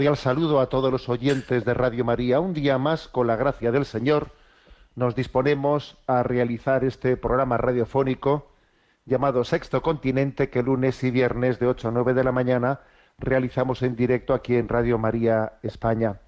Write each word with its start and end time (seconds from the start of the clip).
Cordial 0.00 0.16
saludo 0.16 0.60
a 0.60 0.70
todos 0.70 0.90
los 0.90 1.10
oyentes 1.10 1.66
de 1.66 1.74
Radio 1.74 2.06
María. 2.06 2.40
Un 2.40 2.54
día 2.54 2.78
más, 2.78 3.06
con 3.06 3.26
la 3.26 3.36
gracia 3.36 3.70
del 3.70 3.84
Señor, 3.84 4.30
nos 4.96 5.14
disponemos 5.14 5.98
a 6.06 6.22
realizar 6.22 6.84
este 6.84 7.18
programa 7.18 7.58
radiofónico 7.58 8.50
llamado 9.04 9.44
Sexto 9.44 9.82
Continente, 9.82 10.48
que 10.48 10.62
lunes 10.62 11.04
y 11.04 11.10
viernes 11.10 11.58
de 11.58 11.66
8 11.66 11.88
a 11.88 11.90
9 11.90 12.14
de 12.14 12.24
la 12.24 12.32
mañana 12.32 12.80
realizamos 13.18 13.82
en 13.82 13.94
directo 13.94 14.32
aquí 14.32 14.56
en 14.56 14.68
Radio 14.68 14.96
María 14.96 15.58
España. 15.62 16.18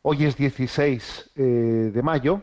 Hoy 0.00 0.24
es 0.24 0.34
16 0.38 1.32
eh, 1.36 1.42
de 1.92 2.02
mayo 2.02 2.42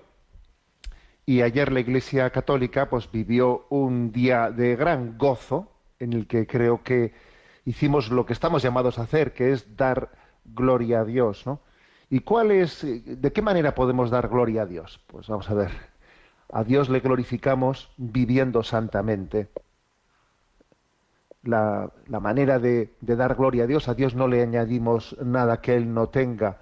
y 1.25 1.41
ayer 1.41 1.71
la 1.71 1.79
Iglesia 1.79 2.29
Católica 2.29 2.87
pues 2.87 3.11
vivió 3.11 3.65
un 3.71 4.11
día 4.11 4.51
de 4.51 4.75
gran 4.75 5.17
gozo 5.17 5.71
en 5.97 6.13
el 6.13 6.27
que 6.27 6.45
creo 6.45 6.83
que 6.83 7.15
hicimos 7.65 8.09
lo 8.09 8.25
que 8.25 8.33
estamos 8.33 8.63
llamados 8.63 8.99
a 8.99 9.03
hacer, 9.03 9.33
que 9.33 9.51
es 9.51 9.75
dar 9.75 10.11
gloria 10.45 11.01
a 11.01 11.05
Dios, 11.05 11.45
¿no? 11.45 11.59
¿Y 12.09 12.19
cuál 12.19 12.51
es, 12.51 12.81
de 12.83 13.33
qué 13.33 13.41
manera 13.41 13.73
podemos 13.73 14.11
dar 14.11 14.27
gloria 14.29 14.61
a 14.61 14.65
Dios? 14.65 15.01
Pues 15.07 15.27
vamos 15.27 15.49
a 15.49 15.55
ver. 15.55 15.71
A 16.51 16.63
Dios 16.63 16.89
le 16.89 16.99
glorificamos 16.99 17.91
viviendo 17.97 18.61
santamente. 18.61 19.49
La, 21.41 21.91
la 22.07 22.19
manera 22.19 22.59
de, 22.59 22.93
de 23.01 23.15
dar 23.15 23.35
gloria 23.35 23.63
a 23.63 23.67
Dios, 23.67 23.87
a 23.89 23.95
Dios 23.95 24.13
no 24.13 24.27
le 24.27 24.43
añadimos 24.43 25.17
nada 25.21 25.61
que 25.61 25.75
Él 25.75 25.93
no 25.93 26.09
tenga. 26.09 26.61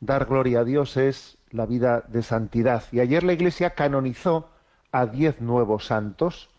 Dar 0.00 0.26
gloria 0.26 0.60
a 0.60 0.64
Dios 0.64 0.96
es 0.96 1.38
la 1.50 1.66
vida 1.66 2.04
de 2.08 2.22
santidad. 2.22 2.82
Y 2.90 3.00
ayer 3.00 3.22
la 3.22 3.32
Iglesia 3.32 3.70
canonizó 3.74 4.50
a 4.92 5.06
diez 5.06 5.40
nuevos 5.40 5.86
santos, 5.86 6.50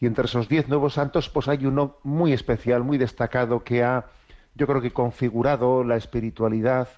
y 0.00 0.06
entre 0.06 0.26
esos 0.26 0.48
diez 0.48 0.68
nuevos 0.68 0.94
santos, 0.94 1.28
pues 1.28 1.48
hay 1.48 1.66
uno 1.66 1.98
muy 2.02 2.32
especial, 2.32 2.84
muy 2.84 2.98
destacado, 2.98 3.64
que 3.64 3.82
ha, 3.82 4.06
yo 4.54 4.66
creo 4.66 4.80
que 4.80 4.92
configurado 4.92 5.82
la 5.82 5.96
espiritualidad 5.96 6.88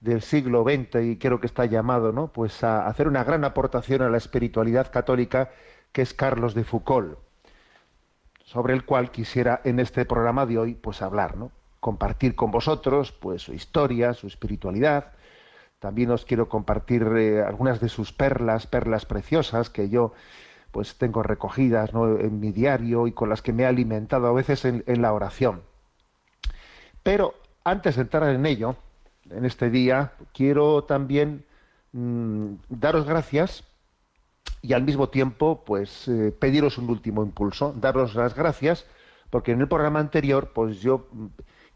del 0.00 0.20
siglo 0.20 0.64
XX 0.64 1.02
y 1.02 1.16
creo 1.16 1.40
que 1.40 1.46
está 1.46 1.64
llamado, 1.64 2.12
¿no? 2.12 2.28
Pues 2.28 2.62
a 2.64 2.86
hacer 2.86 3.08
una 3.08 3.24
gran 3.24 3.44
aportación 3.44 4.02
a 4.02 4.10
la 4.10 4.18
espiritualidad 4.18 4.90
católica, 4.90 5.50
que 5.92 6.02
es 6.02 6.12
Carlos 6.12 6.54
de 6.54 6.64
Foucault, 6.64 7.18
sobre 8.44 8.74
el 8.74 8.84
cual 8.84 9.10
quisiera 9.10 9.60
en 9.64 9.80
este 9.80 10.04
programa 10.04 10.44
de 10.44 10.58
hoy, 10.58 10.74
pues 10.74 11.00
hablar, 11.00 11.36
¿no? 11.36 11.52
Compartir 11.80 12.34
con 12.34 12.50
vosotros, 12.50 13.12
pues 13.12 13.42
su 13.42 13.54
historia, 13.54 14.12
su 14.12 14.26
espiritualidad. 14.26 15.12
También 15.78 16.10
os 16.10 16.24
quiero 16.24 16.48
compartir 16.48 17.02
eh, 17.16 17.42
algunas 17.42 17.80
de 17.80 17.88
sus 17.88 18.12
perlas, 18.12 18.66
perlas 18.66 19.06
preciosas 19.06 19.70
que 19.70 19.88
yo 19.88 20.12
pues 20.72 20.96
tengo 20.96 21.22
recogidas 21.22 21.90
en 21.92 22.40
mi 22.40 22.50
diario 22.50 23.06
y 23.06 23.12
con 23.12 23.28
las 23.28 23.42
que 23.42 23.52
me 23.52 23.62
he 23.62 23.66
alimentado 23.66 24.26
a 24.26 24.32
veces 24.32 24.64
en, 24.64 24.82
la 25.02 25.12
oración. 25.12 25.62
Pero 27.02 27.34
antes 27.62 27.96
de 27.96 28.02
entrar 28.02 28.28
en 28.30 28.46
ello, 28.46 28.76
en 29.30 29.44
este 29.44 29.70
día, 29.70 30.14
quiero 30.32 30.84
también 30.84 31.44
mmm, 31.92 32.54
daros 32.70 33.06
gracias 33.06 33.64
y 34.62 34.72
al 34.72 34.82
mismo 34.82 35.10
tiempo, 35.10 35.62
pues 35.64 36.08
eh, 36.08 36.34
pediros 36.36 36.78
un 36.78 36.88
último 36.88 37.22
impulso, 37.22 37.74
daros 37.76 38.14
las 38.14 38.34
gracias, 38.34 38.86
porque 39.28 39.52
en 39.52 39.60
el 39.60 39.68
programa 39.68 40.00
anterior, 40.00 40.52
pues 40.54 40.80
yo 40.80 41.08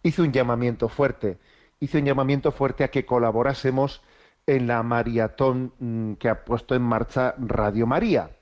hice 0.03 0.23
un 0.23 0.33
llamamiento 0.33 0.89
fuerte, 0.89 1.39
hice 1.81 1.99
un 1.99 2.07
llamamiento 2.07 2.51
fuerte 2.51 2.83
a 2.83 2.89
que 2.89 3.05
colaborásemos 3.05 4.01
en 4.47 4.69
la 4.69 4.83
maratón 4.83 5.75
mmm, 5.81 6.15
que 6.15 6.31
ha 6.31 6.45
puesto 6.45 6.75
en 6.75 6.83
marcha 6.83 7.35
Radio 7.39 7.87
María 7.87 8.36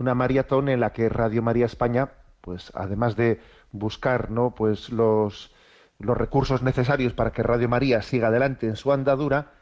una 0.00 0.14
maratón 0.14 0.68
en 0.68 0.80
la 0.80 0.92
que 0.92 1.08
Radio 1.08 1.42
María 1.42 1.66
España, 1.66 2.10
pues 2.40 2.72
además 2.74 3.16
de 3.16 3.40
buscar 3.70 4.30
¿no? 4.30 4.54
pues 4.54 4.88
los, 4.88 5.54
los 5.98 6.16
recursos 6.16 6.62
necesarios 6.62 7.12
para 7.12 7.32
que 7.32 7.42
Radio 7.42 7.68
María 7.68 8.00
siga 8.02 8.28
adelante 8.28 8.66
en 8.66 8.76
su 8.76 8.92
andadura, 8.92 9.52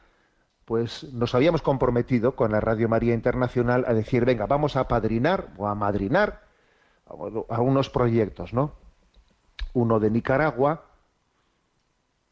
pues 0.65 1.13
nos 1.13 1.35
habíamos 1.35 1.61
comprometido 1.61 2.37
con 2.37 2.53
la 2.53 2.61
Radio 2.61 2.89
María 2.89 3.15
Internacional 3.15 3.85
a 3.89 3.95
decir, 3.95 4.25
venga, 4.25 4.47
vamos 4.47 4.77
a 4.77 4.87
padrinar 4.87 5.49
o 5.57 5.67
a 5.67 5.75
madrinar 5.75 6.43
a 7.49 7.61
unos 7.61 7.91
proyectos, 7.91 8.53
¿no? 8.53 8.75
Uno 9.73 9.99
de 9.99 10.11
Nicaragua, 10.11 10.85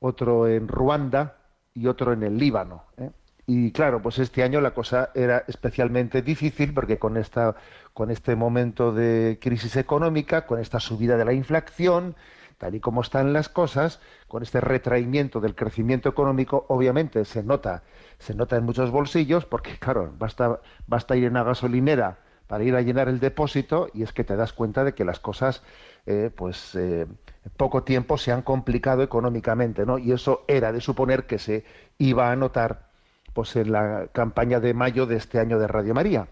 otro 0.00 0.46
en 0.48 0.68
Ruanda 0.68 1.38
y 1.74 1.86
otro 1.86 2.12
en 2.12 2.22
el 2.22 2.38
Líbano. 2.38 2.84
¿eh? 2.98 3.10
Y 3.46 3.70
claro, 3.70 4.02
pues 4.02 4.18
este 4.18 4.42
año 4.42 4.60
la 4.60 4.72
cosa 4.72 5.10
era 5.14 5.44
especialmente 5.46 6.20
difícil 6.20 6.74
porque 6.74 6.98
con 6.98 7.16
esta 7.16 7.54
con 7.94 8.10
este 8.10 8.36
momento 8.36 8.92
de 8.92 9.38
crisis 9.40 9.76
económica, 9.76 10.46
con 10.46 10.60
esta 10.60 10.80
subida 10.80 11.16
de 11.16 11.24
la 11.24 11.32
inflación, 11.32 12.16
tal 12.58 12.74
y 12.74 12.80
como 12.80 13.00
están 13.00 13.32
las 13.32 13.48
cosas, 13.48 14.00
con 14.28 14.42
este 14.42 14.60
retraimiento 14.60 15.40
del 15.40 15.54
crecimiento 15.54 16.08
económico, 16.08 16.66
obviamente 16.68 17.24
se 17.24 17.42
nota, 17.42 17.84
se 18.18 18.34
nota 18.34 18.56
en 18.56 18.64
muchos 18.64 18.90
bolsillos, 18.90 19.46
porque 19.46 19.78
claro, 19.78 20.12
basta, 20.18 20.60
basta 20.86 21.16
ir 21.16 21.24
en 21.24 21.30
una 21.30 21.44
gasolinera 21.44 22.18
para 22.48 22.64
ir 22.64 22.74
a 22.74 22.82
llenar 22.82 23.08
el 23.08 23.20
depósito 23.20 23.88
y 23.94 24.02
es 24.02 24.12
que 24.12 24.24
te 24.24 24.36
das 24.36 24.52
cuenta 24.52 24.84
de 24.84 24.94
que 24.94 25.04
las 25.04 25.20
cosas, 25.20 25.62
eh, 26.06 26.30
pues, 26.34 26.74
eh, 26.74 27.06
poco 27.56 27.82
tiempo 27.82 28.18
se 28.18 28.32
han 28.32 28.42
complicado 28.42 29.02
económicamente, 29.02 29.86
¿no? 29.86 29.98
Y 29.98 30.12
eso 30.12 30.44
era 30.48 30.72
de 30.72 30.80
suponer 30.80 31.26
que 31.26 31.38
se 31.38 31.64
iba 31.98 32.30
a 32.30 32.36
notar 32.36 32.85
pues 33.36 33.54
en 33.54 33.70
la 33.70 34.08
campaña 34.14 34.60
de 34.60 34.72
mayo 34.72 35.04
de 35.04 35.16
este 35.16 35.38
año 35.38 35.58
de 35.58 35.66
Radio 35.66 35.92
María. 35.92 36.28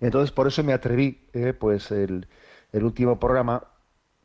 Entonces, 0.00 0.32
por 0.32 0.46
eso 0.46 0.62
me 0.62 0.74
atreví, 0.74 1.26
eh, 1.32 1.54
pues 1.58 1.90
el, 1.90 2.28
el, 2.72 2.84
último 2.84 3.18
programa 3.18 3.68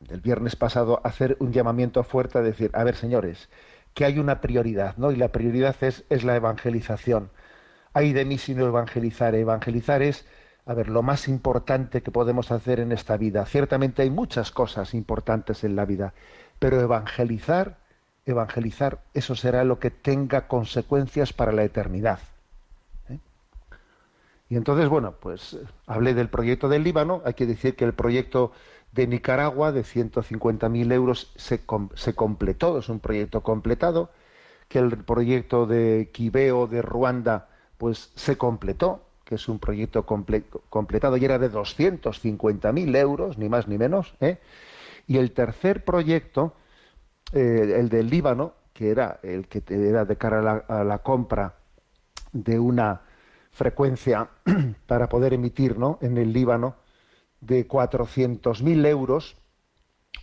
del 0.02 0.20
viernes 0.20 0.58
pasado, 0.58 1.00
a 1.02 1.08
hacer 1.08 1.38
un 1.40 1.54
llamamiento 1.54 2.04
fuerte 2.04 2.38
a 2.38 2.42
decir, 2.42 2.70
a 2.74 2.84
ver, 2.84 2.98
señores, 2.98 3.48
que 3.94 4.04
hay 4.04 4.20
una 4.20 4.42
prioridad, 4.42 4.98
¿no? 4.98 5.14
Y 5.14 5.16
la 5.16 5.30
prioridad 5.30 5.74
es, 5.80 6.04
es 6.10 6.26
la 6.26 6.36
evangelización. 6.36 7.30
Hay 7.94 8.12
de 8.12 8.26
mí 8.26 8.38
si 8.38 8.56
no 8.56 8.68
evangelizar. 8.68 9.34
Evangelizar 9.34 10.02
es, 10.02 10.28
a 10.66 10.74
ver, 10.74 10.90
lo 10.90 11.02
más 11.02 11.30
importante 11.30 12.04
que 12.04 12.12
podemos 12.12 12.52
hacer 12.52 12.82
en 12.82 12.92
esta 12.92 13.16
vida. 13.16 13.46
Ciertamente 13.46 14.02
hay 14.02 14.10
muchas 14.10 14.52
cosas 14.52 14.94
importantes 14.94 15.64
en 15.64 15.78
la 15.78 15.86
vida, 15.86 16.14
pero 16.60 16.82
evangelizar 16.82 17.78
evangelizar, 18.26 19.00
eso 19.14 19.36
será 19.36 19.64
lo 19.64 19.80
que 19.80 19.92
tenga 19.92 20.48
consecuencias 20.48 21.34
para 21.34 21.52
la 21.52 21.64
eternidad. 21.64 22.20
¿eh? 23.10 23.20
Y 24.50 24.56
entonces, 24.56 24.88
bueno, 24.90 25.16
pues 25.20 25.58
hablé 25.88 26.14
del 26.14 26.30
proyecto 26.30 26.70
del 26.70 26.84
Líbano, 26.84 27.22
hay 27.26 27.34
que 27.34 27.46
decir 27.46 27.76
que 27.76 27.86
el 27.86 27.94
proyecto 27.94 28.52
de 28.94 29.08
Nicaragua 29.08 29.72
de 29.72 29.82
150.000 29.82 30.94
euros 30.94 31.32
se, 31.36 31.62
se 31.96 32.16
completó, 32.16 32.78
es 32.78 32.90
un 32.90 33.00
proyecto 33.00 33.42
completado, 33.42 34.12
que 34.68 34.80
el 34.80 34.98
proyecto 34.98 35.66
de 35.66 36.10
Quibeo 36.12 36.68
de 36.68 36.82
Ruanda 36.82 37.50
pues 37.78 38.12
se 38.16 38.38
completó, 38.38 39.04
que 39.26 39.36
es 39.36 39.48
un 39.48 39.60
proyecto 39.60 40.06
completado 40.06 41.18
y 41.18 41.26
era 41.26 41.40
de 41.40 41.52
250.000 41.52 42.96
euros, 42.98 43.38
ni 43.38 43.50
más 43.50 43.68
ni 43.68 43.78
menos. 43.78 44.14
¿eh? 44.22 44.38
Y 45.08 45.18
el 45.18 45.32
tercer 45.32 45.84
proyecto, 45.84 46.54
eh, 47.34 47.76
el 47.80 47.90
del 47.90 48.10
Líbano, 48.10 48.54
que 48.74 48.92
era 48.92 49.20
el 49.24 49.48
que 49.48 49.64
era 49.70 50.06
de 50.06 50.18
cara 50.18 50.66
a 50.68 50.84
la, 50.84 51.00
compra 51.00 51.56
de 52.32 52.60
una 52.60 53.02
frecuencia 53.52 54.30
para 54.88 55.10
poder 55.10 55.34
emitir 55.34 55.78
¿no? 55.78 55.98
en 56.02 56.18
el 56.18 56.34
Líbano 56.34 56.76
de 57.42 57.68
400.000 57.68 58.86
euros. 58.88 59.38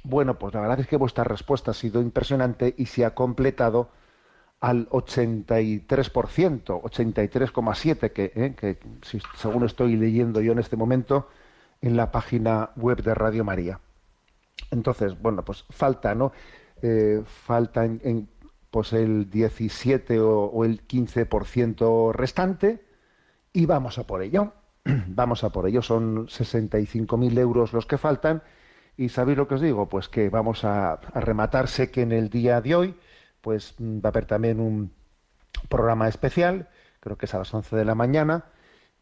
Bueno, 0.03 0.39
pues 0.39 0.55
la 0.55 0.61
verdad 0.61 0.81
es 0.81 0.87
que 0.87 0.97
vuestra 0.97 1.25
respuesta 1.25 1.73
ha 1.73 1.75
sido 1.75 2.01
impresionante 2.01 2.75
y 2.77 2.87
se 2.87 3.05
ha 3.05 3.15
completado 3.15 3.91
al 4.61 4.89
83%, 4.91 5.87
83,7%, 5.87 8.13
que, 8.13 8.33
eh, 8.35 8.55
que 8.57 8.79
según 9.37 9.65
estoy 9.65 9.97
leyendo 9.97 10.41
yo 10.41 10.53
en 10.53 10.59
este 10.59 10.77
momento 10.77 11.29
en 11.81 11.97
la 11.97 12.13
página 12.13 12.71
web 12.77 13.03
de 13.03 13.15
Radio 13.15 13.43
María. 13.43 13.81
Entonces, 14.71 15.21
bueno, 15.21 15.45
pues 15.45 15.65
falta, 15.71 16.15
¿no? 16.15 16.33
Eh, 16.83 17.23
falta 17.25 17.85
en, 17.85 18.29
pues 18.71 18.93
el 18.93 19.31
17 19.31 20.21
o, 20.21 20.65
el 20.65 20.87
15% 20.87 22.13
restante 22.13 22.85
y 23.53 23.67
vamos 23.67 23.99
a 23.99 24.07
por 24.07 24.23
ello. 24.23 24.53
vamos 24.85 25.45
a 25.45 25.51
por 25.51 25.67
ello. 25.67 25.83
Son 25.83 26.27
65.000 26.27 27.39
euros 27.39 27.73
los 27.73 27.87
que 27.87 27.99
faltan. 27.99 28.43
¿Y 28.97 29.09
sabéis 29.09 29.39
lo 29.39 29.49
que 29.49 29.55
os 29.55 29.61
digo? 29.61 29.89
Pues 29.89 30.09
que 30.09 30.29
vamos 30.29 30.65
a, 30.65 30.93
a 30.93 31.21
rematarse 31.21 31.91
que 31.91 32.03
en 32.03 32.13
el 32.13 32.29
día 32.29 32.61
de 32.61 32.75
hoy 32.75 32.95
pues 33.41 33.75
mm, 33.79 33.99
va 33.99 34.09
a 34.09 34.09
haber 34.09 34.27
también 34.27 34.61
un 34.61 34.93
programa 35.69 36.09
especial, 36.09 36.69
creo 37.01 37.17
que 37.17 37.27
es 37.27 37.35
a 37.35 37.39
las 37.39 37.53
11 37.53 37.77
de 37.77 37.85
la 37.85 37.95
mañana, 37.95 38.47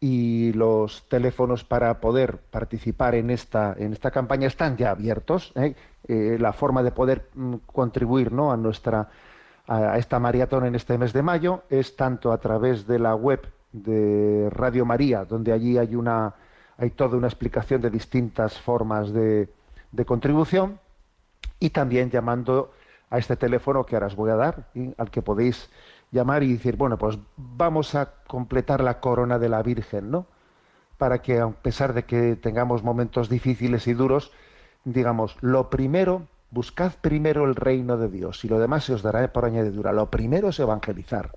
y 0.00 0.52
los 0.52 1.08
teléfonos 1.08 1.64
para 1.64 2.00
poder 2.00 2.38
participar 2.38 3.14
en 3.14 3.30
esta, 3.30 3.74
en 3.76 3.92
esta 3.92 4.10
campaña 4.10 4.46
están 4.46 4.76
ya 4.76 4.90
abiertos. 4.90 5.52
¿eh? 5.56 5.74
Eh, 6.06 6.36
la 6.40 6.52
forma 6.52 6.82
de 6.82 6.92
poder 6.92 7.28
mm, 7.34 7.54
contribuir 7.66 8.32
¿no? 8.32 8.52
a 8.52 8.56
nuestra 8.56 9.08
a 9.70 9.98
esta 9.98 10.18
maratón 10.18 10.64
en 10.64 10.74
este 10.74 10.96
mes 10.96 11.12
de 11.12 11.22
mayo 11.22 11.62
es 11.68 11.94
tanto 11.94 12.32
a 12.32 12.38
través 12.38 12.86
de 12.86 12.98
la 12.98 13.14
web 13.14 13.46
de 13.70 14.48
Radio 14.50 14.86
María, 14.86 15.26
donde 15.26 15.52
allí 15.52 15.76
hay 15.76 15.94
una 15.94 16.34
hay 16.78 16.90
toda 16.90 17.18
una 17.18 17.26
explicación 17.26 17.82
de 17.82 17.90
distintas 17.90 18.58
formas 18.58 19.12
de, 19.12 19.50
de 19.92 20.04
contribución, 20.06 20.78
y 21.60 21.70
también 21.70 22.10
llamando 22.10 22.72
a 23.10 23.18
este 23.18 23.36
teléfono 23.36 23.84
que 23.84 23.96
ahora 23.96 24.06
os 24.06 24.16
voy 24.16 24.30
a 24.30 24.36
dar, 24.36 24.68
al 24.96 25.10
que 25.10 25.22
podéis 25.22 25.68
llamar 26.10 26.42
y 26.42 26.52
decir, 26.52 26.76
bueno, 26.76 26.98
pues 26.98 27.18
vamos 27.36 27.94
a 27.94 28.14
completar 28.26 28.82
la 28.82 29.00
corona 29.00 29.38
de 29.38 29.48
la 29.48 29.62
Virgen, 29.62 30.10
¿no? 30.10 30.26
Para 30.96 31.22
que, 31.22 31.40
a 31.40 31.48
pesar 31.50 31.92
de 31.94 32.04
que 32.04 32.36
tengamos 32.36 32.82
momentos 32.82 33.28
difíciles 33.28 33.86
y 33.86 33.94
duros, 33.94 34.32
digamos, 34.84 35.36
lo 35.40 35.70
primero, 35.70 36.26
buscad 36.50 36.92
primero 37.00 37.44
el 37.44 37.54
reino 37.54 37.96
de 37.96 38.08
Dios 38.08 38.44
y 38.44 38.48
lo 38.48 38.58
demás 38.58 38.84
se 38.84 38.94
os 38.94 39.02
dará 39.02 39.32
por 39.32 39.44
añadidura. 39.44 39.92
Lo 39.92 40.10
primero 40.10 40.48
es 40.48 40.58
evangelizar. 40.58 41.32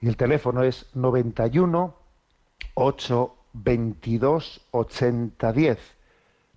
Y 0.00 0.06
el 0.06 0.16
teléfono 0.16 0.62
es 0.62 0.86
91 0.94 1.94
8 2.74 3.34
22 3.52 4.68
80 4.70 5.52
10. 5.52 5.96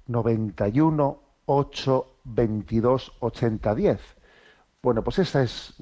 91 0.08 1.20
8 1.46 2.08
22 2.24 3.14
80 3.20 3.76
10. 3.76 4.21
Bueno, 4.84 5.04
pues 5.04 5.20
esa 5.20 5.44
es, 5.44 5.76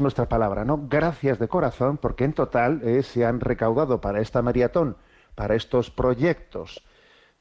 nuestra 0.00 0.28
palabra, 0.28 0.64
¿no? 0.64 0.86
Gracias 0.88 1.38
de 1.38 1.48
corazón, 1.48 1.98
porque 1.98 2.24
en 2.24 2.32
total 2.32 2.80
eh, 2.82 3.02
se 3.02 3.26
han 3.26 3.40
recaudado 3.40 4.00
para 4.00 4.20
esta 4.20 4.40
maratón, 4.42 4.96
para 5.34 5.54
estos 5.54 5.90
proyectos 5.90 6.82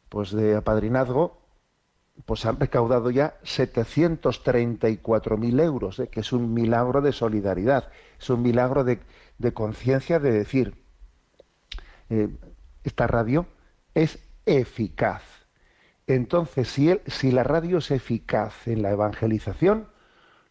pues 0.10 0.32
de 0.32 0.56
apadrinazgo, 0.56 1.42
pues 2.26 2.46
han 2.46 2.60
recaudado 2.60 3.12
ya 3.12 3.40
734.000 3.44 5.62
euros, 5.62 6.00
eh, 6.00 6.08
que 6.10 6.22
es 6.22 6.34
un 6.34 6.54
milagro 6.54 7.02
de 7.02 7.12
solidaridad, 7.12 7.90
es 8.20 8.30
un 8.30 8.42
milagro 8.42 8.84
de, 8.84 9.00
conciencia 9.54 10.20
de 10.20 10.32
decir, 10.32 10.84
eh, 12.10 12.30
esta 12.84 13.08
radio 13.08 13.46
es 13.94 14.20
eficaz 14.46 15.38
entonces, 16.08 16.70
si 16.70 17.32
la 17.32 17.44
radio 17.44 17.80
es 17.80 17.92
eficaz 17.92 18.68
en 18.68 18.82
la 18.82 18.92
evangelización, 18.92 19.90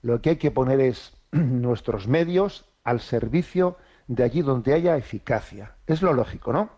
lo 0.06 0.20
que 0.20 0.31
hay 0.31 0.37
que 0.37 0.50
poner 0.50 0.81
es 0.81 1.12
nuestros 1.32 2.08
medios 2.08 2.64
al 2.85 3.00
servicio 3.00 3.76
de 4.06 4.23
allí 4.25 4.43
donde 4.43 4.75
haya 4.75 4.97
eficacia. 4.97 5.75
Es 5.87 6.03
lo 6.03 6.12
lógico, 6.12 6.53
¿no? 6.53 6.70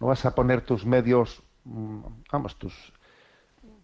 No 0.00 0.06
vas 0.06 0.24
a 0.24 0.34
poner 0.34 0.60
tus 0.60 0.86
medios, 0.86 1.42
mm, 1.64 2.00
vamos, 2.30 2.56
tus, 2.56 2.92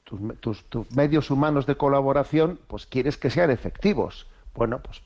tus, 0.05 0.65
tus, 0.69 0.93
medios 0.93 1.31
humanos 1.31 1.67
de 1.67 1.77
colaboración, 1.77 2.61
pues 2.69 2.87
quieres 2.87 3.17
que 3.17 3.31
sean 3.31 3.51
efectivos. 3.51 4.29
Bueno, 4.55 4.81
pues 4.81 5.03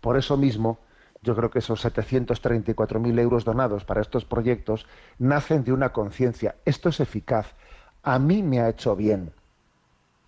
por 0.00 0.16
eso 0.16 0.36
mismo 0.36 0.78
yo 1.22 1.36
creo 1.36 1.50
que 1.50 1.60
esos 1.60 1.84
734.000 1.84 3.20
euros 3.20 3.44
donados 3.44 3.84
para 3.84 4.00
estos 4.00 4.24
proyectos 4.24 4.86
nacen 5.18 5.62
de 5.62 5.72
una 5.72 5.92
conciencia. 5.92 6.56
Esto 6.64 6.88
es 6.88 6.98
eficaz 6.98 7.54
a 8.02 8.18
mí 8.18 8.42
me 8.42 8.60
ha 8.60 8.68
hecho 8.68 8.96
bien. 8.96 9.32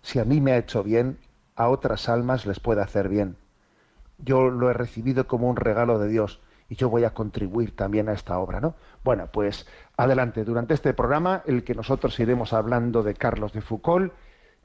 Si 0.01 0.19
a 0.19 0.25
mí 0.25 0.41
me 0.41 0.51
ha 0.51 0.57
hecho 0.57 0.83
bien, 0.83 1.17
a 1.55 1.69
otras 1.69 2.09
almas 2.09 2.45
les 2.45 2.59
puede 2.59 2.81
hacer 2.81 3.09
bien. 3.09 3.35
Yo 4.17 4.49
lo 4.49 4.69
he 4.69 4.73
recibido 4.73 5.27
como 5.27 5.49
un 5.49 5.55
regalo 5.55 5.99
de 5.99 6.07
Dios 6.07 6.39
y 6.69 6.75
yo 6.75 6.89
voy 6.89 7.03
a 7.03 7.13
contribuir 7.13 7.75
también 7.75 8.09
a 8.09 8.13
esta 8.13 8.37
obra, 8.39 8.59
¿no? 8.59 8.75
Bueno, 9.03 9.27
pues 9.31 9.67
adelante. 9.97 10.43
Durante 10.43 10.73
este 10.73 10.93
programa, 10.93 11.43
el 11.45 11.63
que 11.63 11.75
nosotros 11.75 12.19
iremos 12.19 12.53
hablando 12.53 13.03
de 13.03 13.13
Carlos 13.13 13.53
de 13.53 13.61
Foucault, 13.61 14.13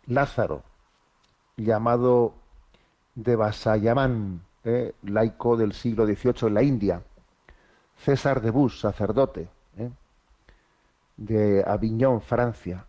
Lázaro, 0.07 0.64
llamado 1.57 2.35
de 3.14 3.37
Basayamán, 3.37 4.42
eh, 4.64 4.92
laico 5.04 5.57
del 5.57 5.73
siglo 5.73 6.04
XVIII 6.04 6.49
en 6.49 6.54
la 6.54 6.62
India. 6.64 7.02
César 7.97 8.40
de 8.40 8.50
Bus, 8.50 8.81
sacerdote, 8.81 9.49
eh, 9.76 9.90
de 11.16 11.62
Aviñón, 11.64 12.23
Francia. 12.23 12.87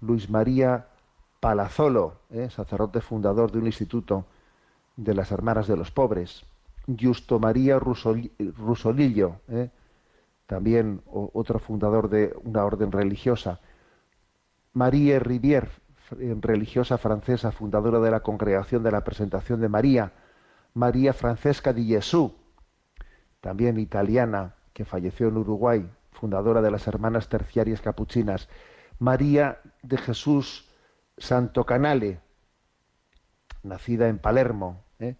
Luis 0.00 0.30
María 0.30 0.86
Palazolo, 1.44 2.22
eh, 2.30 2.48
sacerdote 2.48 3.02
fundador 3.02 3.52
de 3.52 3.58
un 3.58 3.66
instituto 3.66 4.24
de 4.96 5.12
las 5.12 5.30
Hermanas 5.30 5.68
de 5.68 5.76
los 5.76 5.90
Pobres. 5.90 6.46
Justo 6.98 7.38
María 7.38 7.78
Rusolillo, 7.78 9.40
también 10.46 11.02
otro 11.04 11.58
fundador 11.58 12.08
de 12.08 12.34
una 12.44 12.64
orden 12.64 12.90
religiosa. 12.90 13.60
María 14.72 15.18
Rivière, 15.18 15.68
religiosa 16.40 16.96
francesa, 16.96 17.52
fundadora 17.52 18.00
de 18.00 18.10
la 18.10 18.20
Congregación 18.20 18.82
de 18.82 18.92
la 18.92 19.04
Presentación 19.04 19.60
de 19.60 19.68
María, 19.68 20.12
María 20.72 21.12
Francesca 21.12 21.74
di 21.74 21.88
Gesù, 21.88 22.32
también 23.42 23.78
italiana, 23.78 24.54
que 24.72 24.86
falleció 24.86 25.28
en 25.28 25.36
Uruguay, 25.36 25.86
fundadora 26.10 26.62
de 26.62 26.70
las 26.70 26.86
Hermanas 26.86 27.28
Terciarias 27.28 27.82
Capuchinas, 27.82 28.48
María 28.98 29.60
de 29.82 29.98
Jesús 29.98 30.70
Santo 31.16 31.64
Canale, 31.64 32.20
nacida 33.62 34.08
en 34.08 34.18
Palermo, 34.18 34.84
¿eh? 34.98 35.16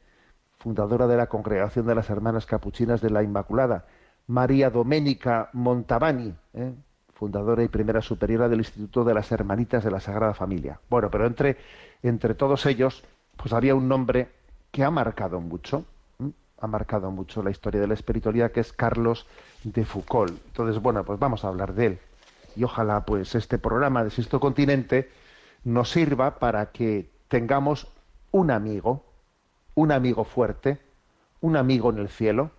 fundadora 0.59 1.07
de 1.07 1.17
la 1.17 1.29
Congregación 1.29 1.87
de 1.87 1.95
las 1.95 2.11
Hermanas 2.11 2.47
Capuchinas 2.47 3.01
de 3.01 3.11
la 3.11 3.23
Inmaculada, 3.23 3.87
María 4.27 4.71
Doménica 4.71 5.51
Montavani, 5.53 6.35
¿eh? 6.55 6.73
fundadora 7.15 7.63
y 7.63 7.69
primera 7.69 8.03
superiora 8.03 8.49
del 8.49 8.61
Instituto 8.61 9.05
de 9.05 9.15
las 9.15 9.31
Hermanitas 9.31 9.85
de 9.85 9.91
la 9.91 10.01
Sagrada 10.01 10.35
Familia. 10.35 10.81
Bueno, 10.91 11.11
pero 11.11 11.27
entre, 11.27 11.57
entre 12.03 12.35
todos 12.35 12.67
ellos, 12.67 13.05
pues 13.37 13.53
había 13.53 13.75
un 13.75 13.89
nombre 13.89 14.29
que 14.71 14.85
ha 14.85 14.91
marcado 14.91 15.41
mucho, 15.41 15.85
ha 16.61 16.67
marcado 16.67 17.11
mucho 17.11 17.43
la 17.43 17.51
historia 17.51 17.81
de 17.81 17.87
la 17.87 17.95
espiritualidad, 17.95 18.51
que 18.51 18.61
es 18.61 18.73
Carlos 18.73 19.27
de 19.63 19.85
Foucault. 19.85 20.35
Entonces, 20.47 20.83
bueno, 20.83 21.05
pues 21.05 21.19
vamos 21.19 21.45
a 21.45 21.49
hablar 21.49 21.75
de 21.75 21.87
él. 21.87 21.99
Y 22.57 22.65
ojalá, 22.65 23.05
pues, 23.05 23.35
este 23.35 23.59
programa 23.59 24.03
de 24.03 24.11
Sexto 24.11 24.41
Continente 24.41 25.11
nos 25.65 25.91
sirva 25.91 26.39
para 26.39 26.73
que 26.73 27.11
tengamos 27.29 27.89
un 28.31 28.51
amigo, 28.51 29.05
un 29.75 29.93
amigo 29.93 30.25
fuerte, 30.25 30.81
un 31.41 31.57
amigo 31.57 31.91
en 31.91 31.99
el 31.99 32.09
cielo. 32.09 32.51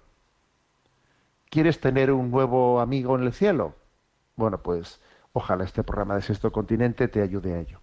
¿Quieres 1.50 1.80
tener 1.80 2.12
un 2.12 2.32
nuevo 2.32 2.82
amigo 2.82 3.16
en 3.16 3.24
el 3.24 3.34
cielo? 3.34 3.76
Bueno, 4.36 4.58
pues 4.58 5.00
ojalá 5.34 5.64
este 5.64 5.84
programa 5.84 6.16
de 6.16 6.24
Sexto 6.24 6.52
Continente 6.52 7.08
te 7.08 7.22
ayude 7.22 7.54
a 7.54 7.60
ello. 7.60 7.80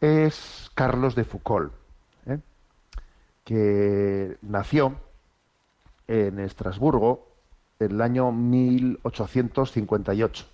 Es 0.00 0.70
Carlos 0.74 1.14
de 1.14 1.24
Foucault, 1.24 1.72
¿eh? 2.26 2.40
que 3.44 4.38
nació 4.42 4.96
en 6.08 6.40
Estrasburgo 6.40 7.28
en 7.78 7.92
el 7.92 8.00
año 8.00 8.32
1858 8.32 10.46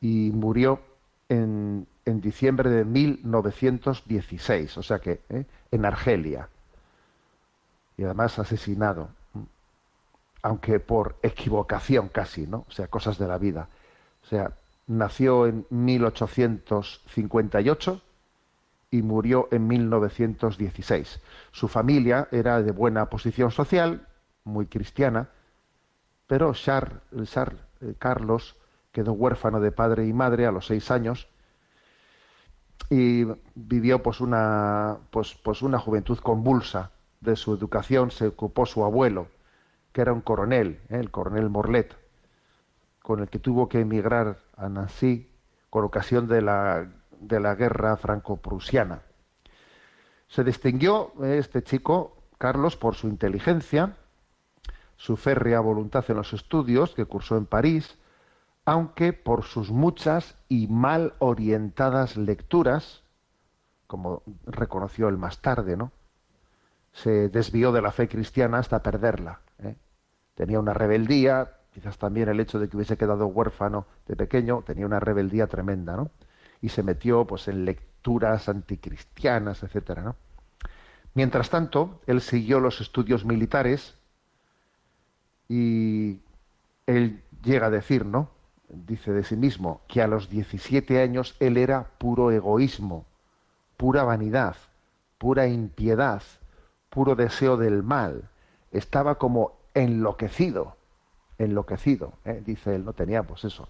y 0.00 0.30
murió 0.32 0.80
en, 1.28 1.86
diciembre 2.04 2.70
de 2.70 2.84
1916, 2.84 4.76
o 4.76 4.82
sea 4.82 4.98
que 4.98 5.20
¿eh? 5.28 5.44
en 5.70 5.84
Argelia, 5.84 6.48
y 7.96 8.04
además 8.04 8.38
asesinado 8.38 9.08
aunque 10.42 10.78
por 10.80 11.16
equivocación 11.22 12.08
casi, 12.08 12.46
¿no? 12.46 12.66
O 12.68 12.72
sea, 12.72 12.88
cosas 12.88 13.16
de 13.18 13.28
la 13.28 13.38
vida. 13.38 13.68
O 14.24 14.26
sea, 14.26 14.52
nació 14.88 15.46
en 15.46 15.64
1858 15.70 18.02
y 18.90 19.02
murió 19.02 19.48
en 19.52 19.68
1916. 19.68 21.20
Su 21.52 21.68
familia 21.68 22.26
era 22.32 22.60
de 22.60 22.72
buena 22.72 23.06
posición 23.06 23.52
social, 23.52 24.08
muy 24.44 24.66
cristiana, 24.66 25.28
pero 26.26 26.52
Charles, 26.54 27.00
eh, 27.80 27.94
Carlos 27.98 28.56
quedó 28.92 29.12
huérfano 29.12 29.60
de 29.60 29.72
padre 29.72 30.06
y 30.06 30.12
madre 30.12 30.46
a 30.46 30.52
los 30.52 30.66
seis 30.66 30.90
años 30.90 31.28
y 32.90 33.24
vivió 33.54 34.02
pues 34.02 34.20
una, 34.20 34.98
pues, 35.10 35.34
pues 35.42 35.62
una 35.62 35.78
juventud 35.78 36.18
convulsa. 36.18 36.90
De 37.20 37.36
su 37.36 37.54
educación 37.54 38.10
se 38.10 38.26
ocupó 38.26 38.66
su 38.66 38.84
abuelo, 38.84 39.28
que 39.92 40.00
era 40.00 40.12
un 40.12 40.22
coronel, 40.22 40.80
¿eh? 40.88 40.98
el 40.98 41.12
coronel 41.12 41.48
Morlet, 41.48 41.96
con 43.00 43.20
el 43.20 43.28
que 43.28 43.38
tuvo 43.38 43.68
que 43.68 43.80
emigrar 43.80 44.38
a 44.56 44.68
Nancy 44.68 45.30
con 45.70 45.84
ocasión 45.84 46.26
de 46.26 46.42
la, 46.42 46.90
de 47.20 47.40
la 47.40 47.54
guerra 47.54 47.96
franco-prusiana. 47.96 49.02
Se 50.26 50.42
distinguió 50.42 51.12
¿eh? 51.22 51.38
este 51.38 51.62
chico, 51.62 52.16
Carlos, 52.38 52.76
por 52.76 52.96
su 52.96 53.06
inteligencia, 53.06 53.96
su 54.96 55.16
férrea 55.16 55.60
voluntad 55.60 56.04
en 56.08 56.16
los 56.16 56.32
estudios 56.32 56.94
que 56.94 57.04
cursó 57.04 57.36
en 57.36 57.46
París, 57.46 57.96
aunque 58.64 59.12
por 59.12 59.44
sus 59.44 59.70
muchas 59.70 60.36
y 60.48 60.68
mal 60.68 61.14
orientadas 61.18 62.16
lecturas, 62.16 63.02
como 63.86 64.22
reconoció 64.46 65.08
él 65.08 65.18
más 65.18 65.40
tarde, 65.40 65.76
¿no? 65.76 65.92
Se 66.92 67.28
desvió 67.28 67.72
de 67.72 67.82
la 67.82 67.90
fe 67.90 68.08
cristiana 68.08 68.58
hasta 68.58 68.82
perderla. 68.82 69.40
¿eh? 69.58 69.76
Tenía 70.34 70.60
una 70.60 70.74
rebeldía, 70.74 71.56
quizás 71.72 71.98
también 71.98 72.28
el 72.28 72.38
hecho 72.40 72.58
de 72.58 72.68
que 72.68 72.76
hubiese 72.76 72.96
quedado 72.96 73.26
huérfano 73.26 73.86
de 74.06 74.16
pequeño, 74.16 74.62
tenía 74.64 74.86
una 74.86 75.00
rebeldía 75.00 75.46
tremenda, 75.46 75.96
¿no? 75.96 76.10
Y 76.60 76.68
se 76.68 76.82
metió 76.82 77.26
pues 77.26 77.48
en 77.48 77.64
lecturas 77.64 78.48
anticristianas, 78.48 79.62
etcétera, 79.62 80.02
¿no? 80.02 80.16
Mientras 81.14 81.50
tanto, 81.50 82.00
él 82.06 82.20
siguió 82.20 82.60
los 82.60 82.80
estudios 82.80 83.24
militares 83.24 83.96
y 85.48 86.20
él 86.86 87.22
llega 87.42 87.66
a 87.66 87.70
decir, 87.70 88.06
¿no? 88.06 88.30
Dice 88.72 89.12
de 89.12 89.22
sí 89.22 89.36
mismo 89.36 89.82
que 89.86 90.00
a 90.00 90.06
los 90.06 90.30
17 90.30 91.02
años 91.02 91.36
él 91.40 91.58
era 91.58 91.84
puro 91.98 92.30
egoísmo, 92.30 93.04
pura 93.76 94.02
vanidad, 94.02 94.56
pura 95.18 95.46
impiedad, 95.46 96.22
puro 96.88 97.14
deseo 97.14 97.58
del 97.58 97.82
mal, 97.82 98.30
estaba 98.70 99.16
como 99.16 99.58
enloquecido, 99.74 100.76
enloquecido, 101.36 102.14
¿eh? 102.24 102.42
dice 102.44 102.74
él, 102.74 102.84
no 102.86 102.94
tenía 102.94 103.22
pues 103.22 103.44
eso. 103.44 103.68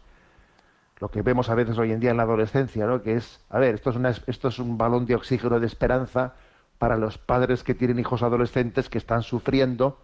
Lo 1.01 1.11
que 1.11 1.23
vemos 1.23 1.51
a 1.51 1.57
veces 1.57 1.77
hoy 1.79 1.91
en 1.91 1.99
día 1.99 2.13
en 2.13 2.17
la 2.17 2.23
adolescencia, 2.23 2.87
¿no? 2.87 3.03
que 3.03 3.17
es, 3.17 3.41
a 3.51 3.59
ver, 3.59 3.75
esto 3.75 3.91
es, 3.91 3.97
una, 3.97 4.11
esto 4.11 4.49
es 4.49 4.59
un 4.61 4.79
balón 4.79 5.05
de 5.05 5.17
oxígeno 5.17 5.59
de 5.59 5.67
esperanza 5.67 6.35
para 6.79 6.97
los 6.97 7.19
padres 7.19 7.65
que 7.65 7.75
tienen 7.75 7.99
hijos 7.99 8.23
adolescentes 8.23 8.89
que 8.89 8.99
están 8.99 9.23
sufriendo 9.25 9.99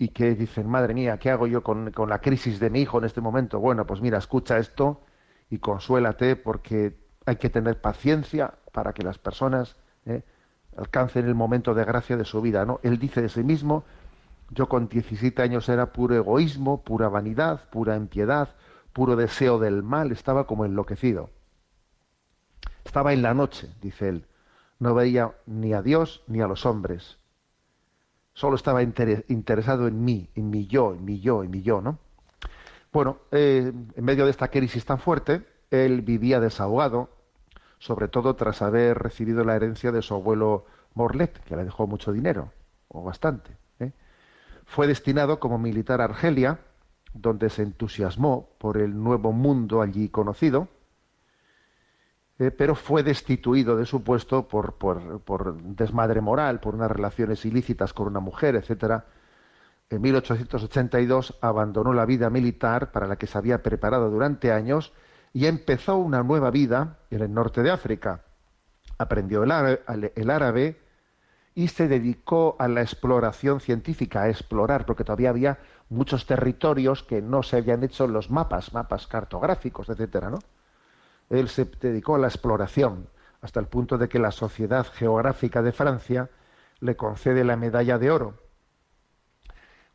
y 0.00 0.08
que 0.08 0.34
dicen, 0.34 0.66
madre 0.66 0.94
mía, 0.94 1.18
¿qué 1.18 1.30
hago 1.30 1.46
yo 1.46 1.62
con, 1.62 1.90
con 1.90 2.08
la 2.08 2.22
crisis 2.22 2.58
de 2.58 2.70
mi 2.70 2.80
hijo 2.80 2.96
en 2.96 3.04
este 3.04 3.20
momento? 3.20 3.60
Bueno, 3.60 3.86
pues 3.86 4.00
mira, 4.00 4.16
escucha 4.16 4.56
esto 4.56 5.02
y 5.50 5.58
consuélate 5.58 6.36
porque 6.36 6.96
hay 7.26 7.36
que 7.36 7.50
tener 7.50 7.82
paciencia 7.82 8.54
para 8.72 8.94
que 8.94 9.02
las 9.02 9.18
personas 9.18 9.76
¿eh? 10.06 10.22
alcancen 10.74 11.26
el 11.26 11.34
momento 11.34 11.74
de 11.74 11.84
gracia 11.84 12.16
de 12.16 12.24
su 12.24 12.40
vida. 12.40 12.64
¿no? 12.64 12.80
Él 12.82 12.98
dice 12.98 13.20
de 13.20 13.28
sí 13.28 13.44
mismo 13.44 13.84
yo 14.48 14.70
con 14.70 14.88
17 14.88 15.42
años 15.42 15.68
era 15.68 15.92
puro 15.92 16.14
egoísmo, 16.16 16.82
pura 16.82 17.10
vanidad, 17.10 17.68
pura 17.68 17.94
impiedad, 17.94 18.56
puro 18.94 19.16
deseo 19.16 19.58
del 19.58 19.82
mal, 19.82 20.12
estaba 20.12 20.46
como 20.46 20.64
enloquecido. 20.64 21.28
Estaba 22.84 23.12
en 23.12 23.20
la 23.20 23.34
noche, 23.34 23.68
dice 23.82 24.08
él. 24.08 24.26
No 24.78 24.94
veía 24.94 25.34
ni 25.44 25.74
a 25.74 25.82
Dios 25.82 26.24
ni 26.26 26.40
a 26.40 26.48
los 26.48 26.64
hombres. 26.64 27.19
Solo 28.34 28.56
estaba 28.56 28.82
interesado 28.82 29.88
en 29.88 30.04
mí, 30.04 30.28
en 30.34 30.50
mi 30.50 30.66
yo, 30.66 30.94
en 30.94 31.04
mi 31.04 31.20
yo, 31.20 31.42
en 31.42 31.50
mi 31.50 31.62
yo, 31.62 31.80
¿no? 31.80 31.98
Bueno, 32.92 33.18
eh, 33.30 33.72
en 33.94 34.04
medio 34.04 34.24
de 34.24 34.30
esta 34.30 34.48
crisis 34.48 34.84
tan 34.84 34.98
fuerte, 34.98 35.46
él 35.70 36.02
vivía 36.02 36.40
desahogado, 36.40 37.10
sobre 37.78 38.08
todo 38.08 38.34
tras 38.36 38.62
haber 38.62 38.98
recibido 38.98 39.44
la 39.44 39.56
herencia 39.56 39.92
de 39.92 40.02
su 40.02 40.14
abuelo 40.14 40.66
Morlet, 40.94 41.38
que 41.44 41.56
le 41.56 41.64
dejó 41.64 41.86
mucho 41.86 42.12
dinero, 42.12 42.52
o 42.88 43.02
bastante. 43.02 43.56
Fue 44.66 44.86
destinado 44.86 45.40
como 45.40 45.58
militar 45.58 46.00
a 46.00 46.04
Argelia, 46.04 46.60
donde 47.12 47.50
se 47.50 47.62
entusiasmó 47.62 48.50
por 48.58 48.76
el 48.76 49.02
nuevo 49.02 49.32
mundo 49.32 49.82
allí 49.82 50.08
conocido, 50.08 50.68
eh, 52.40 52.50
pero 52.50 52.74
fue 52.74 53.02
destituido 53.02 53.76
de 53.76 53.84
su 53.84 54.02
puesto 54.02 54.48
por, 54.48 54.76
por, 54.76 55.62
desmadre 55.62 56.22
moral, 56.22 56.58
por 56.58 56.74
unas 56.74 56.90
relaciones 56.90 57.44
ilícitas 57.44 57.92
con 57.92 58.06
una 58.06 58.20
mujer, 58.20 58.56
etcétera. 58.56 59.04
En 59.90 60.00
1882 60.00 61.36
abandonó 61.42 61.92
la 61.92 62.06
vida 62.06 62.30
militar 62.30 62.92
para 62.92 63.06
la 63.06 63.16
que 63.16 63.26
se 63.26 63.36
había 63.36 63.62
preparado 63.62 64.08
durante 64.08 64.52
años 64.52 64.94
y 65.34 65.44
empezó 65.44 65.98
una 65.98 66.22
nueva 66.22 66.50
vida 66.50 66.96
en 67.10 67.20
el 67.20 67.34
norte 67.34 67.62
de 67.62 67.72
África. 67.72 68.22
aprendió 68.96 69.42
el 69.42 69.50
árabe, 70.30 70.80
y 71.54 71.68
se 71.68 71.88
dedicó 71.88 72.56
a 72.58 72.68
la 72.68 72.80
exploración 72.80 73.60
científica, 73.60 74.22
a 74.22 74.30
explorar, 74.30 74.86
porque 74.86 75.04
todavía 75.04 75.28
había 75.28 75.58
muchos 75.90 76.24
territorios 76.24 77.02
que 77.02 77.20
no 77.20 77.42
se 77.42 77.58
habían 77.58 77.84
hecho 77.84 78.06
los 78.06 78.30
mapas, 78.30 78.72
mapas 78.72 79.06
cartográficos, 79.06 79.90
etcétera, 79.90 80.30
¿no? 80.30 80.38
Él 81.30 81.48
se 81.48 81.64
dedicó 81.64 82.16
a 82.16 82.18
la 82.18 82.26
exploración, 82.26 83.08
hasta 83.40 83.60
el 83.60 83.66
punto 83.66 83.96
de 83.96 84.08
que 84.08 84.18
la 84.18 84.32
Sociedad 84.32 84.86
Geográfica 84.92 85.62
de 85.62 85.72
Francia 85.72 86.28
le 86.80 86.96
concede 86.96 87.44
la 87.44 87.56
medalla 87.56 87.98
de 87.98 88.10
oro. 88.10 88.34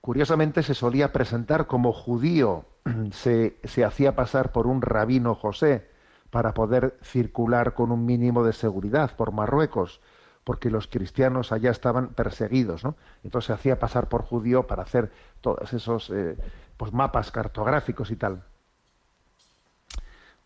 Curiosamente 0.01 0.63
se 0.63 0.73
solía 0.73 1.11
presentar 1.11 1.67
como 1.67 1.93
judío, 1.93 2.65
se, 3.11 3.57
se 3.63 3.85
hacía 3.85 4.15
pasar 4.15 4.51
por 4.51 4.65
un 4.65 4.81
rabino 4.81 5.35
José 5.35 5.89
para 6.31 6.53
poder 6.53 6.97
circular 7.03 7.73
con 7.73 7.91
un 7.91 8.05
mínimo 8.05 8.43
de 8.43 8.53
seguridad 8.53 9.15
por 9.15 9.31
Marruecos 9.31 10.01
porque 10.45 10.69
los 10.69 10.87
cristianos 10.87 11.51
allá 11.51 11.71
estaban 11.71 12.09
perseguidos, 12.09 12.83
¿no? 12.83 12.95
Entonces 13.23 13.47
se 13.47 13.53
hacía 13.53 13.79
pasar 13.79 14.07
por 14.07 14.21
judío 14.21 14.67
para 14.67 14.83
hacer 14.83 15.11
todos 15.41 15.73
esos 15.73 16.11
eh, 16.11 16.37
pues 16.77 16.93
mapas 16.93 17.31
cartográficos 17.31 18.11
y 18.11 18.15
tal. 18.15 18.43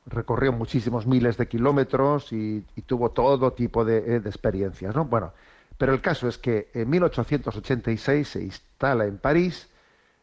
Recorrió 0.09 0.51
muchísimos 0.51 1.07
miles 1.07 1.37
de 1.37 1.47
kilómetros 1.47 2.33
y, 2.33 2.61
tuvo 2.85 3.11
todo 3.11 3.53
tipo 3.53 3.85
de, 3.85 3.97
eh, 3.97 4.19
de, 4.19 4.29
experiencias, 4.29 4.95
¿no? 4.95 5.05
Bueno, 5.05 5.33
pero 5.77 5.93
el 5.93 6.01
caso 6.01 6.27
es 6.27 6.37
que 6.37 6.69
en 6.73 6.89
1886 6.89 8.27
se 8.27 8.43
instala 8.43 9.05
en 9.05 9.17
París, 9.17 9.69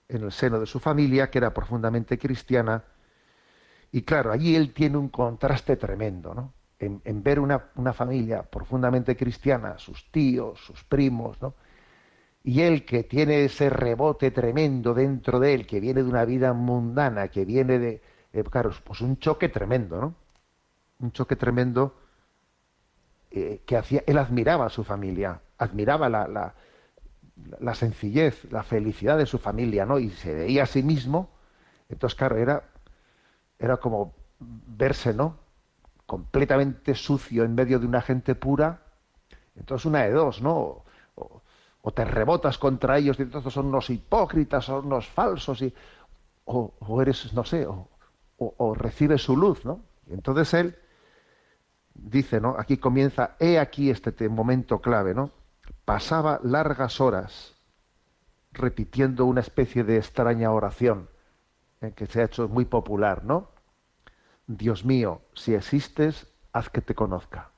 en 0.08 0.24
el 0.24 0.32
seno 0.32 0.60
de 0.60 0.66
su 0.66 0.80
familia, 0.80 1.30
que 1.30 1.38
era 1.38 1.54
profundamente 1.54 2.18
cristiana, 2.18 2.84
y 3.92 4.02
claro, 4.02 4.32
allí 4.32 4.56
él 4.56 4.72
tiene 4.72 4.96
un 4.98 5.08
contraste 5.08 5.76
tremendo, 5.76 6.34
¿no? 6.34 6.52
en, 6.78 7.22
ver 7.22 7.40
una, 7.40 7.58
familia 7.92 8.42
profundamente 8.42 9.16
cristiana, 9.16 9.78
sus 9.78 10.10
tíos, 10.10 10.60
sus 10.60 10.84
primos, 10.84 11.40
¿no? 11.40 11.54
y 12.44 12.60
él 12.60 12.84
que 12.84 13.04
tiene 13.04 13.44
ese 13.44 13.70
rebote 13.70 14.30
tremendo 14.30 14.94
dentro 14.94 15.40
de 15.40 15.54
él, 15.54 15.66
que 15.66 15.80
viene 15.80 16.02
de 16.02 16.08
una 16.08 16.24
vida 16.24 16.52
mundana, 16.52 17.28
que 17.28 17.44
viene 17.44 17.78
de, 17.78 18.02
eh, 18.40 18.44
claro, 18.44 18.70
pues 18.84 19.00
un 19.00 19.18
choque 19.18 19.48
tremendo, 19.48 20.00
¿no? 20.00 20.14
Un 21.00 21.12
choque 21.12 21.36
tremendo 21.36 21.94
eh, 23.30 23.62
que 23.66 23.76
hacía, 23.76 24.02
él 24.06 24.18
admiraba 24.18 24.66
a 24.66 24.70
su 24.70 24.84
familia, 24.84 25.40
admiraba 25.58 26.08
la, 26.08 26.54
sencillez, 27.74 28.50
la 28.50 28.62
felicidad 28.62 29.18
de 29.18 29.26
su 29.26 29.38
familia, 29.38 29.86
¿no? 29.86 29.98
Y 29.98 30.10
se 30.10 30.34
veía 30.34 30.64
a 30.64 30.66
sí 30.66 30.82
mismo, 30.82 31.30
entonces, 31.88 32.16
claro, 32.16 32.36
era, 32.36 32.64
era 33.58 33.76
como 33.76 34.14
verse, 34.38 35.14
¿no? 35.14 35.46
completamente 36.06 36.94
sucio 36.94 37.44
en 37.44 37.54
medio 37.54 37.78
de 37.78 37.86
una 37.86 38.00
gente 38.00 38.34
pura, 38.34 38.80
entonces 39.56 39.84
una 39.86 40.04
de 40.04 40.12
dos, 40.12 40.40
¿no? 40.40 40.84
O, 41.16 41.42
te 41.94 42.04
rebotas 42.04 42.58
contra 42.58 42.98
ellos 42.98 43.16
y 43.20 43.22
entonces 43.22 43.52
son 43.52 43.66
unos 43.66 43.90
hipócritas, 43.90 44.64
son 44.64 44.86
unos 44.86 45.06
falsos, 45.06 45.62
y, 45.62 45.72
o, 46.44 47.00
eres, 47.00 47.32
no 47.32 47.44
sé, 47.44 47.64
o, 47.64 47.88
o, 48.38 48.74
recibes 48.74 49.22
su 49.22 49.36
luz, 49.36 49.64
¿no? 49.64 49.82
Entonces 50.08 50.52
él 50.54 50.76
dice, 51.94 52.40
¿no? 52.40 52.56
Aquí 52.58 52.76
comienza, 52.76 53.36
he 53.40 53.58
aquí 53.58 53.90
este 53.90 54.28
momento 54.28 54.80
clave, 54.80 55.14
¿no? 55.14 55.30
Pasaba 55.84 56.40
largas 56.42 57.00
horas 57.00 57.54
repitiendo 58.52 59.24
una 59.24 59.40
especie 59.40 59.84
de 59.84 59.96
extraña 59.96 60.50
oración 60.50 61.08
eh, 61.80 61.92
que 61.94 62.06
se 62.06 62.20
ha 62.20 62.24
hecho 62.24 62.48
muy 62.48 62.64
popular, 62.64 63.24
¿no? 63.24 63.48
Dios 64.46 64.84
mío, 64.84 65.22
si 65.34 65.54
existes, 65.54 66.26
haz 66.52 66.70
que 66.70 66.80
te 66.80 66.94
conozca. 66.94 67.50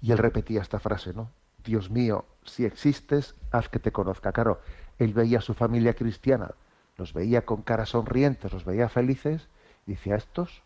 Y 0.00 0.10
él 0.10 0.18
repetía 0.18 0.60
esta 0.60 0.80
frase, 0.80 1.14
¿no? 1.14 1.30
Dios 1.62 1.90
mío, 1.90 2.24
si 2.44 2.64
existes, 2.64 3.36
haz 3.52 3.68
que 3.68 3.78
te 3.78 3.92
conozca. 3.92 4.32
Claro, 4.32 4.60
él 4.98 5.14
veía 5.14 5.38
a 5.38 5.42
su 5.42 5.54
familia 5.54 5.94
cristiana, 5.94 6.54
los 6.96 7.12
veía 7.12 7.44
con 7.44 7.62
caras 7.62 7.90
sonrientes, 7.90 8.52
los 8.52 8.64
veía 8.64 8.88
felices, 8.88 9.48
y 9.86 9.92
decía, 9.92 10.16
¿estos? 10.16 10.62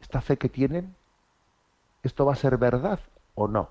¿Esta 0.00 0.20
fe 0.20 0.36
que 0.36 0.48
tienen? 0.48 0.94
¿Esto 2.02 2.24
va 2.24 2.32
a 2.32 2.36
ser 2.36 2.56
verdad 2.56 3.00
o 3.34 3.48
no? 3.48 3.70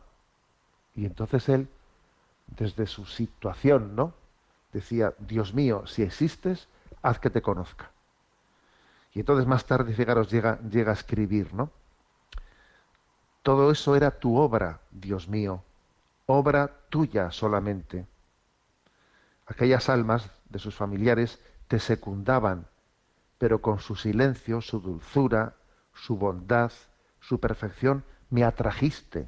Y 0.96 1.06
entonces 1.06 1.48
él, 1.50 1.70
desde 2.48 2.88
su 2.88 3.06
situación, 3.06 3.96
¿no? 3.96 4.14
Decía, 4.74 5.14
Dios 5.20 5.54
mío, 5.54 5.86
si 5.88 6.04
existes, 6.04 6.68
haz 7.02 7.20
que 7.20 7.30
te 7.30 7.42
conozca. 7.42 7.92
Y 9.14 9.20
entonces 9.22 9.48
más 9.48 9.66
tarde, 9.66 9.94
fijaros, 9.94 10.30
llega, 10.30 10.60
llega 10.62 10.92
a 10.92 10.94
escribir, 10.94 11.54
¿no? 11.54 11.72
Todo 13.42 13.72
eso 13.72 13.96
era 13.96 14.12
tu 14.12 14.38
obra, 14.38 14.82
Dios 14.92 15.28
mío, 15.28 15.64
obra 16.26 16.70
tuya 16.90 17.32
solamente. 17.32 18.06
Aquellas 19.46 19.90
almas 19.90 20.30
de 20.50 20.60
sus 20.60 20.76
familiares 20.76 21.40
te 21.68 21.80
secundaban, 21.80 22.68
pero 23.38 23.62
con 23.62 23.80
su 23.80 23.96
silencio, 23.96 24.62
su 24.62 24.80
dulzura, 24.80 25.56
su 25.94 26.18
bondad, 26.18 26.72
su 27.20 27.40
perfección, 27.40 28.04
me 28.30 28.44
atrajiste 28.44 29.28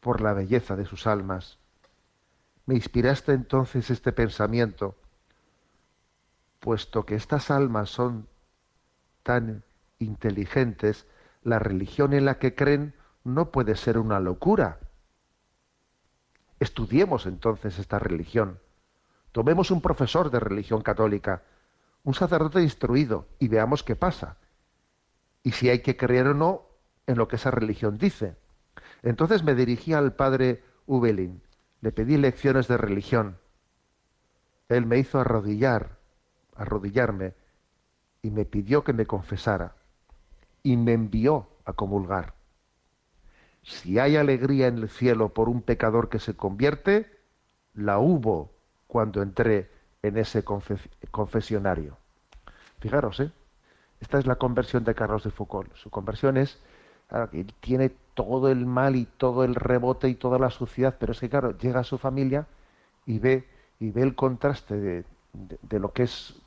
por 0.00 0.20
la 0.20 0.32
belleza 0.32 0.76
de 0.76 0.84
sus 0.84 1.06
almas. 1.06 1.58
Me 2.66 2.74
inspiraste 2.74 3.32
entonces 3.32 3.90
este 3.90 4.12
pensamiento, 4.12 4.96
puesto 6.60 7.04
que 7.04 7.14
estas 7.14 7.50
almas 7.50 7.90
son 7.90 8.28
tan 9.22 9.64
inteligentes, 9.98 11.06
la 11.42 11.58
religión 11.58 12.12
en 12.12 12.24
la 12.24 12.38
que 12.38 12.54
creen 12.54 12.94
no 13.24 13.50
puede 13.50 13.76
ser 13.76 13.98
una 13.98 14.20
locura. 14.20 14.78
Estudiemos 16.60 17.26
entonces 17.26 17.78
esta 17.78 17.98
religión. 17.98 18.60
Tomemos 19.32 19.70
un 19.70 19.80
profesor 19.80 20.30
de 20.30 20.40
religión 20.40 20.82
católica, 20.82 21.42
un 22.04 22.14
sacerdote 22.14 22.62
instruido, 22.62 23.28
y 23.38 23.48
veamos 23.48 23.82
qué 23.82 23.96
pasa. 23.96 24.38
Y 25.42 25.52
si 25.52 25.68
hay 25.68 25.80
que 25.80 25.96
creer 25.96 26.28
o 26.28 26.34
no 26.34 26.66
en 27.06 27.16
lo 27.16 27.28
que 27.28 27.36
esa 27.36 27.50
religión 27.50 27.98
dice. 27.98 28.36
Entonces 29.02 29.42
me 29.42 29.54
dirigí 29.54 29.92
al 29.92 30.14
padre 30.14 30.64
Ubelin, 30.86 31.42
le 31.80 31.92
pedí 31.92 32.16
lecciones 32.16 32.68
de 32.68 32.76
religión. 32.76 33.38
Él 34.68 34.86
me 34.86 34.98
hizo 34.98 35.20
arrodillar, 35.20 35.98
arrodillarme, 36.56 37.34
y 38.22 38.30
me 38.30 38.44
pidió 38.44 38.84
que 38.84 38.92
me 38.92 39.06
confesara 39.06 39.74
y 40.62 40.76
me 40.76 40.92
envió 40.92 41.48
a 41.64 41.72
comulgar. 41.72 42.34
Si 43.62 43.98
hay 43.98 44.16
alegría 44.16 44.68
en 44.68 44.78
el 44.78 44.88
cielo 44.88 45.34
por 45.34 45.48
un 45.48 45.62
pecador 45.62 46.08
que 46.08 46.18
se 46.18 46.34
convierte, 46.34 47.10
la 47.74 47.98
hubo 47.98 48.52
cuando 48.86 49.22
entré 49.22 49.70
en 50.02 50.18
ese 50.18 50.44
confesionario. 50.44 51.96
Fijaros, 52.80 53.20
¿eh? 53.20 53.30
Esta 54.00 54.18
es 54.18 54.26
la 54.26 54.34
conversión 54.34 54.82
de 54.84 54.94
Carlos 54.94 55.22
de 55.22 55.30
Foucault. 55.30 55.72
Su 55.76 55.88
conversión 55.90 56.36
es, 56.36 56.60
que 57.30 57.44
tiene 57.60 57.92
todo 58.14 58.50
el 58.50 58.66
mal 58.66 58.96
y 58.96 59.06
todo 59.06 59.44
el 59.44 59.54
rebote 59.54 60.08
y 60.08 60.16
toda 60.16 60.38
la 60.38 60.50
suciedad, 60.50 60.96
pero 60.98 61.12
es 61.12 61.20
que, 61.20 61.28
claro, 61.28 61.56
llega 61.56 61.80
a 61.80 61.84
su 61.84 61.98
familia 61.98 62.46
y 63.06 63.20
ve, 63.20 63.48
y 63.78 63.90
ve 63.90 64.02
el 64.02 64.16
contraste 64.16 65.04
de 65.32 65.78
lo 65.78 65.92
que 65.92 66.02
es 66.02 66.42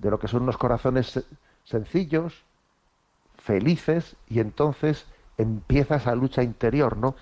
de 0.00 0.10
lo 0.10 0.18
que 0.18 0.28
son 0.28 0.42
unos 0.42 0.56
corazones 0.56 1.24
sencillos, 1.64 2.42
felices, 3.38 4.16
y 4.28 4.40
entonces 4.40 5.06
empieza 5.36 5.96
esa 5.96 6.14
lucha 6.14 6.42
interior, 6.42 6.96
¿no? 6.96 7.16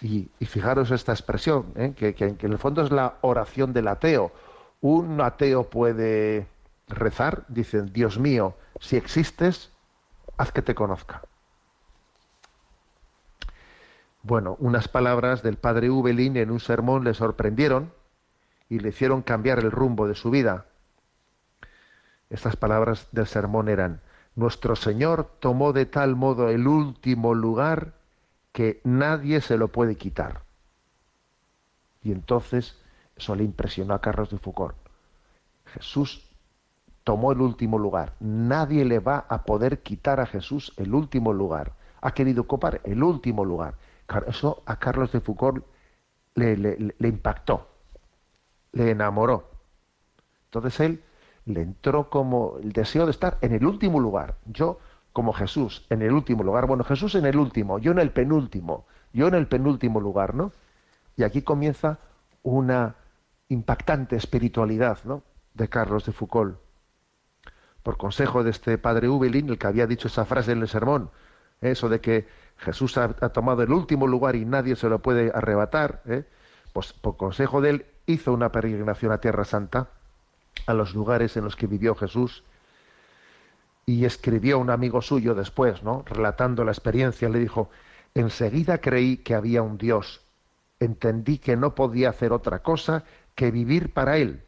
Y, 0.00 0.28
fijaros 0.44 0.90
esta 0.90 1.12
expresión, 1.12 1.66
¿eh? 1.76 1.94
que, 1.96 2.14
que, 2.14 2.24
en 2.26 2.52
el 2.52 2.58
fondo 2.58 2.82
es 2.82 2.90
la 2.90 3.14
oración 3.22 3.72
del 3.72 3.88
ateo. 3.88 4.32
Un 4.84 5.18
ateo 5.22 5.70
puede 5.70 6.46
rezar, 6.88 7.46
dicen, 7.48 7.90
Dios 7.94 8.18
mío, 8.18 8.54
si 8.80 8.98
existes, 8.98 9.70
haz 10.36 10.52
que 10.52 10.60
te 10.60 10.74
conozca. 10.74 11.22
Bueno, 14.22 14.56
unas 14.58 14.88
palabras 14.88 15.42
del 15.42 15.56
padre 15.56 15.88
Ubelin 15.88 16.36
en 16.36 16.50
un 16.50 16.60
sermón 16.60 17.02
le 17.02 17.14
sorprendieron 17.14 17.94
y 18.68 18.78
le 18.78 18.90
hicieron 18.90 19.22
cambiar 19.22 19.60
el 19.60 19.70
rumbo 19.70 20.06
de 20.06 20.14
su 20.14 20.30
vida. 20.30 20.66
Estas 22.28 22.56
palabras 22.56 23.08
del 23.10 23.26
sermón 23.26 23.70
eran, 23.70 24.02
Nuestro 24.34 24.76
Señor 24.76 25.30
tomó 25.40 25.72
de 25.72 25.86
tal 25.86 26.14
modo 26.14 26.50
el 26.50 26.66
último 26.66 27.32
lugar 27.32 27.94
que 28.52 28.82
nadie 28.84 29.40
se 29.40 29.56
lo 29.56 29.68
puede 29.68 29.96
quitar. 29.96 30.42
Y 32.02 32.12
entonces 32.12 32.83
eso 33.16 33.34
le 33.34 33.44
impresionó 33.44 33.94
a 33.94 34.00
Carlos 34.00 34.30
de 34.30 34.38
Foucault. 34.38 34.76
Jesús 35.66 36.28
tomó 37.04 37.32
el 37.32 37.40
último 37.40 37.78
lugar. 37.78 38.14
Nadie 38.20 38.84
le 38.84 38.98
va 38.98 39.26
a 39.28 39.44
poder 39.44 39.82
quitar 39.82 40.20
a 40.20 40.26
Jesús 40.26 40.72
el 40.76 40.94
último 40.94 41.32
lugar. 41.32 41.72
Ha 42.00 42.12
querido 42.12 42.46
copar 42.46 42.80
el 42.84 43.02
último 43.02 43.44
lugar. 43.44 43.74
Eso 44.26 44.62
a 44.66 44.78
Carlos 44.78 45.12
de 45.12 45.20
Foucault 45.20 45.64
le, 46.34 46.56
le 46.56 47.08
impactó, 47.08 47.68
le 48.72 48.90
enamoró. 48.90 49.50
Entonces 50.46 50.80
él 50.80 51.02
le 51.46 51.62
entró 51.62 52.10
como 52.10 52.58
el 52.62 52.72
deseo 52.72 53.06
de 53.06 53.10
estar 53.10 53.38
en 53.40 53.54
el 53.54 53.64
último 53.64 54.00
lugar. 54.00 54.36
Yo 54.46 54.78
como 55.14 55.32
Jesús, 55.32 55.86
en 55.90 56.02
el 56.02 56.12
último 56.12 56.42
lugar. 56.42 56.66
Bueno, 56.66 56.82
Jesús 56.82 57.14
en 57.14 57.24
el 57.24 57.36
último, 57.36 57.78
yo 57.78 57.92
en 57.92 58.00
el 58.00 58.10
penúltimo, 58.10 58.84
yo 59.12 59.28
en 59.28 59.34
el 59.34 59.46
penúltimo 59.46 60.00
lugar, 60.00 60.34
¿no? 60.34 60.50
Y 61.16 61.22
aquí 61.22 61.40
comienza 61.40 62.00
una 62.42 62.96
impactante 63.48 64.16
espiritualidad, 64.16 64.98
¿no? 65.04 65.22
De 65.54 65.68
Carlos 65.68 66.04
de 66.06 66.12
Foucault. 66.12 66.58
Por 67.82 67.96
consejo 67.96 68.42
de 68.42 68.50
este 68.50 68.78
padre 68.78 69.08
Ubelin, 69.08 69.48
el 69.50 69.58
que 69.58 69.66
había 69.66 69.86
dicho 69.86 70.08
esa 70.08 70.24
frase 70.24 70.52
en 70.52 70.62
el 70.62 70.68
sermón, 70.68 71.10
eso 71.60 71.88
de 71.88 72.00
que 72.00 72.26
Jesús 72.56 72.96
ha, 72.98 73.08
tomado 73.30 73.62
el 73.62 73.72
último 73.72 74.06
lugar 74.06 74.36
y 74.36 74.44
nadie 74.44 74.76
se 74.76 74.88
lo 74.88 75.00
puede 75.00 75.30
arrebatar, 75.34 76.02
¿eh? 76.06 76.24
pues 76.72 76.92
por 76.92 77.16
consejo 77.16 77.60
de 77.60 77.70
él 77.70 77.86
hizo 78.06 78.32
una 78.32 78.52
peregrinación 78.52 79.12
a 79.12 79.18
Tierra 79.18 79.44
Santa, 79.44 79.90
a 80.66 80.74
los 80.74 80.94
lugares 80.94 81.36
en 81.36 81.44
los 81.44 81.56
que 81.56 81.66
vivió 81.66 81.94
Jesús, 81.94 82.44
y 83.86 84.04
escribió 84.04 84.58
un 84.58 84.70
amigo 84.70 85.02
suyo 85.02 85.34
después, 85.34 85.82
¿no? 85.82 86.04
Relatando 86.06 86.64
la 86.64 86.72
experiencia, 86.72 87.28
le 87.28 87.38
dijo, 87.38 87.70
enseguida 88.14 88.78
creí 88.78 89.18
que 89.18 89.34
había 89.34 89.62
un 89.62 89.76
Dios, 89.76 90.22
entendí 90.80 91.38
que 91.38 91.56
no 91.56 91.74
podía 91.74 92.10
hacer 92.10 92.32
otra 92.32 92.60
cosa 92.60 93.04
que 93.34 93.50
vivir 93.50 93.92
para 93.92 94.16
Él. 94.16 94.42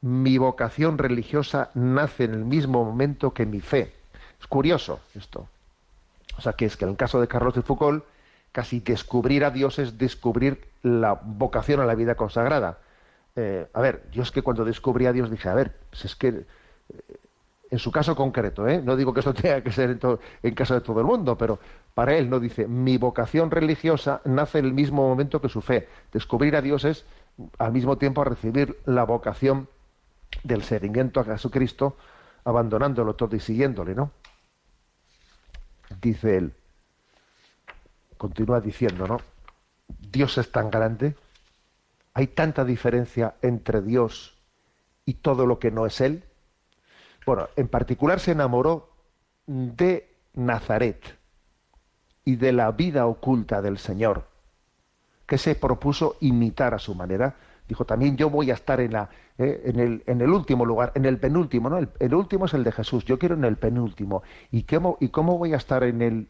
Mi 0.00 0.38
vocación 0.38 0.98
religiosa 0.98 1.70
nace 1.74 2.24
en 2.24 2.34
el 2.34 2.44
mismo 2.44 2.84
momento 2.84 3.32
que 3.32 3.46
mi 3.46 3.60
fe. 3.60 3.92
Es 4.40 4.46
curioso 4.46 5.00
esto. 5.14 5.48
O 6.36 6.40
sea, 6.40 6.52
que 6.52 6.66
es 6.66 6.76
que 6.76 6.84
en 6.84 6.92
el 6.92 6.96
caso 6.96 7.20
de 7.20 7.28
Carlos 7.28 7.54
de 7.54 7.62
Foucault, 7.62 8.04
casi 8.52 8.80
descubrir 8.80 9.44
a 9.44 9.50
Dios 9.50 9.78
es 9.78 9.98
descubrir 9.98 10.68
la 10.82 11.14
vocación 11.14 11.80
a 11.80 11.86
la 11.86 11.94
vida 11.94 12.14
consagrada. 12.14 12.78
Eh, 13.34 13.66
a 13.72 13.80
ver, 13.80 14.04
yo 14.12 14.22
es 14.22 14.30
que 14.30 14.42
cuando 14.42 14.64
descubrí 14.64 15.06
a 15.06 15.12
Dios 15.12 15.30
dije, 15.30 15.48
a 15.48 15.54
ver, 15.54 15.76
pues 15.90 16.04
es 16.04 16.16
que 16.16 16.28
eh, 16.28 16.44
en 17.70 17.78
su 17.78 17.90
caso 17.90 18.14
concreto, 18.14 18.66
¿eh? 18.68 18.80
no 18.82 18.96
digo 18.96 19.12
que 19.12 19.20
esto 19.20 19.34
tenga 19.42 19.62
que 19.62 19.72
ser 19.72 19.90
en, 19.90 20.00
en, 20.42 20.54
caso 20.54 20.74
de 20.74 20.80
todo 20.80 21.00
el 21.00 21.06
mundo, 21.06 21.36
pero 21.36 21.58
para 21.94 22.16
él 22.16 22.30
no 22.30 22.40
dice, 22.40 22.66
mi 22.66 22.96
vocación 22.96 23.50
religiosa 23.50 24.20
nace 24.24 24.58
en 24.58 24.66
el 24.66 24.72
mismo 24.72 25.06
momento 25.06 25.40
que 25.40 25.48
su 25.48 25.60
fe. 25.60 25.88
Descubrir 26.12 26.56
a 26.56 26.62
Dios 26.62 26.84
es 26.84 27.04
al 27.58 27.72
mismo 27.72 27.98
tiempo 27.98 28.24
recibir 28.24 28.78
la 28.86 29.04
vocación 29.04 29.68
del 30.42 30.62
seguimiento 30.62 31.20
a 31.20 31.24
Jesucristo, 31.24 31.96
abandonándolo 32.44 33.14
todo 33.14 33.36
y 33.36 33.40
siguiéndole, 33.40 33.94
¿no? 33.94 34.10
Dice 36.00 36.36
él, 36.36 36.54
continúa 38.16 38.60
diciendo, 38.60 39.06
¿no? 39.06 39.20
Dios 40.10 40.38
es 40.38 40.50
tan 40.50 40.70
grande, 40.70 41.14
hay 42.14 42.28
tanta 42.28 42.64
diferencia 42.64 43.34
entre 43.42 43.82
Dios 43.82 44.36
y 45.04 45.14
todo 45.14 45.46
lo 45.46 45.58
que 45.58 45.70
no 45.70 45.86
es 45.86 46.00
Él. 46.00 46.24
Bueno, 47.24 47.48
en 47.56 47.68
particular 47.68 48.20
se 48.20 48.32
enamoró 48.32 48.90
de 49.46 50.12
Nazaret 50.34 51.18
y 52.24 52.36
de 52.36 52.52
la 52.52 52.72
vida 52.72 53.06
oculta 53.06 53.62
del 53.62 53.78
Señor, 53.78 54.26
que 55.26 55.38
se 55.38 55.54
propuso 55.54 56.16
imitar 56.20 56.74
a 56.74 56.78
su 56.78 56.94
manera. 56.94 57.36
Dijo 57.68 57.84
también 57.84 58.16
yo 58.16 58.30
voy 58.30 58.50
a 58.50 58.54
estar 58.54 58.80
en, 58.80 58.92
la, 58.92 59.10
eh, 59.38 59.62
en, 59.64 59.80
el, 59.80 60.02
en, 60.06 60.20
el, 60.20 60.30
último 60.30 60.64
lugar, 60.64 60.92
en 60.94 61.04
el 61.04 61.18
penúltimo, 61.18 61.68
¿no? 61.68 61.78
El, 61.78 62.14
último 62.14 62.46
es 62.46 62.54
el 62.54 62.62
de 62.62 62.72
Jesús, 62.72 63.04
yo 63.04 63.18
quiero 63.18 63.34
en 63.34 63.44
el 63.44 63.56
penúltimo. 63.56 64.22
¿Y 64.52 64.62
cómo, 64.62 64.96
¿Y 65.00 65.08
cómo 65.08 65.36
voy 65.36 65.52
a 65.52 65.56
estar 65.56 65.82
en 65.82 66.00
el 66.00 66.28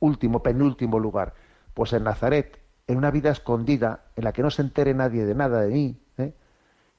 último, 0.00 0.42
penúltimo 0.42 0.98
lugar? 0.98 1.34
Pues 1.74 1.92
en 1.92 2.04
Nazaret, 2.04 2.58
en 2.86 2.96
una 2.96 3.10
vida 3.10 3.30
escondida, 3.30 4.06
en 4.16 4.24
la 4.24 4.32
que 4.32 4.42
no 4.42 4.50
se 4.50 4.62
entere 4.62 4.94
nadie 4.94 5.26
de 5.26 5.34
nada 5.34 5.60
de 5.60 5.68
mí, 5.68 6.00
¿eh? 6.16 6.32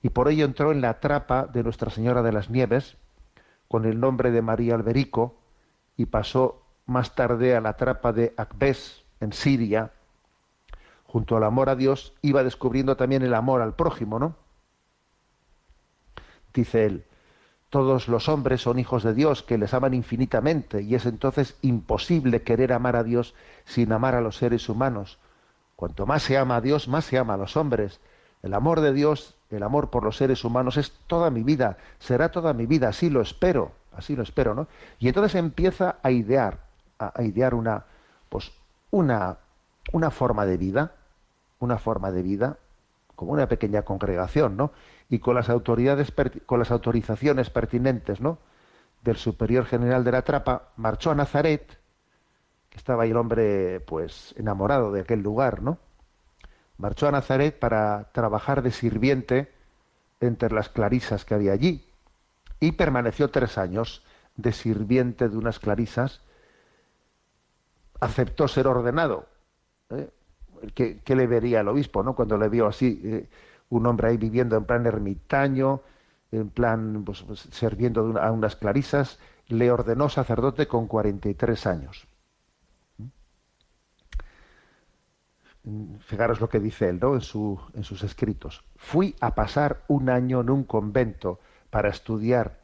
y 0.03 0.09
por 0.09 0.29
ello 0.29 0.45
entró 0.45 0.71
en 0.71 0.81
la 0.81 0.99
trapa 0.99 1.47
de 1.47 1.63
Nuestra 1.63 1.89
Señora 1.89 2.21
de 2.21 2.31
las 2.31 2.51
Nieves, 2.51 2.97
con 3.67 3.85
el 3.85 3.99
nombre 3.99 4.29
de 4.31 4.43
María 4.43 4.75
Alberico, 4.75 5.39
y 5.97 6.05
pasó 6.05 6.63
más 6.85 7.15
tarde 7.15 7.55
a 7.55 7.61
la 7.61 7.73
trapa 7.75 8.13
de 8.13 8.33
Akbes, 8.37 9.03
en 9.19 9.33
Siria, 9.33 9.91
junto 11.11 11.35
al 11.35 11.43
amor 11.43 11.69
a 11.69 11.75
Dios, 11.75 12.13
iba 12.21 12.43
descubriendo 12.43 12.95
también 12.95 13.23
el 13.23 13.33
amor 13.33 13.63
al 13.63 13.73
prójimo, 13.73 14.19
¿no? 14.19 14.35
Dice 16.53 16.85
él, 16.85 17.05
todos 17.71 18.07
los 18.07 18.29
hombres 18.29 18.61
son 18.61 18.77
hijos 18.77 19.01
de 19.01 19.15
Dios 19.15 19.41
que 19.41 19.57
les 19.57 19.73
aman 19.73 19.95
infinitamente 19.95 20.83
y 20.83 20.93
es 20.93 21.07
entonces 21.07 21.57
imposible 21.63 22.43
querer 22.43 22.73
amar 22.73 22.95
a 22.95 23.03
Dios 23.03 23.33
sin 23.65 23.91
amar 23.91 24.13
a 24.13 24.21
los 24.21 24.37
seres 24.37 24.69
humanos. 24.69 25.17
Cuanto 25.75 26.05
más 26.05 26.21
se 26.21 26.37
ama 26.37 26.57
a 26.57 26.61
Dios, 26.61 26.87
más 26.87 27.05
se 27.05 27.17
ama 27.17 27.33
a 27.33 27.37
los 27.37 27.57
hombres. 27.57 27.99
El 28.43 28.53
amor 28.53 28.79
de 28.79 28.93
Dios, 28.93 29.35
el 29.49 29.63
amor 29.63 29.89
por 29.89 30.03
los 30.03 30.15
seres 30.15 30.43
humanos 30.43 30.77
es 30.77 30.91
toda 31.07 31.31
mi 31.31 31.41
vida, 31.41 31.77
será 31.97 32.29
toda 32.29 32.53
mi 32.53 32.67
vida, 32.67 32.89
así 32.89 33.09
lo 33.09 33.21
espero, 33.21 33.71
así 33.95 34.15
lo 34.15 34.21
espero, 34.21 34.53
¿no? 34.53 34.67
Y 34.99 35.07
entonces 35.07 35.33
empieza 35.33 35.97
a 36.03 36.11
idear, 36.11 36.59
a, 36.99 37.23
idear 37.23 37.55
una, 37.55 37.85
pues, 38.29 38.51
una, 38.91 39.37
una 39.91 40.11
forma 40.11 40.45
de 40.45 40.57
vida, 40.57 40.93
una 41.59 41.77
forma 41.77 42.11
de 42.11 42.23
vida, 42.23 42.57
como 43.15 43.33
una 43.33 43.47
pequeña 43.47 43.83
congregación, 43.83 44.57
¿no? 44.57 44.71
Y 45.09 45.19
con 45.19 45.35
las 45.35 45.49
autoridades, 45.49 46.13
con 46.45 46.59
las 46.59 46.71
autorizaciones 46.71 47.49
pertinentes, 47.49 48.21
¿no? 48.21 48.39
Del 49.03 49.17
superior 49.17 49.65
general 49.65 50.03
de 50.03 50.11
la 50.11 50.21
trapa, 50.21 50.69
marchó 50.77 51.11
a 51.11 51.15
Nazaret, 51.15 51.77
que 52.69 52.77
estaba 52.77 53.03
ahí 53.03 53.11
el 53.11 53.17
hombre, 53.17 53.81
pues, 53.81 54.33
enamorado 54.37 54.91
de 54.91 55.01
aquel 55.01 55.21
lugar, 55.21 55.61
¿no? 55.61 55.79
Marchó 56.77 57.07
a 57.07 57.11
Nazaret 57.11 57.59
para 57.59 58.09
trabajar 58.13 58.61
de 58.61 58.71
sirviente 58.71 59.51
entre 60.21 60.53
las 60.53 60.69
clarisas 60.69 61.25
que 61.25 61.33
había 61.33 61.51
allí 61.51 61.85
y 62.59 62.73
permaneció 62.73 63.29
tres 63.29 63.57
años 63.57 64.03
de 64.35 64.53
sirviente 64.53 65.29
de 65.29 65.37
unas 65.37 65.59
clarisas. 65.59 66.21
Aceptó 67.99 68.47
ser 68.47 68.67
ordenado. 68.67 69.27
¿eh? 69.89 70.09
¿Qué, 70.73 71.01
le 71.15 71.27
vería 71.27 71.61
al 71.61 71.67
obispo, 71.67 72.03
no? 72.03 72.15
Cuando 72.15 72.37
le 72.37 72.49
vio 72.49 72.67
así, 72.67 73.01
eh, 73.03 73.29
un 73.69 73.85
hombre 73.85 74.09
ahí 74.09 74.17
viviendo 74.17 74.55
en 74.55 74.65
plan 74.65 74.85
ermitaño, 74.85 75.81
en 76.31 76.49
plan 76.49 77.03
pues, 77.05 77.23
pues 77.23 77.47
sirviendo 77.51 78.19
a 78.19 78.31
unas 78.31 78.55
clarisas, 78.55 79.19
le 79.47 79.71
ordenó 79.71 80.09
sacerdote 80.09 80.67
con 80.67 80.87
43 80.87 81.67
años. 81.67 82.07
Fijaros 85.99 86.39
lo 86.39 86.49
que 86.49 86.59
dice 86.59 86.89
él, 86.89 86.99
¿no? 86.99 87.15
En 87.15 87.21
sus 87.21 88.03
escritos. 88.03 88.63
Fui 88.75 89.15
a 89.19 89.35
pasar 89.35 89.83
un 89.87 90.09
año 90.09 90.41
en 90.41 90.49
un 90.49 90.63
convento 90.63 91.39
para 91.69 91.89
estudiar 91.89 92.59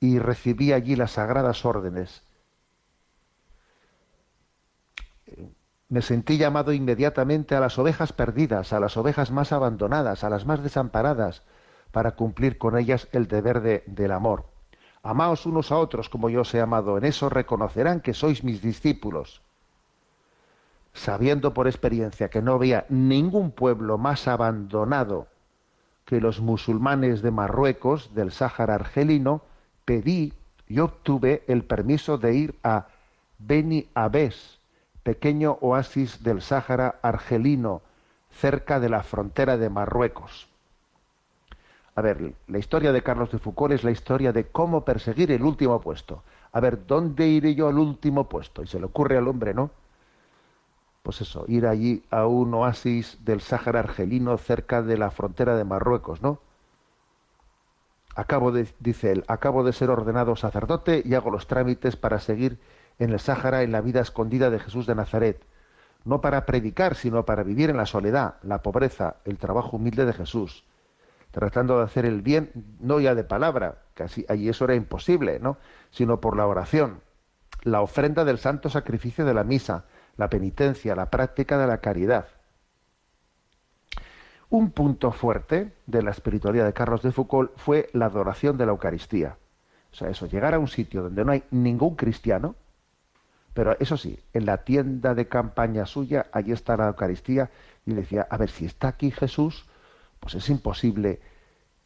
y 0.00 0.18
recibí 0.18 0.72
allí 0.72 0.96
las 0.96 1.12
sagradas 1.12 1.64
órdenes 1.64 2.22
me 5.90 6.02
sentí 6.02 6.38
llamado 6.38 6.72
inmediatamente 6.72 7.56
a 7.56 7.60
las 7.60 7.76
ovejas 7.76 8.12
perdidas, 8.12 8.72
a 8.72 8.78
las 8.78 8.96
ovejas 8.96 9.32
más 9.32 9.52
abandonadas, 9.52 10.22
a 10.22 10.30
las 10.30 10.46
más 10.46 10.62
desamparadas, 10.62 11.42
para 11.90 12.12
cumplir 12.12 12.58
con 12.58 12.78
ellas 12.78 13.08
el 13.10 13.26
deber 13.26 13.60
de, 13.60 13.82
del 13.86 14.12
amor. 14.12 14.44
Amaos 15.02 15.46
unos 15.46 15.72
a 15.72 15.76
otros 15.76 16.08
como 16.08 16.30
yo 16.30 16.42
os 16.42 16.54
he 16.54 16.60
amado, 16.60 16.96
en 16.96 17.04
eso 17.04 17.28
reconocerán 17.28 18.00
que 18.00 18.14
sois 18.14 18.44
mis 18.44 18.62
discípulos. 18.62 19.42
Sabiendo 20.92 21.54
por 21.54 21.66
experiencia 21.66 22.30
que 22.30 22.40
no 22.40 22.52
había 22.52 22.86
ningún 22.88 23.50
pueblo 23.50 23.98
más 23.98 24.28
abandonado 24.28 25.26
que 26.04 26.20
los 26.20 26.40
musulmanes 26.40 27.20
de 27.20 27.32
Marruecos, 27.32 28.14
del 28.14 28.30
Sáhara 28.30 28.76
argelino, 28.76 29.42
pedí 29.84 30.34
y 30.68 30.78
obtuve 30.78 31.42
el 31.48 31.64
permiso 31.64 32.16
de 32.16 32.34
ir 32.34 32.58
a 32.62 32.86
Beni 33.38 33.88
Abes, 33.94 34.59
pequeño 35.02 35.58
oasis 35.60 36.22
del 36.22 36.42
Sáhara 36.42 36.96
argelino, 37.02 37.82
cerca 38.30 38.80
de 38.80 38.88
la 38.88 39.02
frontera 39.02 39.56
de 39.56 39.70
Marruecos. 39.70 40.48
A 41.94 42.02
ver, 42.02 42.34
la 42.46 42.58
historia 42.58 42.92
de 42.92 43.02
Carlos 43.02 43.30
de 43.30 43.38
Foucault 43.38 43.74
es 43.74 43.84
la 43.84 43.90
historia 43.90 44.32
de 44.32 44.46
cómo 44.46 44.84
perseguir 44.84 45.32
el 45.32 45.42
último 45.42 45.80
puesto. 45.80 46.22
A 46.52 46.60
ver, 46.60 46.86
¿dónde 46.86 47.26
iré 47.26 47.54
yo 47.54 47.68
al 47.68 47.78
último 47.78 48.28
puesto? 48.28 48.62
Y 48.62 48.66
se 48.66 48.78
le 48.78 48.86
ocurre 48.86 49.16
al 49.16 49.28
hombre, 49.28 49.54
¿no? 49.54 49.70
Pues 51.02 51.20
eso, 51.20 51.44
ir 51.48 51.66
allí 51.66 52.04
a 52.10 52.26
un 52.26 52.52
oasis 52.54 53.18
del 53.24 53.40
Sáhara 53.40 53.80
argelino 53.80 54.36
cerca 54.38 54.82
de 54.82 54.98
la 54.98 55.10
frontera 55.10 55.56
de 55.56 55.64
Marruecos, 55.64 56.22
¿no? 56.22 56.38
Acabo 58.14 58.52
de, 58.52 58.68
dice 58.80 59.12
él, 59.12 59.24
acabo 59.28 59.64
de 59.64 59.72
ser 59.72 59.88
ordenado 59.90 60.36
sacerdote 60.36 61.02
y 61.04 61.14
hago 61.14 61.30
los 61.30 61.46
trámites 61.46 61.96
para 61.96 62.18
seguir 62.18 62.58
en 63.00 63.10
el 63.10 63.18
Sáhara 63.18 63.62
en 63.62 63.72
la 63.72 63.80
vida 63.80 64.00
escondida 64.00 64.50
de 64.50 64.60
Jesús 64.60 64.86
de 64.86 64.94
Nazaret, 64.94 65.42
no 66.04 66.20
para 66.20 66.46
predicar, 66.46 66.94
sino 66.94 67.24
para 67.24 67.42
vivir 67.42 67.70
en 67.70 67.78
la 67.78 67.86
soledad, 67.86 68.34
la 68.42 68.62
pobreza, 68.62 69.16
el 69.24 69.38
trabajo 69.38 69.78
humilde 69.78 70.04
de 70.04 70.12
Jesús, 70.12 70.64
tratando 71.30 71.78
de 71.78 71.84
hacer 71.84 72.04
el 72.04 72.20
bien, 72.20 72.50
no 72.78 73.00
ya 73.00 73.14
de 73.14 73.24
palabra, 73.24 73.78
casi 73.94 74.24
allí 74.28 74.48
eso 74.48 74.64
era 74.64 74.74
imposible, 74.74 75.40
¿no? 75.40 75.56
sino 75.90 76.20
por 76.20 76.36
la 76.36 76.46
oración, 76.46 77.00
la 77.62 77.80
ofrenda 77.80 78.24
del 78.24 78.38
santo 78.38 78.68
sacrificio 78.68 79.24
de 79.24 79.34
la 79.34 79.44
misa, 79.44 79.84
la 80.16 80.28
penitencia, 80.28 80.94
la 80.94 81.10
práctica 81.10 81.56
de 81.58 81.66
la 81.66 81.78
caridad. 81.78 82.26
Un 84.50 84.72
punto 84.72 85.10
fuerte 85.10 85.72
de 85.86 86.02
la 86.02 86.10
espiritualidad 86.10 86.66
de 86.66 86.72
Carlos 86.74 87.02
de 87.02 87.12
Foucault 87.12 87.52
fue 87.56 87.88
la 87.94 88.06
adoración 88.06 88.58
de 88.58 88.66
la 88.66 88.72
Eucaristía. 88.72 89.38
O 89.92 89.94
sea, 89.94 90.08
eso, 90.10 90.26
llegar 90.26 90.54
a 90.54 90.58
un 90.58 90.68
sitio 90.68 91.02
donde 91.04 91.24
no 91.24 91.32
hay 91.32 91.44
ningún 91.50 91.96
cristiano, 91.96 92.56
Pero 93.54 93.76
eso 93.80 93.96
sí, 93.96 94.18
en 94.32 94.46
la 94.46 94.58
tienda 94.58 95.14
de 95.14 95.28
campaña 95.28 95.86
suya, 95.86 96.26
allí 96.32 96.52
está 96.52 96.76
la 96.76 96.88
Eucaristía, 96.88 97.50
y 97.84 97.90
le 97.90 98.02
decía, 98.02 98.26
a 98.30 98.36
ver, 98.36 98.50
si 98.50 98.64
está 98.64 98.88
aquí 98.88 99.10
Jesús, 99.10 99.66
pues 100.20 100.34
es 100.34 100.48
imposible 100.48 101.20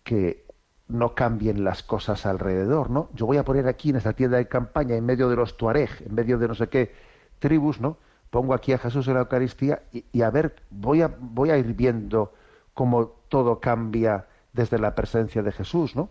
que 0.02 0.44
no 0.88 1.14
cambien 1.14 1.64
las 1.64 1.82
cosas 1.82 2.26
alrededor, 2.26 2.90
¿no? 2.90 3.08
Yo 3.14 3.26
voy 3.26 3.38
a 3.38 3.44
poner 3.44 3.66
aquí 3.68 3.90
en 3.90 3.96
esta 3.96 4.12
tienda 4.12 4.36
de 4.36 4.48
campaña, 4.48 4.96
en 4.96 5.06
medio 5.06 5.28
de 5.30 5.36
los 5.36 5.56
tuareg, 5.56 5.90
en 6.04 6.14
medio 6.14 6.38
de 6.38 6.48
no 6.48 6.54
sé 6.54 6.68
qué 6.68 6.94
tribus, 7.38 7.80
¿no? 7.80 7.96
Pongo 8.30 8.52
aquí 8.52 8.72
a 8.72 8.78
Jesús 8.78 9.06
en 9.08 9.14
la 9.14 9.20
Eucaristía 9.20 9.82
y, 9.92 10.22
a 10.22 10.30
ver, 10.30 10.56
voy 10.70 11.02
a, 11.02 11.14
voy 11.18 11.50
a 11.50 11.56
ir 11.56 11.72
viendo 11.74 12.34
cómo 12.74 13.12
todo 13.28 13.60
cambia 13.60 14.26
desde 14.52 14.78
la 14.78 14.94
presencia 14.94 15.42
de 15.42 15.52
Jesús, 15.52 15.96
¿no? 15.96 16.10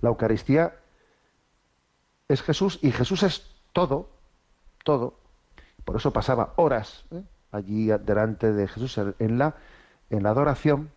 La 0.00 0.10
Eucaristía 0.10 0.74
es 2.28 2.42
Jesús 2.42 2.78
y 2.82 2.92
Jesús 2.92 3.22
es 3.22 3.56
todo, 3.72 4.10
todo. 4.84 5.14
Por 5.84 5.96
eso 5.96 6.12
pasaba 6.12 6.52
horas 6.56 7.04
¿eh? 7.10 7.22
allí 7.50 7.86
delante 7.86 8.52
de 8.52 8.68
Jesús 8.68 8.98
en 8.98 9.38
la, 9.38 9.56
en 10.10 10.22
la 10.22 10.30
adoración. 10.30 10.90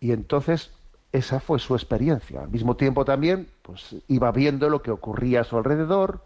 Y 0.00 0.12
entonces 0.12 0.72
esa 1.12 1.40
fue 1.40 1.58
su 1.58 1.74
experiencia. 1.74 2.42
Al 2.42 2.50
mismo 2.50 2.76
tiempo 2.76 3.04
también, 3.04 3.48
pues 3.62 3.96
iba 4.08 4.30
viendo 4.32 4.68
lo 4.68 4.82
que 4.82 4.90
ocurría 4.90 5.42
a 5.42 5.44
su 5.44 5.56
alrededor. 5.56 6.20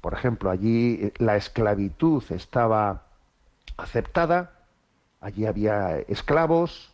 Por 0.00 0.14
ejemplo, 0.14 0.50
allí 0.50 0.98
eh, 1.00 1.12
la 1.18 1.36
esclavitud 1.36 2.22
estaba 2.30 3.02
aceptada, 3.76 4.52
allí 5.20 5.46
había 5.46 5.98
esclavos, 6.00 6.92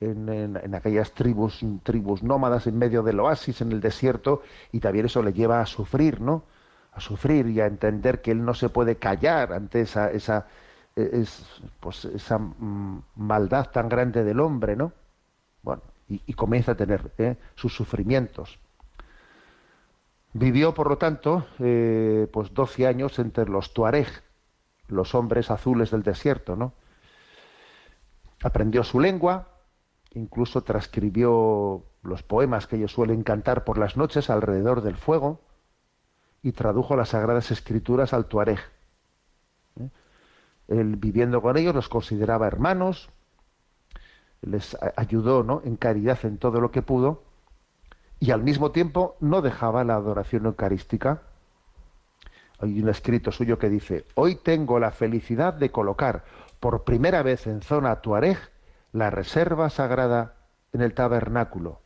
en, 0.00 0.28
en, 0.28 0.74
aquellas 0.76 1.12
tribus, 1.12 1.60
tribus 1.82 2.22
nómadas 2.22 2.68
en 2.68 2.78
medio 2.78 3.02
del 3.02 3.18
oasis, 3.18 3.60
en 3.60 3.72
el 3.72 3.80
desierto, 3.80 4.42
y 4.70 4.78
también 4.78 5.06
eso 5.06 5.22
le 5.22 5.32
lleva 5.32 5.60
a 5.60 5.66
sufrir, 5.66 6.20
¿no? 6.20 6.44
A 6.98 7.00
sufrir 7.00 7.46
y 7.46 7.60
a 7.60 7.66
entender 7.66 8.20
que 8.20 8.32
él 8.32 8.44
no 8.44 8.54
se 8.54 8.70
puede 8.70 8.96
callar 8.96 9.52
ante 9.52 9.82
esa, 9.82 10.10
esa, 10.10 10.48
e, 10.96 11.08
es, 11.12 11.46
pues 11.78 12.04
esa 12.06 12.38
mm, 12.38 13.04
maldad 13.14 13.70
tan 13.70 13.88
grande 13.88 14.24
del 14.24 14.40
hombre, 14.40 14.74
¿no? 14.74 14.92
Bueno, 15.62 15.82
y, 16.08 16.20
y 16.26 16.32
comienza 16.34 16.72
a 16.72 16.74
tener 16.74 17.12
¿eh? 17.18 17.36
sus 17.54 17.72
sufrimientos. 17.72 18.58
Vivió, 20.32 20.74
por 20.74 20.88
lo 20.88 20.98
tanto, 20.98 21.46
eh, 21.60 22.26
pues 22.32 22.52
12 22.52 22.88
años 22.88 23.20
entre 23.20 23.48
los 23.48 23.72
tuareg, 23.72 24.08
los 24.88 25.14
hombres 25.14 25.52
azules 25.52 25.92
del 25.92 26.02
desierto, 26.02 26.56
¿no? 26.56 26.72
Aprendió 28.42 28.82
su 28.82 28.98
lengua, 28.98 29.50
incluso 30.14 30.62
transcribió 30.62 31.84
los 32.02 32.24
poemas 32.24 32.66
que 32.66 32.74
ellos 32.74 32.90
suelen 32.90 33.22
cantar 33.22 33.62
por 33.62 33.78
las 33.78 33.96
noches 33.96 34.30
alrededor 34.30 34.82
del 34.82 34.96
fuego 34.96 35.42
y 36.42 36.52
tradujo 36.52 36.96
las 36.96 37.10
sagradas 37.10 37.50
escrituras 37.50 38.12
al 38.12 38.26
tuareg. 38.26 38.60
¿Eh? 39.80 39.88
Él 40.68 40.96
viviendo 40.96 41.42
con 41.42 41.56
ellos 41.56 41.74
los 41.74 41.88
consideraba 41.88 42.46
hermanos, 42.46 43.10
les 44.42 44.76
ayudó 44.96 45.42
¿no? 45.42 45.62
en 45.64 45.76
caridad 45.76 46.18
en 46.24 46.38
todo 46.38 46.60
lo 46.60 46.70
que 46.70 46.82
pudo 46.82 47.24
y 48.20 48.30
al 48.30 48.42
mismo 48.42 48.70
tiempo 48.70 49.16
no 49.20 49.42
dejaba 49.42 49.84
la 49.84 49.94
adoración 49.94 50.46
eucarística. 50.46 51.22
Hay 52.60 52.80
un 52.80 52.88
escrito 52.88 53.30
suyo 53.30 53.58
que 53.58 53.68
dice, 53.68 54.04
hoy 54.14 54.36
tengo 54.36 54.78
la 54.80 54.90
felicidad 54.90 55.54
de 55.54 55.70
colocar 55.70 56.24
por 56.58 56.84
primera 56.84 57.22
vez 57.22 57.46
en 57.46 57.62
zona 57.62 58.00
tuareg 58.00 58.38
la 58.92 59.10
reserva 59.10 59.70
sagrada 59.70 60.34
en 60.72 60.82
el 60.82 60.94
tabernáculo. 60.94 61.80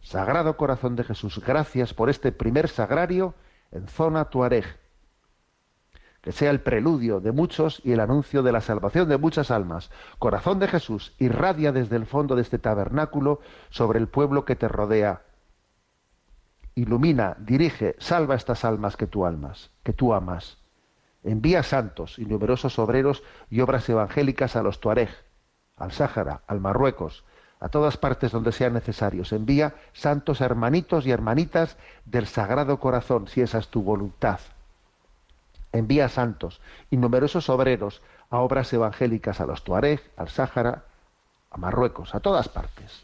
Sagrado 0.00 0.56
Corazón 0.56 0.96
de 0.96 1.04
Jesús, 1.04 1.40
gracias 1.44 1.94
por 1.94 2.10
este 2.10 2.32
primer 2.32 2.68
sagrario 2.68 3.34
en 3.72 3.88
zona 3.88 4.26
tuareg. 4.26 4.64
Que 6.20 6.32
sea 6.32 6.50
el 6.50 6.60
preludio 6.60 7.20
de 7.20 7.32
muchos 7.32 7.80
y 7.84 7.92
el 7.92 8.00
anuncio 8.00 8.42
de 8.42 8.52
la 8.52 8.60
salvación 8.60 9.08
de 9.08 9.18
muchas 9.18 9.50
almas. 9.50 9.90
Corazón 10.18 10.58
de 10.58 10.68
Jesús, 10.68 11.14
irradia 11.18 11.72
desde 11.72 11.96
el 11.96 12.06
fondo 12.06 12.34
de 12.34 12.42
este 12.42 12.58
tabernáculo 12.58 13.40
sobre 13.70 13.98
el 13.98 14.08
pueblo 14.08 14.44
que 14.44 14.56
te 14.56 14.68
rodea. 14.68 15.22
Ilumina, 16.74 17.36
dirige, 17.38 17.96
salva 17.98 18.34
estas 18.34 18.64
almas 18.64 18.96
que 18.96 19.06
tú 19.06 19.26
almas, 19.26 19.70
que 19.82 19.92
tú 19.92 20.12
amas. 20.12 20.58
Envía 21.22 21.62
santos 21.62 22.18
y 22.18 22.24
numerosos 22.24 22.78
obreros 22.78 23.22
y 23.50 23.60
obras 23.60 23.88
evangélicas 23.88 24.56
a 24.56 24.62
los 24.62 24.80
tuareg 24.80 25.10
al 25.78 25.92
Sáhara, 25.92 26.42
al 26.46 26.60
Marruecos, 26.60 27.24
a 27.60 27.68
todas 27.68 27.96
partes 27.96 28.32
donde 28.32 28.52
sean 28.52 28.74
necesarios. 28.74 29.32
Envía 29.32 29.74
santos 29.92 30.40
hermanitos 30.40 31.06
y 31.06 31.10
hermanitas 31.10 31.76
del 32.04 32.26
Sagrado 32.26 32.78
Corazón, 32.78 33.28
si 33.28 33.40
esa 33.40 33.58
es 33.58 33.68
tu 33.68 33.82
voluntad. 33.82 34.40
Envía 35.72 36.08
santos 36.08 36.60
y 36.90 36.96
numerosos 36.96 37.48
obreros 37.48 38.02
a 38.30 38.38
obras 38.38 38.72
evangélicas 38.72 39.40
a 39.40 39.46
los 39.46 39.64
Tuareg, 39.64 40.00
al 40.16 40.28
Sáhara, 40.28 40.84
a 41.50 41.56
Marruecos, 41.56 42.14
a 42.14 42.20
todas 42.20 42.48
partes. 42.48 43.02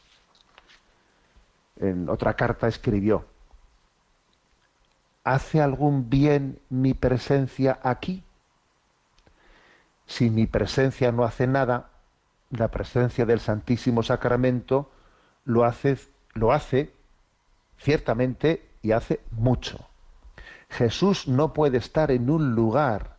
En 1.77 2.09
otra 2.09 2.35
carta 2.35 2.69
escribió, 2.69 3.25
¿hace 5.25 5.61
algún 5.61 6.09
bien 6.09 6.61
mi 6.71 6.95
presencia 6.95 7.81
aquí? 7.83 8.23
Si 10.07 10.31
mi 10.31 10.47
presencia 10.47 11.11
no 11.11 11.25
hace 11.25 11.47
nada, 11.47 11.91
la 12.59 12.69
presencia 12.69 13.27
del 13.27 13.41
Santísimo 13.41 14.03
Sacramento 14.03 14.91
lo 15.45 15.65
hace, 15.65 15.99
lo 16.35 16.53
hace 16.53 16.93
ciertamente 17.77 18.69
y 18.83 18.93
hace 18.93 19.21
mucho. 19.31 19.87
Jesús 20.69 21.29
no 21.29 21.53
puede 21.53 21.79
estar 21.79 22.11
en 22.11 22.31
un 22.31 22.55
lugar 22.55 23.17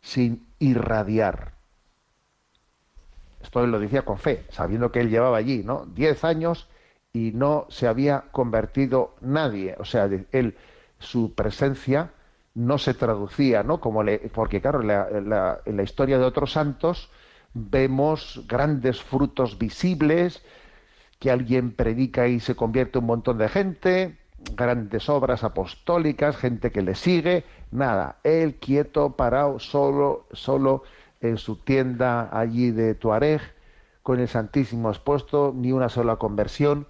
sin 0.00 0.46
irradiar. 0.58 1.52
Esto 3.42 3.66
lo 3.66 3.78
decía 3.78 4.02
con 4.02 4.18
fe, 4.18 4.44
sabiendo 4.50 4.92
que 4.92 5.00
él 5.00 5.10
llevaba 5.10 5.38
allí, 5.38 5.62
¿no? 5.64 5.86
Diez 5.86 6.24
años 6.24 6.68
y 7.12 7.32
no 7.32 7.66
se 7.70 7.88
había 7.88 8.24
convertido 8.32 9.14
nadie. 9.20 9.76
O 9.78 9.84
sea, 9.84 10.08
él, 10.32 10.56
su 10.98 11.34
presencia 11.34 12.10
no 12.54 12.76
se 12.76 12.94
traducía, 12.94 13.62
¿no? 13.62 13.80
Como 13.80 14.02
le, 14.02 14.18
porque 14.34 14.60
claro, 14.60 14.82
en 14.82 15.28
la 15.76 15.82
historia 15.82 16.18
de 16.18 16.24
otros 16.24 16.52
santos, 16.52 17.10
vemos 17.54 18.44
grandes 18.46 19.02
frutos 19.02 19.58
visibles, 19.58 20.42
que 21.18 21.30
alguien 21.30 21.72
predica 21.72 22.28
y 22.28 22.40
se 22.40 22.54
convierte 22.54 22.98
un 22.98 23.06
montón 23.06 23.38
de 23.38 23.48
gente, 23.48 24.18
grandes 24.56 25.08
obras 25.08 25.44
apostólicas, 25.44 26.36
gente 26.36 26.70
que 26.70 26.82
le 26.82 26.94
sigue, 26.94 27.44
nada, 27.70 28.18
él 28.24 28.56
quieto, 28.56 29.16
parado, 29.16 29.58
solo, 29.58 30.26
solo 30.32 30.82
en 31.20 31.36
su 31.36 31.56
tienda 31.56 32.28
allí 32.32 32.70
de 32.70 32.94
Tuareg, 32.94 33.40
con 34.02 34.18
el 34.20 34.28
Santísimo 34.28 34.88
expuesto, 34.88 35.52
ni 35.54 35.72
una 35.72 35.88
sola 35.88 36.16
conversión. 36.16 36.86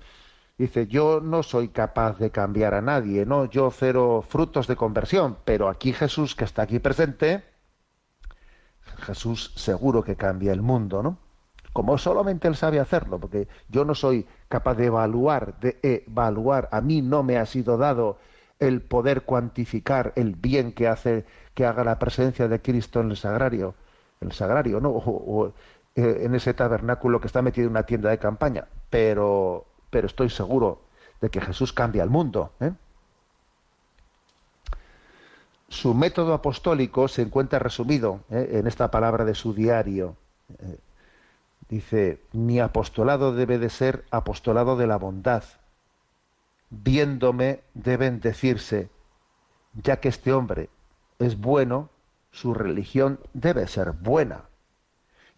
Dice, 0.59 0.87
yo 0.87 1.21
no 1.21 1.43
soy 1.43 1.69
capaz 1.69 2.19
de 2.19 2.31
cambiar 2.31 2.75
a 2.75 2.83
nadie, 2.83 3.27
¿no? 3.27 3.47
Yo 3.47 3.71
cero 3.71 4.23
frutos 4.27 4.67
de 4.67 4.77
conversión, 4.77 5.39
pero 5.45 5.69
aquí 5.69 5.93
Jesús, 5.93 6.35
que 6.37 6.45
está 6.45 6.63
aquí 6.63 6.79
presente, 6.79 7.43
Jesús 9.01 9.53
seguro 9.57 10.03
que 10.03 10.17
cambia 10.17 10.53
el 10.53 10.63
mundo, 10.63 11.03
¿no? 11.03 11.19
Como 11.73 11.99
solamente 11.99 12.49
Él 12.49 12.57
sabe 12.57 12.81
hacerlo, 12.81 13.19
porque 13.21 13.49
yo 13.69 13.85
no 13.85 13.95
soy 13.95 14.27
capaz 14.49 14.75
de 14.75 14.87
evaluar, 14.87 15.59
de 15.61 15.79
evaluar, 15.83 16.69
a 16.73 16.81
mí 16.81 17.01
no 17.01 17.23
me 17.23 17.39
ha 17.39 17.47
sido 17.47 17.77
dado 17.79 18.19
el 18.59 18.83
poder 18.83 19.23
cuantificar 19.23 20.13
el 20.17 20.35
bien 20.35 20.73
que 20.73 20.89
hace, 20.89 21.25
que 21.55 21.65
haga 21.65 21.85
la 21.85 21.99
presencia 21.99 22.49
de 22.49 22.61
Cristo 22.61 23.01
en 23.01 23.11
el 23.11 23.17
sagrario, 23.17 23.75
el 24.21 24.33
sagrario, 24.33 24.81
¿no? 24.81 24.91
O, 24.91 25.53
eh, 25.95 26.21
en 26.23 26.35
ese 26.35 26.55
tabernáculo 26.55 27.21
que 27.21 27.27
está 27.27 27.43
metido 27.43 27.67
en 27.67 27.73
una 27.73 27.85
tienda 27.85 28.11
de 28.11 28.19
campaña. 28.19 28.67
Pero, 28.91 29.67
pero 29.91 30.07
estoy 30.07 30.29
seguro 30.29 30.83
de 31.21 31.31
que 31.31 31.41
Jesús 31.41 31.73
cambia 31.73 32.03
el 32.03 32.11
mundo. 32.11 32.53
¿eh? 32.61 32.73
Su 35.71 35.95
método 35.95 36.35
apostólico 36.35 37.07
se 37.07 37.23
encuentra 37.23 37.61
resumido 37.61 38.21
¿eh? 38.29 38.51
en 38.55 38.67
esta 38.67 38.91
palabra 38.91 39.25
de 39.25 39.37
su 39.37 39.55
diario. 39.55 40.17
Eh, 40.59 40.79
dice, 41.69 42.21
mi 42.33 42.59
apostolado 42.59 43.33
debe 43.33 43.59
de 43.59 43.71
ser 43.71 44.05
apostolado 44.11 44.77
de 44.77 44.89
la 44.89 44.97
bondad. 44.97 45.45
Viéndome 46.71 47.61
deben 47.73 48.21
decirse, 48.21 48.91
ya 49.75 50.01
que 50.01 50.09
este 50.09 50.33
hombre 50.33 50.71
es 51.21 51.41
bueno, 51.41 51.89
su 52.33 52.53
religión 52.53 53.21
debe 53.33 53.69
ser 53.69 53.93
buena. 53.93 54.47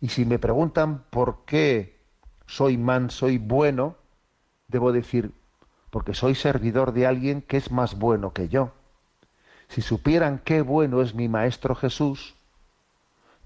Y 0.00 0.08
si 0.08 0.24
me 0.24 0.38
preguntan 0.38 1.04
por 1.10 1.44
qué 1.44 1.98
soy 2.46 2.78
man, 2.78 3.10
soy 3.10 3.36
bueno, 3.36 3.96
debo 4.66 4.92
decir, 4.92 5.32
porque 5.90 6.14
soy 6.14 6.34
servidor 6.34 6.92
de 6.92 7.06
alguien 7.06 7.42
que 7.42 7.58
es 7.58 7.70
más 7.70 7.98
bueno 7.98 8.32
que 8.32 8.48
yo 8.48 8.72
si 9.72 9.80
supieran 9.80 10.38
qué 10.44 10.60
bueno 10.60 11.00
es 11.00 11.14
mi 11.14 11.28
Maestro 11.28 11.74
Jesús, 11.74 12.34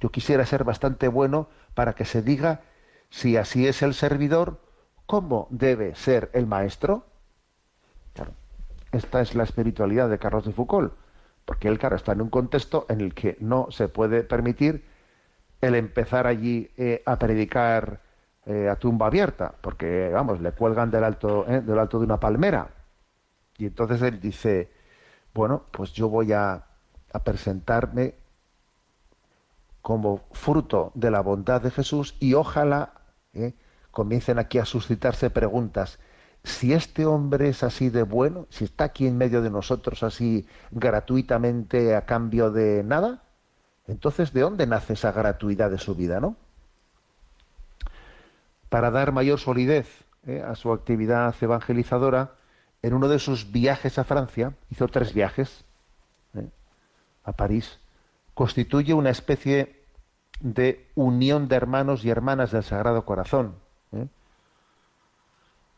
yo 0.01 0.11
quisiera 0.11 0.45
ser 0.45 0.65
bastante 0.65 1.07
bueno 1.07 1.49
para 1.75 1.93
que 1.93 2.05
se 2.05 2.21
diga 2.21 2.63
si 3.11 3.37
así 3.37 3.69
es 3.69 3.81
el 3.83 3.95
servidor, 3.95 4.61
¿cómo 5.07 5.47
debe 5.51 5.95
ser 5.95 6.31
el 6.33 6.47
Maestro? 6.47 7.07
esta 8.91 9.21
es 9.21 9.37
la 9.37 9.45
espiritualidad 9.45 10.09
de 10.09 10.19
Carlos 10.19 10.45
de 10.47 10.53
Foucault. 10.53 10.93
porque 11.45 11.69
él, 11.69 11.79
claro, 11.79 11.95
está 11.95 12.11
en 12.11 12.23
un 12.23 12.31
contexto 12.31 12.87
en 12.89 13.03
el 13.03 13.15
que 13.15 13.37
no 13.39 13.69
se 13.71 13.87
puede 13.87 14.25
permitir 14.25 14.85
el 15.61 15.77
empezar 15.77 16.27
allí 16.27 16.71
eh, 16.77 17.05
a 17.07 17.21
predicar 17.21 18.01
eh, 18.47 18.69
a 18.69 18.75
tumba 18.77 19.07
abierta, 19.07 19.55
porque, 19.61 20.11
vamos, 20.13 20.41
le 20.41 20.51
cuelgan 20.51 20.91
del 20.91 21.05
alto, 21.05 21.47
eh, 21.47 21.61
del 21.61 21.79
alto 21.79 22.01
de 22.01 22.05
una 22.05 22.19
palmera. 22.19 22.71
Y 23.59 23.67
entonces 23.67 24.03
él 24.03 24.21
dice, 24.21 24.76
bueno, 25.37 25.65
pues 25.71 25.93
yo 25.93 26.09
voy 26.09 26.33
a, 26.33 26.65
presentarme 27.25 28.15
como 29.81 30.21
fruto 30.33 30.93
de 30.95 31.11
la 31.11 31.21
bondad 31.21 31.63
de 31.63 31.71
Jesús 31.71 32.15
y 32.21 32.35
ojalá 32.35 32.93
comiencen 33.91 34.39
aquí 34.39 34.59
a 34.59 34.67
suscitarse 34.67 35.31
preguntas 35.31 35.99
si 36.47 36.73
este 36.75 37.07
hombre 37.07 37.49
es 37.49 37.63
así 37.63 37.89
de 37.91 38.03
bueno, 38.05 38.47
si 38.51 38.65
está 38.65 38.85
aquí 38.85 39.07
en 39.07 39.19
medio 39.19 39.43
de 39.43 39.51
nosotros 39.51 40.03
así 40.03 40.47
gratuitamente 40.71 41.97
a 41.97 42.07
cambio 42.07 42.51
de 42.51 42.85
nada, 42.85 43.23
entonces 43.89 44.33
¿de 44.33 44.43
dónde 44.43 44.67
nace 44.67 44.93
esa 44.93 45.11
gratuidad 45.11 45.71
de 45.71 45.79
su 45.79 45.95
vida, 45.95 46.21
no? 46.21 46.37
Para 48.69 48.91
dar 48.91 49.11
mayor 49.13 49.41
solidez 49.41 50.05
eh, 50.27 50.43
a 50.47 50.55
su 50.55 50.73
actividad 50.73 51.35
evangelizadora, 51.41 52.36
en 52.87 52.95
uno 52.95 53.09
de 53.09 53.19
sus 53.19 53.51
viajes 53.51 53.99
a 53.99 54.05
Francia, 54.05 54.55
hizo 54.71 54.87
tres 54.87 55.13
viajes 55.13 55.65
eh, 56.35 56.49
a 57.25 57.33
París, 57.33 57.81
constituye 58.33 58.95
una 58.95 59.11
especie 59.11 59.83
de 60.39 60.87
unión 60.95 61.49
de 61.49 61.57
hermanos 61.57 62.05
y 62.05 62.11
hermanas 62.11 62.53
del 62.53 62.63
Sagrado 62.63 63.05
Corazón. 63.05 63.57
¿eh? 63.91 64.07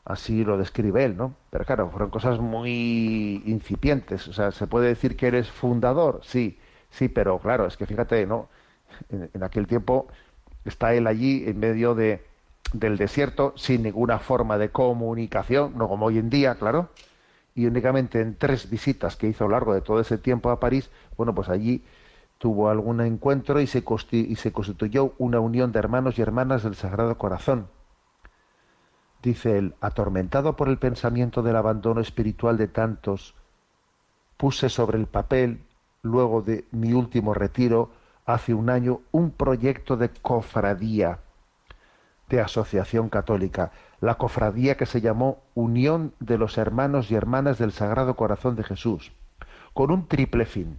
Así 0.05 0.45
lo 0.45 0.59
describe 0.59 1.03
él, 1.03 1.17
¿no? 1.17 1.35
Pero 1.49 1.65
claro, 1.65 1.89
fueron 1.89 2.11
cosas 2.11 2.41
muy 2.41 3.43
incipientes. 3.47 4.29
O 4.29 4.35
sea, 4.35 4.51
¿se 4.51 4.67
puede 4.67 4.89
decir 4.89 5.17
que 5.17 5.29
eres 5.29 5.51
fundador? 5.51 6.21
Sí, 6.25 6.59
sí, 6.91 7.09
pero 7.09 7.39
claro, 7.39 7.67
es 7.67 7.79
que 7.79 7.87
fíjate, 7.87 8.27
¿no? 8.27 8.51
En, 9.09 9.43
aquel 9.43 9.67
tiempo 9.67 10.09
está 10.67 10.93
él 10.93 11.07
allí 11.07 11.45
en 11.47 11.59
medio 11.59 11.95
de, 11.95 12.27
del 12.73 12.97
desierto, 12.97 13.55
sin 13.57 13.83
ninguna 13.83 14.19
forma 14.19 14.59
de 14.59 14.71
comunicación, 14.71 15.77
no 15.77 15.89
como 15.89 16.07
hoy 16.07 16.19
en 16.19 16.31
día, 16.31 16.57
claro, 16.57 16.91
y 17.55 17.67
únicamente 17.67 18.21
en 18.21 18.37
tres 18.37 18.71
visitas 18.71 19.17
que 19.17 19.27
hizo 19.29 19.45
a 19.45 19.49
lo 19.49 19.53
largo 19.53 19.75
de 19.75 19.81
todo 19.81 20.01
ese 20.01 20.19
tiempo 20.19 20.51
a 20.51 20.61
París, 20.61 20.91
bueno, 21.17 21.35
pues 21.35 21.49
allí 21.49 21.85
tuvo 22.39 22.69
algún 22.69 23.01
encuentro 23.01 23.61
y 23.61 23.67
se, 23.67 23.83
y 24.13 24.37
se 24.37 24.53
constituyó 24.53 25.15
una 25.19 25.41
unión 25.41 25.73
de 25.73 25.81
hermanos 25.81 26.19
y 26.19 26.23
hermanas 26.23 26.63
del 26.63 26.77
Sagrado 26.77 27.19
Corazón. 27.19 27.69
Dice 29.23 29.59
él, 29.59 29.75
atormentado 29.81 30.55
por 30.55 30.69
el 30.69 30.79
pensamiento 30.79 31.43
del 31.43 31.57
abandono 31.57 32.01
espiritual 32.01 32.57
de 32.57 32.69
tantos, 32.69 33.35
puse 34.37 34.69
sobre 34.69 34.99
el 34.99 35.07
papel, 35.07 35.65
luego 36.03 36.43
de 36.43 36.65
mi 36.71 36.93
último 36.93 37.35
retiro, 37.35 37.91
hace 38.25 38.55
un 38.55 38.71
año, 38.71 39.01
un 39.11 39.33
proyecto 39.33 39.97
de 39.97 40.11
cofradía, 40.11 41.19
de 42.29 42.41
asociación 42.41 43.09
católica, 43.09 43.73
la 44.01 44.17
cofradía 44.17 44.77
que 44.77 44.87
se 44.87 45.01
llamó 45.01 45.43
Unión 45.55 46.15
de 46.21 46.39
los 46.39 46.59
Hermanos 46.59 47.11
y 47.11 47.15
Hermanas 47.15 47.59
del 47.59 47.73
Sagrado 47.73 48.15
Corazón 48.15 48.57
de 48.57 48.65
Jesús, 48.65 49.13
con 49.73 49.91
un 49.91 50.07
triple 50.07 50.47
fin. 50.47 50.79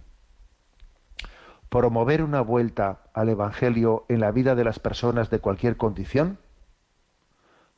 Promover 1.68 2.22
una 2.22 2.40
vuelta 2.40 3.00
al 3.14 3.28
Evangelio 3.28 4.04
en 4.08 4.20
la 4.20 4.32
vida 4.32 4.54
de 4.54 4.64
las 4.64 4.78
personas 4.78 5.30
de 5.30 5.38
cualquier 5.38 5.76
condición, 5.76 6.38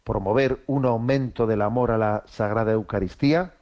promover 0.05 0.63
un 0.67 0.87
aumento 0.87 1.47
del 1.47 1.63
amor 1.63 1.91
a 1.91 1.99
la 1.99 2.23
Sagrada 2.27 2.73
Eucaristía, 2.73 3.55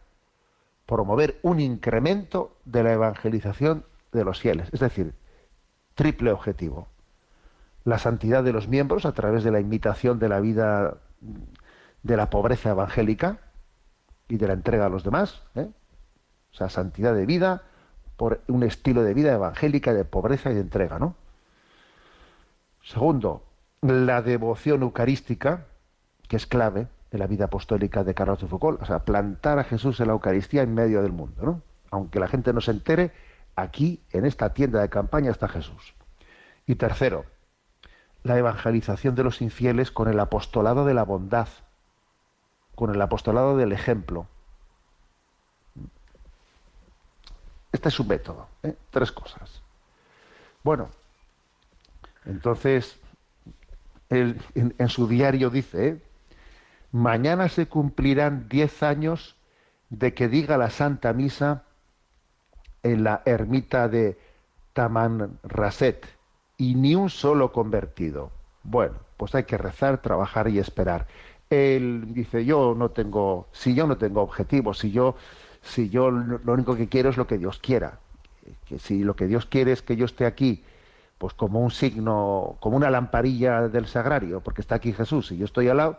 promover 0.87 1.38
un 1.42 1.61
incremento 1.61 2.57
de 2.64 2.83
la 2.83 2.92
evangelización 2.92 3.85
de 4.12 4.25
los 4.25 4.40
fieles. 4.40 4.68
Es 4.73 4.81
decir, 4.81 5.14
triple 5.94 6.33
objetivo. 6.33 6.88
La 7.85 7.99
santidad 7.99 8.45
de 8.45 8.53
los 8.53 8.69
miembros 8.69 9.07
a 9.07 9.12
través 9.12 9.45
de 9.45 9.51
la 9.51 9.61
imitación 9.61 10.19
de 10.19 10.29
la 10.29 10.40
vida 10.40 10.99
de 12.03 12.16
la 12.16 12.31
pobreza 12.31 12.71
evangélica 12.71 13.38
y 14.29 14.37
de 14.37 14.47
la 14.47 14.55
entrega 14.55 14.87
a 14.87 14.88
los 14.88 15.05
demás. 15.05 15.43
¿eh? 15.55 15.69
O 16.53 16.55
sea, 16.55 16.69
santidad 16.69 17.14
de 17.14 17.27
vida 17.27 17.62
por 18.16 18.40
un 18.49 18.62
estilo 18.62 19.03
de 19.03 19.14
vida 19.14 19.33
evangélica 19.33 19.95
de 19.95 20.05
pobreza 20.05 20.51
y 20.51 20.55
de 20.55 20.61
entrega. 20.61 20.99
¿no? 20.99 21.14
Segundo, 22.83 23.45
la 23.83 24.23
devoción 24.23 24.83
eucarística 24.83 25.66
que 26.29 26.37
es 26.37 26.47
clave 26.47 26.87
en 27.11 27.19
la 27.19 27.27
vida 27.27 27.47
apostólica 27.47 28.05
de 28.05 28.14
Carlos 28.14 28.40
de 28.40 28.47
Foucault, 28.47 28.81
o 28.81 28.85
sea, 28.85 29.01
plantar 29.01 29.59
a 29.59 29.64
Jesús 29.64 29.99
en 30.01 30.07
la 30.07 30.12
Eucaristía 30.12 30.62
en 30.62 30.75
medio 30.75 31.03
del 31.03 31.12
mundo, 31.12 31.43
¿no? 31.43 31.62
Aunque 31.90 32.21
la 32.21 32.29
gente 32.29 32.53
no 32.53 32.61
se 32.61 32.71
entere, 32.71 33.11
aquí, 33.57 34.01
en 34.12 34.25
esta 34.25 34.55
tienda 34.55 34.81
de 34.81 34.88
campaña, 34.88 35.33
está 35.33 35.49
Jesús. 35.49 35.95
Y 36.66 36.77
tercero, 36.77 37.25
la 38.23 38.37
evangelización 38.39 39.15
de 39.15 39.25
los 39.25 39.41
infieles 39.41 39.91
con 39.91 40.09
el 40.09 40.21
apostolado 40.21 40.85
de 40.85 40.95
la 40.95 41.05
bondad, 41.05 41.49
con 42.75 42.95
el 42.95 43.01
apostolado 43.01 43.57
del 43.57 43.73
ejemplo. 43.73 44.27
Este 47.73 47.89
es 47.89 47.95
su 47.95 48.05
método, 48.05 48.49
¿eh? 48.63 48.77
tres 48.91 49.13
cosas. 49.13 49.63
Bueno, 50.63 50.91
entonces, 52.27 52.99
en, 54.11 54.89
su 54.89 55.07
diario 55.09 55.51
dice, 55.51 55.89
¿eh? 55.89 56.03
Mañana 56.93 57.49
se 57.49 57.67
cumplirán 57.67 58.49
diez 58.49 58.83
años 58.83 59.37
de 59.91 60.13
que 60.13 60.29
diga 60.29 60.59
la 60.59 60.71
Santa 60.71 61.13
Misa 61.13 61.63
en 62.83 63.05
la 63.05 63.23
ermita 63.25 63.89
de 63.89 64.19
Tamanrasset 64.73 66.20
y 66.61 66.75
ni 66.75 66.94
un 66.94 67.09
solo 67.09 67.53
convertido. 67.53 68.31
Bueno, 68.62 68.96
pues 69.16 69.35
hay 69.35 69.44
que 69.44 69.57
rezar, 69.57 70.03
trabajar 70.03 70.46
y 70.49 70.59
esperar. 70.59 71.07
Él 71.49 72.12
dice, 72.12 72.44
yo 72.44 72.75
no 72.77 72.90
tengo, 72.90 73.49
si 73.51 73.75
yo 73.75 73.87
no 73.87 73.96
tengo 73.96 74.20
objetivos, 74.20 74.79
si 74.79 74.90
yo, 74.90 75.16
si 75.62 75.88
yo 75.88 76.11
lo 76.11 76.53
único 76.53 76.77
que 76.77 76.87
quiero 76.87 77.09
es 77.09 77.16
lo 77.16 77.27
que 77.27 77.38
Dios 77.38 77.59
quiera, 77.59 77.99
que 78.66 78.79
si 78.79 79.03
lo 79.05 79.16
que 79.16 79.27
Dios 79.27 79.46
quiere 79.46 79.73
es 79.73 79.81
que 79.81 79.96
yo 79.96 80.05
esté 80.05 80.27
aquí, 80.27 80.62
pues 81.16 81.33
como 81.33 81.61
un 81.61 81.70
signo, 81.70 82.59
como 82.61 82.77
una 82.77 82.90
lamparilla 82.90 83.68
del 83.68 83.87
sagrario, 83.87 84.42
porque 84.42 84.61
está 84.61 84.75
aquí 84.75 84.92
Jesús 84.92 85.33
y 85.33 85.38
yo 85.38 85.46
estoy 85.46 85.68
al 85.68 85.79
lado, 85.79 85.99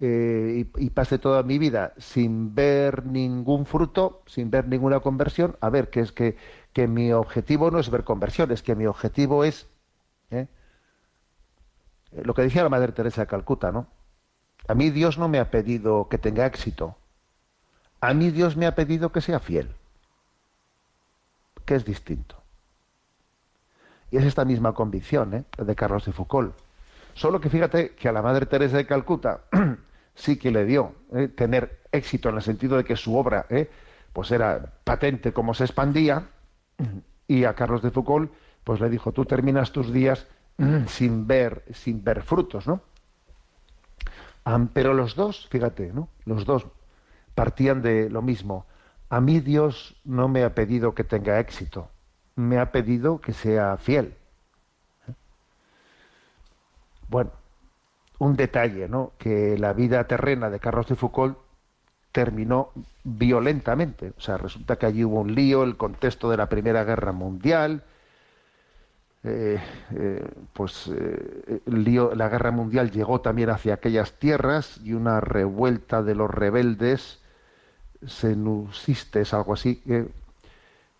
eh, 0.00 0.64
y, 0.78 0.90
pase 0.90 1.18
toda 1.18 1.42
mi 1.42 1.58
vida 1.58 1.92
sin 1.98 2.54
ver 2.54 3.04
ningún 3.04 3.66
fruto, 3.66 4.22
sin 4.24 4.50
ver 4.50 4.66
ninguna 4.66 5.00
conversión, 5.00 5.56
a 5.60 5.68
ver, 5.68 5.90
que 5.90 6.00
es 6.00 6.10
que, 6.10 6.38
que 6.72 6.88
mi 6.88 7.12
objetivo 7.12 7.70
no 7.70 7.78
es 7.78 7.90
ver 7.90 8.04
conversión, 8.04 8.50
es 8.50 8.62
que 8.62 8.74
mi 8.74 8.86
objetivo 8.86 9.44
es 9.44 9.68
¿eh? 10.30 10.48
lo 12.12 12.34
que 12.34 12.42
decía 12.42 12.62
la 12.62 12.68
Madre 12.68 12.92
Teresa 12.92 13.22
de 13.22 13.26
Calcuta, 13.26 13.72
¿no? 13.72 13.86
A 14.68 14.74
mí 14.74 14.90
Dios 14.90 15.18
no 15.18 15.28
me 15.28 15.38
ha 15.38 15.50
pedido 15.50 16.08
que 16.08 16.18
tenga 16.18 16.46
éxito, 16.46 16.96
a 18.00 18.14
mí 18.14 18.30
Dios 18.30 18.56
me 18.56 18.66
ha 18.66 18.74
pedido 18.74 19.12
que 19.12 19.20
sea 19.20 19.40
fiel, 19.40 19.70
que 21.64 21.74
es 21.74 21.84
distinto. 21.84 22.36
Y 24.10 24.16
es 24.16 24.24
esta 24.24 24.44
misma 24.44 24.74
convicción 24.74 25.34
¿eh? 25.34 25.44
de 25.56 25.76
Carlos 25.76 26.04
de 26.04 26.12
Foucault. 26.12 26.54
Solo 27.14 27.40
que 27.40 27.50
fíjate 27.50 27.94
que 27.94 28.08
a 28.08 28.12
la 28.12 28.22
Madre 28.22 28.46
Teresa 28.46 28.76
de 28.76 28.86
Calcuta 28.86 29.42
sí 30.14 30.38
que 30.38 30.50
le 30.50 30.64
dio 30.64 30.94
eh, 31.12 31.28
tener 31.28 31.80
éxito 31.92 32.28
en 32.28 32.36
el 32.36 32.42
sentido 32.42 32.76
de 32.76 32.84
que 32.84 32.96
su 32.96 33.16
obra 33.16 33.46
eh, 33.50 33.70
pues 34.12 34.30
era 34.30 34.72
patente 34.84 35.32
como 35.32 35.54
se 35.54 35.64
expandía 35.64 36.28
y 37.28 37.44
a 37.44 37.54
Carlos 37.54 37.82
de 37.82 37.90
Foucault 37.90 38.32
pues 38.64 38.80
le 38.80 38.88
dijo 38.88 39.12
tú 39.12 39.24
terminas 39.24 39.72
tus 39.72 39.92
días 39.92 40.26
sin 40.86 41.26
ver 41.26 41.64
sin 41.72 42.04
ver 42.04 42.22
frutos 42.22 42.66
no 42.66 42.82
pero 44.72 44.94
los 44.94 45.14
dos 45.14 45.48
fíjate 45.48 45.92
no 45.92 46.08
los 46.24 46.44
dos 46.44 46.66
partían 47.34 47.80
de 47.80 48.10
lo 48.10 48.20
mismo. 48.20 48.66
A 49.08 49.20
mí 49.20 49.40
Dios 49.40 49.96
no 50.04 50.28
me 50.28 50.44
ha 50.44 50.54
pedido 50.54 50.94
que 50.94 51.04
tenga 51.04 51.40
éxito 51.40 51.88
me 52.36 52.58
ha 52.58 52.72
pedido 52.72 53.20
que 53.20 53.32
sea 53.32 53.76
fiel. 53.76 54.16
Bueno 57.08 57.32
un 58.20 58.36
detalle, 58.36 58.86
¿no? 58.86 59.12
Que 59.18 59.56
la 59.58 59.72
vida 59.72 60.04
terrena 60.04 60.50
de 60.50 60.60
Carlos 60.60 60.86
de 60.86 60.94
Foucault 60.94 61.38
terminó 62.12 62.70
violentamente. 63.02 64.12
O 64.16 64.20
sea, 64.20 64.36
resulta 64.36 64.76
que 64.76 64.86
allí 64.86 65.04
hubo 65.04 65.20
un 65.20 65.34
lío, 65.34 65.62
el 65.62 65.78
contexto 65.78 66.30
de 66.30 66.36
la 66.36 66.48
Primera 66.50 66.84
Guerra 66.84 67.12
Mundial, 67.12 67.82
eh, 69.22 69.60
eh, 69.94 70.26
pues 70.54 70.88
eh, 70.88 71.60
la 71.66 72.28
guerra 72.30 72.50
mundial 72.52 72.90
llegó 72.90 73.20
también 73.20 73.50
hacia 73.50 73.74
aquellas 73.74 74.14
tierras 74.14 74.80
y 74.82 74.94
una 74.94 75.20
revuelta 75.20 76.02
de 76.02 76.14
los 76.14 76.30
rebeldes 76.30 77.20
senusistes, 78.06 79.34
algo 79.34 79.52
así, 79.52 79.82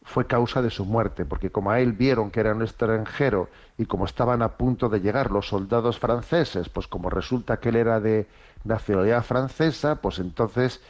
fue 0.02 0.26
causa 0.26 0.60
de 0.60 0.68
su 0.68 0.84
muerte, 0.84 1.24
porque 1.24 1.50
como 1.50 1.70
a 1.70 1.80
él 1.80 1.94
vieron 1.94 2.30
que 2.30 2.40
era 2.40 2.54
un 2.54 2.60
extranjero 2.60 3.48
y 3.78 3.86
como 3.86 4.04
estaban 4.04 4.42
a 4.42 4.58
punto 4.58 4.90
de 4.90 5.00
llegar 5.00 5.30
los 5.30 5.48
soldados 5.48 5.98
franceses, 5.98 6.68
pues 6.68 6.86
como 6.88 7.08
resulta 7.08 7.58
que 7.58 7.70
él 7.70 7.76
era 7.76 8.00
de 8.00 8.26
nacionalidad 8.64 9.24
francesa, 9.24 10.02
pues 10.02 10.18
entonces 10.18 10.82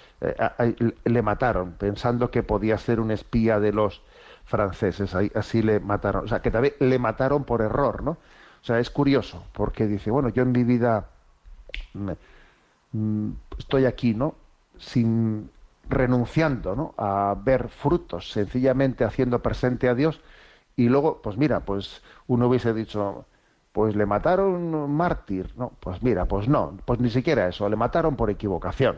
le 1.04 1.22
mataron, 1.22 1.72
pensando 1.78 2.32
que 2.32 2.42
podía 2.42 2.76
ser 2.76 2.98
un 2.98 3.12
espía 3.12 3.60
de 3.60 3.72
los 3.72 4.02
franceses, 4.50 5.14
así 5.14 5.62
le 5.62 5.78
mataron, 5.80 6.24
o 6.24 6.28
sea, 6.28 6.42
que 6.42 6.50
también 6.50 6.74
le 6.80 6.98
mataron 6.98 7.44
por 7.44 7.62
error, 7.62 8.02
¿no? 8.02 8.10
O 8.10 8.64
sea, 8.64 8.80
es 8.80 8.90
curioso, 8.90 9.44
porque 9.52 9.86
dice, 9.86 10.10
bueno, 10.10 10.28
yo 10.28 10.42
en 10.42 10.52
mi 10.52 10.64
vida 10.64 11.08
mm, 11.94 13.30
estoy 13.56 13.86
aquí, 13.86 14.12
¿no? 14.12 14.34
Sin 14.76 15.50
renunciando, 15.88 16.74
¿no? 16.74 16.94
A 16.98 17.36
ver 17.42 17.68
frutos, 17.68 18.30
sencillamente 18.32 19.04
haciendo 19.04 19.38
presente 19.40 19.88
a 19.88 19.94
Dios, 19.94 20.20
y 20.76 20.88
luego, 20.88 21.22
pues 21.22 21.36
mira, 21.36 21.60
pues 21.60 22.02
uno 22.26 22.48
hubiese 22.48 22.74
dicho, 22.74 23.26
pues 23.72 23.94
le 23.94 24.04
mataron 24.04 24.90
mártir, 24.90 25.52
¿no? 25.56 25.72
Pues 25.80 26.02
mira, 26.02 26.26
pues 26.26 26.48
no, 26.48 26.76
pues 26.84 26.98
ni 27.00 27.10
siquiera 27.10 27.48
eso, 27.48 27.68
le 27.68 27.76
mataron 27.76 28.16
por 28.16 28.30
equivocación, 28.30 28.96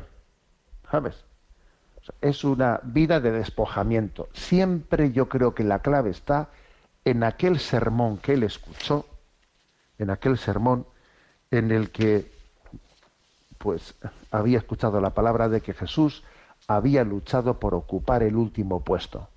¿sabes? 0.90 1.24
Es 2.20 2.44
una 2.44 2.80
vida 2.82 3.20
de 3.20 3.30
despojamiento. 3.30 4.28
Siempre 4.32 5.12
yo 5.12 5.28
creo 5.28 5.54
que 5.54 5.64
la 5.64 5.80
clave 5.80 6.10
está 6.10 6.48
en 7.04 7.24
aquel 7.24 7.58
sermón 7.58 8.18
que 8.18 8.34
él 8.34 8.42
escuchó, 8.42 9.06
en 9.98 10.10
aquel 10.10 10.38
sermón 10.38 10.86
en 11.50 11.70
el 11.70 11.90
que 11.90 12.32
pues 13.58 13.94
había 14.30 14.58
escuchado 14.58 15.00
la 15.00 15.10
palabra 15.10 15.48
de 15.48 15.60
que 15.60 15.74
Jesús 15.74 16.24
había 16.66 17.04
luchado 17.04 17.60
por 17.60 17.74
ocupar 17.74 18.22
el 18.22 18.36
último 18.36 18.82
puesto. 18.82 19.28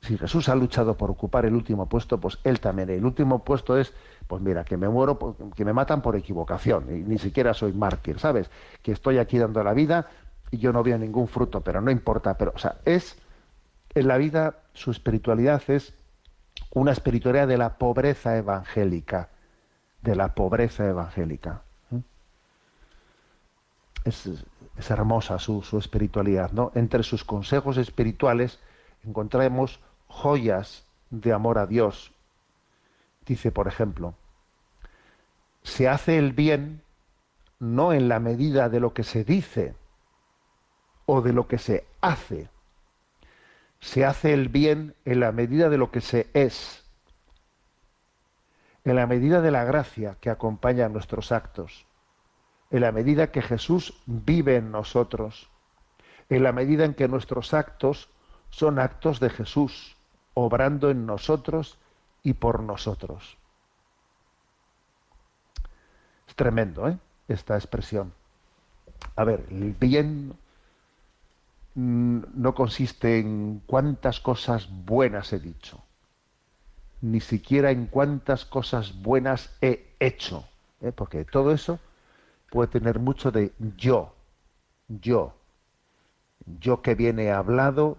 Si 0.00 0.16
Jesús 0.16 0.48
ha 0.48 0.54
luchado 0.54 0.96
por 0.96 1.10
ocupar 1.10 1.44
el 1.44 1.54
último 1.54 1.88
puesto, 1.88 2.18
pues 2.18 2.38
él 2.44 2.60
también. 2.60 2.90
El 2.90 3.04
último 3.04 3.44
puesto 3.44 3.76
es, 3.76 3.92
pues 4.26 4.40
mira, 4.40 4.64
que 4.64 4.76
me 4.76 4.88
muero, 4.88 5.36
que 5.54 5.64
me 5.64 5.72
matan 5.72 6.02
por 6.02 6.14
equivocación, 6.16 6.86
y 6.88 7.02
ni 7.02 7.18
siquiera 7.18 7.52
soy 7.52 7.72
mártir, 7.72 8.18
¿sabes? 8.18 8.48
Que 8.82 8.92
estoy 8.92 9.18
aquí 9.18 9.38
dando 9.38 9.62
la 9.62 9.72
vida 9.72 10.08
y 10.50 10.58
yo 10.58 10.72
no 10.72 10.82
veo 10.82 10.98
ningún 10.98 11.28
fruto, 11.28 11.60
pero 11.60 11.80
no 11.80 11.90
importa, 11.90 12.36
pero, 12.36 12.52
o 12.54 12.58
sea, 12.58 12.78
es, 12.84 13.18
en 13.94 14.08
la 14.08 14.16
vida, 14.16 14.56
su 14.72 14.90
espiritualidad 14.90 15.62
es 15.68 15.94
una 16.72 16.92
espiritualidad 16.92 17.48
de 17.48 17.58
la 17.58 17.78
pobreza 17.78 18.36
evangélica, 18.36 19.28
de 20.02 20.16
la 20.16 20.34
pobreza 20.34 20.86
evangélica. 20.86 21.62
¿eh? 21.92 22.00
Es, 24.04 24.28
hermosa 24.88 25.38
su, 25.38 25.62
su, 25.62 25.78
espiritualidad, 25.78 26.52
¿no? 26.52 26.72
Entre 26.74 27.02
sus 27.02 27.24
consejos 27.24 27.76
espirituales 27.76 28.58
encontramos 29.04 29.80
joyas 30.06 30.86
de 31.10 31.32
amor 31.32 31.58
a 31.58 31.66
Dios. 31.66 32.12
Dice, 33.26 33.50
por 33.50 33.68
ejemplo, 33.68 34.14
se 35.62 35.88
hace 35.88 36.18
el 36.18 36.32
bien 36.32 36.82
no 37.58 37.92
en 37.92 38.08
la 38.08 38.20
medida 38.20 38.68
de 38.68 38.80
lo 38.80 38.94
que 38.94 39.02
se 39.02 39.24
dice, 39.24 39.74
o 41.10 41.22
de 41.22 41.32
lo 41.32 41.48
que 41.48 41.56
se 41.56 41.86
hace. 42.02 42.50
Se 43.80 44.04
hace 44.04 44.34
el 44.34 44.50
bien 44.50 44.94
en 45.06 45.20
la 45.20 45.32
medida 45.32 45.70
de 45.70 45.78
lo 45.78 45.90
que 45.90 46.02
se 46.02 46.28
es, 46.34 46.84
en 48.84 48.94
la 48.94 49.06
medida 49.06 49.40
de 49.40 49.50
la 49.50 49.64
gracia 49.64 50.18
que 50.20 50.28
acompaña 50.28 50.90
nuestros 50.90 51.32
actos, 51.32 51.86
en 52.70 52.82
la 52.82 52.92
medida 52.92 53.32
que 53.32 53.40
Jesús 53.40 54.02
vive 54.04 54.56
en 54.56 54.70
nosotros, 54.70 55.48
en 56.28 56.42
la 56.42 56.52
medida 56.52 56.84
en 56.84 56.92
que 56.92 57.08
nuestros 57.08 57.54
actos 57.54 58.10
son 58.50 58.78
actos 58.78 59.18
de 59.18 59.30
Jesús, 59.30 59.96
obrando 60.34 60.90
en 60.90 61.06
nosotros 61.06 61.78
y 62.22 62.34
por 62.34 62.62
nosotros. 62.62 63.38
Es 66.26 66.34
tremendo, 66.34 66.86
¿eh? 66.86 66.98
Esta 67.28 67.56
expresión. 67.56 68.12
A 69.16 69.24
ver, 69.24 69.46
el 69.50 69.72
bien 69.72 70.36
no 71.78 72.54
consiste 72.56 73.20
en 73.20 73.62
cuántas 73.64 74.18
cosas 74.18 74.68
buenas 74.68 75.32
he 75.32 75.38
dicho, 75.38 75.80
ni 77.00 77.20
siquiera 77.20 77.70
en 77.70 77.86
cuántas 77.86 78.44
cosas 78.44 79.00
buenas 79.00 79.56
he 79.60 79.94
hecho, 80.00 80.44
¿eh? 80.80 80.90
porque 80.90 81.24
todo 81.24 81.52
eso 81.52 81.78
puede 82.50 82.68
tener 82.68 82.98
mucho 82.98 83.30
de 83.30 83.52
yo, 83.76 84.12
yo, 84.88 85.34
yo 86.60 86.82
que 86.82 86.96
viene 86.96 87.30
hablado, 87.30 87.98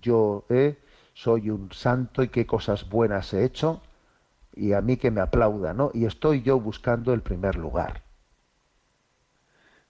yo 0.00 0.46
¿eh? 0.48 0.78
soy 1.12 1.50
un 1.50 1.70
santo 1.72 2.22
y 2.22 2.28
qué 2.28 2.46
cosas 2.46 2.88
buenas 2.88 3.34
he 3.34 3.44
hecho, 3.44 3.82
y 4.54 4.72
a 4.72 4.80
mí 4.80 4.96
que 4.96 5.10
me 5.10 5.20
aplauda. 5.20 5.74
Y 5.92 6.06
estoy 6.06 6.42
yo 6.42 6.60
buscando 6.60 7.12
el 7.12 7.22
primer 7.22 7.56
lugar. 7.56 8.02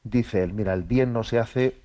Dice 0.05 0.43
él, 0.43 0.53
mira, 0.53 0.73
el 0.75 0.83
bien 0.83 1.13
no 1.13 1.23
se 1.23 1.39
hace 1.39 1.82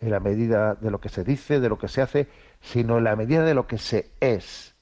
en 0.00 0.10
la 0.10 0.20
medida 0.20 0.74
de 0.74 0.90
lo 0.90 1.00
que 1.00 1.10
se 1.10 1.24
dice, 1.24 1.60
de 1.60 1.68
lo 1.68 1.78
que 1.78 1.88
se 1.88 2.00
hace, 2.00 2.28
sino 2.60 2.98
en 2.98 3.04
la 3.04 3.16
medida 3.16 3.44
de 3.44 3.54
lo 3.54 3.66
que 3.66 3.78
se 3.78 4.10
es, 4.20 4.74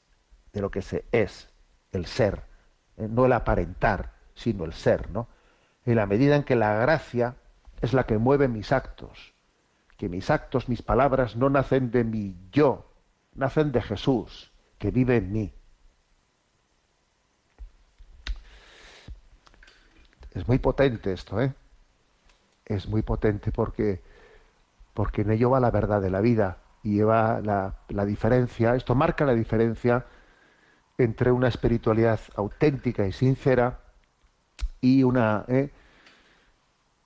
de 0.52 0.60
lo 0.60 0.70
que 0.70 0.80
se 0.80 1.04
es, 1.10 1.48
el 1.90 2.06
ser, 2.06 2.44
eh, 2.96 3.08
no 3.10 3.26
el 3.26 3.32
aparentar, 3.32 4.12
sino 4.34 4.64
el 4.64 4.72
ser, 4.72 5.10
¿no? 5.10 5.28
En 5.84 5.96
la 5.96 6.06
medida 6.06 6.36
en 6.36 6.44
que 6.44 6.54
la 6.54 6.74
gracia 6.74 7.36
es 7.80 7.92
la 7.92 8.06
que 8.06 8.18
mueve 8.18 8.46
mis 8.46 8.70
actos, 8.70 9.34
que 9.96 10.08
mis 10.08 10.30
actos, 10.30 10.68
mis 10.68 10.82
palabras 10.82 11.34
no 11.34 11.50
nacen 11.50 11.90
de 11.90 12.04
mi 12.04 12.36
yo, 12.52 12.92
nacen 13.34 13.72
de 13.72 13.82
Jesús, 13.82 14.52
que 14.78 14.92
vive 14.92 15.16
en 15.16 15.32
mí. 15.32 15.54
Es 20.30 20.46
muy 20.46 20.58
potente 20.58 21.12
esto, 21.12 21.40
¿eh? 21.40 21.52
Es 22.64 22.86
muy 22.86 23.02
potente 23.02 23.50
porque 23.50 24.02
porque 24.98 25.22
en 25.22 25.30
ello 25.30 25.50
va 25.50 25.60
la 25.60 25.70
verdad 25.70 26.02
de 26.02 26.10
la 26.10 26.20
vida 26.20 26.56
y 26.82 26.94
lleva 26.96 27.40
la, 27.40 28.04
diferencia, 28.04 28.74
esto 28.74 28.96
marca 28.96 29.24
la 29.24 29.32
diferencia 29.32 30.04
entre 30.98 31.30
una 31.30 31.46
espiritualidad 31.46 32.18
auténtica 32.34 33.06
y 33.06 33.12
sincera 33.12 33.78
y 34.80 35.04
una 35.04 35.44
¿eh? 35.46 35.70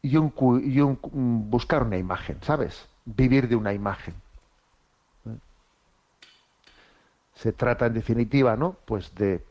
y, 0.01 0.17
un, 0.17 0.33
y 0.65 0.81
un, 0.81 1.51
buscar 1.51 1.83
una 1.83 1.99
imagen, 1.99 2.39
¿sabes? 2.41 2.89
Vivir 3.05 3.47
de 3.47 3.57
una 3.57 3.75
imagen. 3.75 4.15
Se 7.35 7.53
trata 7.53 7.85
en 7.85 7.93
definitiva, 7.93 8.57
¿no? 8.57 8.79
Pues 8.87 9.15
de, 9.17 9.45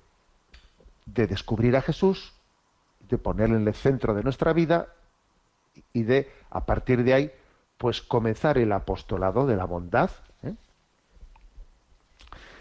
de 1.06 1.28
descubrir 1.28 1.78
a 1.78 1.84
Jesús, 1.84 2.34
de 3.08 3.20
ponerle 3.20 3.58
en 3.58 3.68
el 3.68 3.76
centro 3.76 4.16
de 4.16 4.24
nuestra 4.24 4.52
vida 4.52 4.88
y 5.94 6.02
de 6.02 6.32
a 6.50 6.66
partir 6.66 7.04
de 7.04 7.14
ahí 7.14 7.32
pues 7.82 8.04
comenzar 8.04 8.60
el 8.60 8.74
apostolado 8.74 9.48
de 9.48 9.56
la 9.56 9.66
bondad. 9.66 10.12
¿eh? 10.44 10.54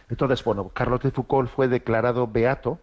Entonces, 0.09 0.43
bueno, 0.43 0.71
Carlos 0.71 1.03
de 1.03 1.11
Foucault 1.11 1.51
fue 1.51 1.68
declarado 1.68 2.27
beato 2.27 2.79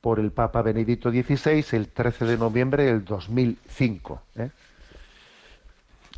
por 0.00 0.18
el 0.18 0.32
Papa 0.32 0.62
Benedicto 0.62 1.12
XVI 1.12 1.64
el 1.76 1.90
13 1.90 2.24
de 2.24 2.36
noviembre 2.36 2.86
del 2.86 3.04
2005. 3.04 4.20
¿eh? 4.34 4.50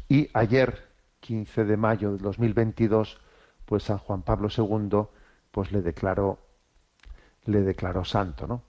Y 0.08 0.30
ayer, 0.32 0.88
15 1.20 1.66
de 1.66 1.76
mayo 1.76 2.12
del 2.12 2.22
2022, 2.22 3.20
pues 3.66 3.82
San 3.82 3.98
Juan 3.98 4.22
Pablo 4.22 4.48
II 4.56 5.02
pues 5.50 5.70
le 5.70 5.82
declaró 5.82 6.38
le 7.44 7.60
declaró 7.60 8.06
santo, 8.06 8.46
¿no? 8.46 8.62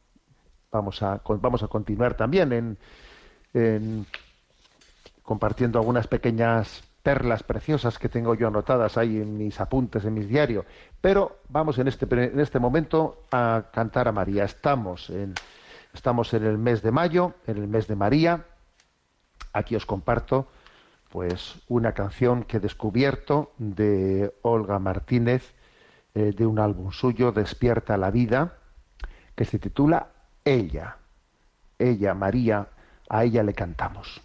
Vamos 0.70 1.02
a 1.02 1.22
vamos 1.26 1.64
a 1.64 1.70
continuar 1.70 2.18
también 2.18 2.52
en, 2.52 2.78
en 3.54 4.06
compartiendo 5.26 5.80
algunas 5.80 6.08
pequeñas 6.08 6.84
perlas 7.02 7.44
preciosas 7.44 8.00
que 8.00 8.10
tengo 8.10 8.34
yo 8.34 8.48
anotadas 8.48 8.98
ahí 8.98 9.18
en 9.18 9.38
mis 9.38 9.60
apuntes, 9.60 10.06
en 10.06 10.14
mis 10.14 10.28
diarios. 10.28 10.66
Pero 11.02 11.40
vamos 11.50 11.78
en 11.78 11.88
este, 11.88 12.08
en 12.12 12.40
este 12.40 12.60
momento 12.60 13.24
a 13.32 13.66
cantar 13.72 14.08
a 14.08 14.12
María. 14.12 14.44
Estamos 14.44 15.10
en, 15.10 15.34
estamos 15.94 16.34
en 16.34 16.46
el 16.46 16.58
mes 16.58 16.82
de 16.82 16.92
mayo, 16.92 17.34
en 17.46 17.58
el 17.58 17.68
mes 17.68 17.88
de 17.88 17.96
María. 17.96 18.46
Aquí 19.54 19.76
os 19.76 19.86
comparto 19.86 20.48
pues 21.10 21.56
una 21.68 21.94
canción 21.94 22.44
que 22.44 22.58
he 22.58 22.60
descubierto 22.60 23.52
de 23.58 24.34
Olga 24.42 24.80
Martínez, 24.80 25.54
eh, 26.14 26.34
de 26.36 26.46
un 26.46 26.60
álbum 26.60 26.92
suyo, 26.92 27.32
Despierta 27.32 27.98
la 27.98 28.12
vida, 28.12 28.58
que 29.36 29.46
se 29.46 29.60
titula 29.60 30.08
Ella. 30.44 30.98
Ella, 31.78 32.14
María, 32.14 32.68
a 33.10 33.24
ella 33.24 33.44
le 33.44 33.54
cantamos. 33.54 34.22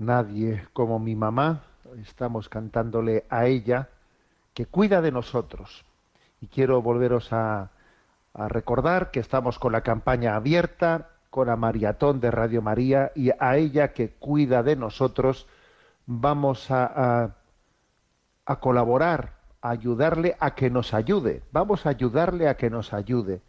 Nadie 0.00 0.66
como 0.72 0.98
mi 0.98 1.14
mamá, 1.14 1.60
estamos 2.00 2.48
cantándole 2.48 3.26
a 3.28 3.44
ella, 3.44 3.90
que 4.54 4.64
cuida 4.64 5.02
de 5.02 5.12
nosotros. 5.12 5.84
Y 6.40 6.46
quiero 6.46 6.80
volveros 6.80 7.34
a, 7.34 7.70
a 8.32 8.48
recordar 8.48 9.10
que 9.10 9.20
estamos 9.20 9.58
con 9.58 9.72
la 9.72 9.82
campaña 9.82 10.36
abierta, 10.36 11.08
con 11.28 11.48
la 11.48 11.56
maratón 11.56 12.18
de 12.18 12.30
Radio 12.30 12.62
María 12.62 13.12
y 13.14 13.30
a 13.38 13.58
ella 13.58 13.92
que 13.92 14.08
cuida 14.08 14.62
de 14.62 14.74
nosotros, 14.74 15.46
vamos 16.06 16.70
a, 16.70 17.36
a, 18.46 18.60
colaborar, 18.60 19.34
a 19.60 19.68
ayudarle 19.68 20.34
a 20.40 20.54
que 20.54 20.70
nos 20.70 20.94
ayude. 20.94 21.42
Vamos 21.52 21.84
a 21.84 21.90
ayudarle 21.90 22.48
a 22.48 22.56
que 22.56 22.70
nos 22.70 22.94
ayude. 22.94 23.42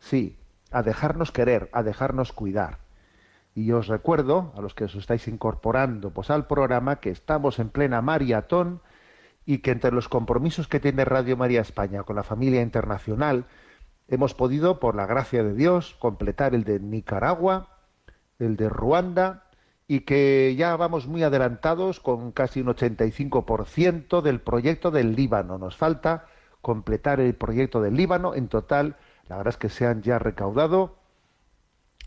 Sí, 0.00 0.38
a 0.70 0.82
dejarnos 0.82 1.32
querer, 1.32 1.70
a 1.72 1.82
dejarnos 1.82 2.32
cuidar. 2.32 2.87
Y 3.54 3.72
os 3.72 3.88
recuerdo, 3.88 4.52
a 4.56 4.60
los 4.60 4.74
que 4.74 4.84
os 4.84 4.94
estáis 4.94 5.26
incorporando 5.28 6.10
pues, 6.10 6.30
al 6.30 6.46
programa, 6.46 7.00
que 7.00 7.10
estamos 7.10 7.58
en 7.58 7.70
plena 7.70 8.02
maratón 8.02 8.80
y 9.44 9.58
que 9.58 9.70
entre 9.70 9.92
los 9.92 10.08
compromisos 10.08 10.68
que 10.68 10.80
tiene 10.80 11.04
Radio 11.04 11.36
María 11.36 11.60
España 11.60 12.02
con 12.02 12.16
la 12.16 12.22
familia 12.22 12.62
internacional, 12.62 13.46
hemos 14.06 14.34
podido, 14.34 14.78
por 14.78 14.94
la 14.94 15.06
gracia 15.06 15.42
de 15.42 15.54
Dios, 15.54 15.96
completar 15.98 16.54
el 16.54 16.64
de 16.64 16.80
Nicaragua, 16.80 17.78
el 18.38 18.56
de 18.56 18.68
Ruanda, 18.68 19.44
y 19.88 20.00
que 20.00 20.54
ya 20.56 20.76
vamos 20.76 21.06
muy 21.06 21.22
adelantados 21.22 21.98
con 21.98 22.30
casi 22.30 22.60
un 22.60 22.66
85% 22.68 24.20
del 24.20 24.40
proyecto 24.40 24.90
del 24.90 25.16
Líbano. 25.16 25.56
Nos 25.56 25.76
falta 25.76 26.26
completar 26.60 27.20
el 27.20 27.34
proyecto 27.34 27.80
del 27.80 27.96
Líbano. 27.96 28.34
En 28.34 28.48
total, 28.48 28.96
la 29.28 29.38
verdad 29.38 29.54
es 29.54 29.56
que 29.56 29.70
se 29.70 29.86
han 29.86 30.02
ya 30.02 30.18
recaudado 30.18 30.97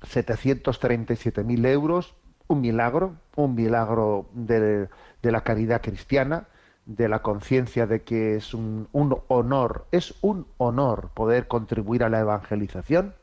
737.000 0.02 1.66
euros, 1.68 2.16
un 2.48 2.62
milagro, 2.62 3.16
un 3.36 3.56
milagro 3.56 4.28
de, 4.34 4.90
la 5.22 5.42
caridad 5.42 5.82
cristiana 5.82 6.48
de 6.86 7.08
la 7.08 7.22
conciencia 7.22 7.86
de 7.88 8.02
que 8.02 8.36
es 8.36 8.54
un, 8.54 8.90
honor, 8.92 9.86
es 9.92 10.16
un 10.22 10.48
honor 10.58 11.12
poder 11.14 11.48
contribuir 11.48 12.04
a 12.04 12.10
la 12.10 12.20
evangelización. 12.20 13.14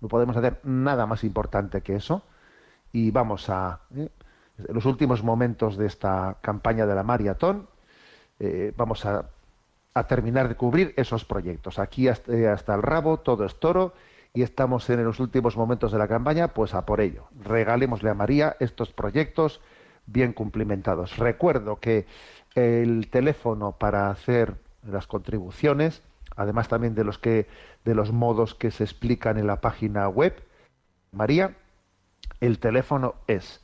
No 0.00 0.08
podemos 0.08 0.36
hacer 0.36 0.60
nada 0.64 1.06
más 1.06 1.24
importante 1.24 1.82
que 1.82 1.96
eso. 1.96 2.22
Y 2.92 3.10
vamos 3.10 3.48
a, 3.50 3.80
¿eh? 3.96 4.08
los 4.56 4.86
últimos 4.86 5.22
momentos 5.22 5.76
de 5.76 5.86
esta 5.86 6.36
campaña 6.40 6.86
de 6.86 6.94
la 6.94 7.02
maratón, 7.02 7.68
eh, 8.38 8.72
vamos 8.76 9.04
a, 9.04 9.26
a, 9.94 10.06
terminar 10.06 10.48
de 10.48 10.54
cubrir 10.54 10.94
esos 10.96 11.24
proyectos. 11.24 11.78
Aquí 11.78 12.08
hasta, 12.08 12.32
eh, 12.32 12.48
hasta 12.48 12.74
el 12.74 12.82
rabo, 12.82 13.18
todo 13.18 13.44
es 13.44 13.58
toro, 13.58 13.94
y 14.34 14.42
estamos 14.42 14.88
en 14.88 15.04
los 15.04 15.20
últimos 15.20 15.56
momentos 15.56 15.92
de 15.92 15.98
la 15.98 16.08
campaña, 16.08 16.48
pues 16.48 16.74
a 16.74 16.86
por 16.86 17.00
ello. 17.00 17.26
Regalémosle 17.38 18.10
a 18.10 18.14
María 18.14 18.56
estos 18.60 18.92
proyectos 18.92 19.60
bien 20.06 20.32
cumplimentados. 20.32 21.18
Recuerdo 21.18 21.76
que 21.80 22.06
el 22.54 23.08
teléfono 23.10 23.72
para 23.72 24.10
hacer 24.10 24.56
las 24.82 25.06
contribuciones, 25.06 26.02
además 26.34 26.68
también 26.68 26.94
de 26.94 27.04
los 27.04 27.18
que 27.18 27.46
de 27.84 27.94
los 27.94 28.12
modos 28.12 28.54
que 28.54 28.70
se 28.70 28.84
explican 28.84 29.38
en 29.38 29.46
la 29.46 29.60
página 29.60 30.08
web 30.08 30.34
María, 31.10 31.56
el 32.40 32.58
teléfono 32.58 33.16
es 33.26 33.60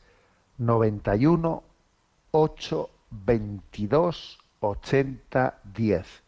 91 0.59 1.63
8 2.31 2.91
22 3.11 4.39
80 4.61 5.61
10. 5.65 6.23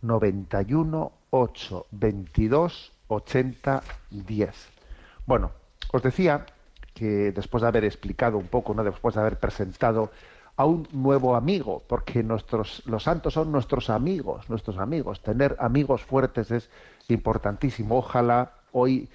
91 0.00 1.12
8 1.30 1.86
22 3.12 3.82
80 3.82 3.82
10. 4.10 4.68
Bueno, 5.26 5.50
os 5.92 6.02
decía 6.02 6.46
que 6.94 7.32
después 7.32 7.62
de 7.62 7.68
haber 7.68 7.84
explicado 7.84 8.38
un 8.38 8.48
poco, 8.48 8.74
¿no? 8.74 8.84
después 8.84 9.14
de 9.14 9.20
haber 9.20 9.38
presentado 9.38 10.10
a 10.56 10.66
un 10.66 10.86
nuevo 10.92 11.34
amigo, 11.34 11.82
porque 11.86 12.22
nuestros, 12.22 12.82
los 12.86 13.04
santos 13.04 13.34
son 13.34 13.50
nuestros 13.50 13.88
amigos, 13.88 14.50
nuestros 14.50 14.78
amigos. 14.78 15.22
Tener 15.22 15.56
amigos 15.58 16.02
fuertes 16.02 16.50
es 16.50 16.70
importantísimo. 17.08 17.96
Ojalá 17.96 18.52
hoy 18.72 19.08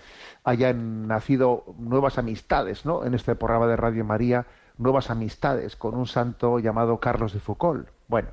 hayan 0.44 1.08
nacido 1.08 1.64
nuevas 1.78 2.18
amistades, 2.18 2.86
¿no? 2.86 3.04
En 3.06 3.14
este 3.14 3.36
programa 3.36 3.68
de 3.68 3.76
Radio 3.76 4.04
María, 4.04 4.48
nuevas 4.78 5.10
amistades 5.10 5.76
con 5.76 5.96
un 5.96 6.08
santo 6.08 6.60
llamado 6.60 7.00
Carlos 7.00 7.34
de 7.34 7.40
Foucault. 7.40 7.88
Bueno, 8.08 8.30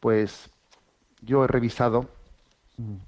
pues 0.00 0.50
yo 1.20 1.44
he 1.44 1.46
revisado, 1.46 2.08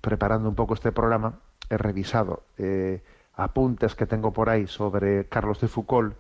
preparando 0.01 0.49
un 0.49 0.55
poco 0.55 0.75
este 0.75 0.93
programa, 0.93 1.41
he 1.68 1.77
revisado 1.77 2.45
eh, 2.59 3.03
apuntes 3.35 3.95
que 3.95 4.07
tengo 4.07 4.33
por 4.33 4.49
ahí 4.49 4.66
sobre 4.66 5.29
Carlos 5.29 5.61
de 5.61 5.68
Foucault 5.68 6.16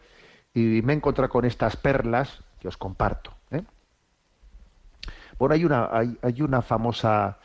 y 0.52 0.82
me 0.82 0.92
he 0.92 0.96
encontrado 0.96 1.30
con 1.30 1.44
estas 1.44 1.76
perlas 1.76 2.42
que 2.60 2.68
os 2.68 2.76
comparto. 2.76 3.32
¿eh? 3.50 3.62
Bueno, 5.38 5.54
hay 5.54 5.64
una, 5.64 5.88
hay, 5.92 6.18
hay 6.22 6.42
una 6.42 6.62
famosa 6.62 7.38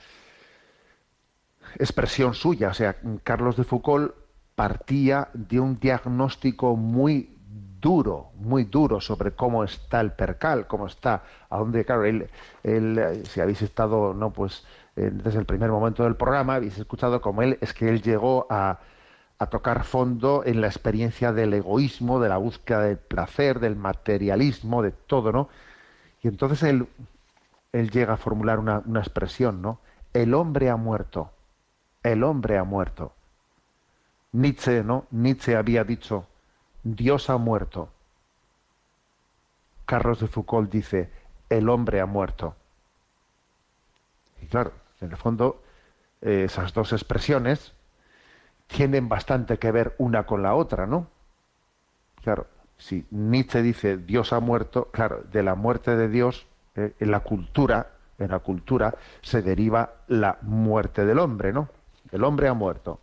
expresión 1.78 2.34
suya, 2.34 2.70
o 2.70 2.74
sea, 2.74 2.98
Carlos 3.24 3.58
de 3.58 3.64
Foucault 3.64 4.14
partía 4.56 5.30
de 5.34 5.60
un 5.60 5.80
diagnóstico 5.80 6.76
muy 6.76 7.38
duro, 7.80 8.32
muy 8.36 8.66
duro 8.66 9.00
sobre 9.00 9.32
cómo 9.32 9.64
está 9.64 10.02
el 10.02 10.12
percal, 10.12 10.68
cómo 10.68 10.88
está, 10.88 11.24
a 11.50 11.58
dónde, 11.58 11.86
claro, 11.86 12.06
él, 12.06 12.30
él 12.64 13.24
si 13.26 13.40
habéis 13.40 13.62
estado, 13.62 14.14
no, 14.14 14.32
pues 14.32 14.66
desde 14.96 15.40
el 15.40 15.46
primer 15.46 15.70
momento 15.70 16.04
del 16.04 16.16
programa, 16.16 16.56
habéis 16.56 16.78
escuchado 16.78 17.22
cómo 17.22 17.42
él, 17.42 17.58
es 17.62 17.74
que 17.74 17.90
él 17.90 18.02
llegó 18.02 18.48
a, 18.50 18.80
tocar 19.50 19.86
fondo 19.86 20.44
en 20.46 20.60
la 20.60 20.68
experiencia 20.68 21.32
del 21.32 21.54
egoísmo, 21.54 22.20
de 22.20 22.28
la 22.28 22.36
búsqueda 22.36 22.82
del 22.82 22.98
placer, 22.98 23.62
del 23.62 23.78
materialismo, 23.78 24.82
de 24.82 24.92
todo, 24.92 25.32
¿no? 25.32 25.48
Y 26.22 26.28
entonces 26.28 26.62
él, 26.64 26.88
él 27.72 27.90
llega 27.90 28.14
a 28.14 28.18
formular 28.18 28.60
una, 28.60 28.84
una 28.86 29.00
expresión, 29.00 29.62
¿no? 29.62 29.80
El 30.14 30.34
hombre 30.34 30.70
ha 30.70 30.76
muerto, 30.76 31.32
el 32.04 32.26
hombre 32.26 32.58
ha 32.58 32.66
muerto. 32.66 33.14
Nietzsche, 34.34 34.84
¿no? 34.84 35.06
Nietzsche 35.12 35.56
había 35.56 35.86
dicho, 35.86 36.26
Dios 36.84 37.30
ha 37.30 37.38
muerto. 37.38 37.90
Carlos 39.86 40.20
de 40.20 40.28
Foucault 40.28 40.70
dice, 40.70 41.10
el 41.50 41.70
hombre 41.70 42.02
ha 42.02 42.06
muerto. 42.06 42.56
Y 44.42 44.48
claro, 44.48 44.72
en 45.02 45.12
el 45.12 45.18
fondo, 45.18 45.64
eh, 46.22 46.44
esas 46.46 46.74
dos 46.74 46.94
expresiones 46.94 47.74
tienen 48.68 49.10
bastante 49.10 49.58
que 49.58 49.72
ver 49.72 49.96
una 49.98 50.26
con 50.26 50.44
la 50.44 50.56
otra, 50.56 50.86
¿no? 50.86 51.08
Claro, 52.24 52.48
si 52.78 53.06
Nietzsche 53.12 53.62
dice 53.62 53.98
Dios 53.98 54.34
ha 54.34 54.40
muerto, 54.40 54.90
claro, 54.92 55.24
de 55.32 55.44
la 55.44 55.56
muerte 55.56 55.96
de 55.96 56.08
Dios 56.08 56.48
eh, 56.76 56.94
en 57.00 57.12
la 57.12 57.22
cultura, 57.22 57.92
en 58.18 58.32
la 58.32 58.40
cultura 58.40 58.96
se 59.22 59.42
deriva 59.42 59.94
la 60.08 60.38
muerte 60.42 61.06
del 61.06 61.20
hombre, 61.20 61.54
¿no? 61.54 61.70
El 62.12 62.24
hombre 62.24 62.48
ha 62.48 62.54
muerto. 62.54 63.00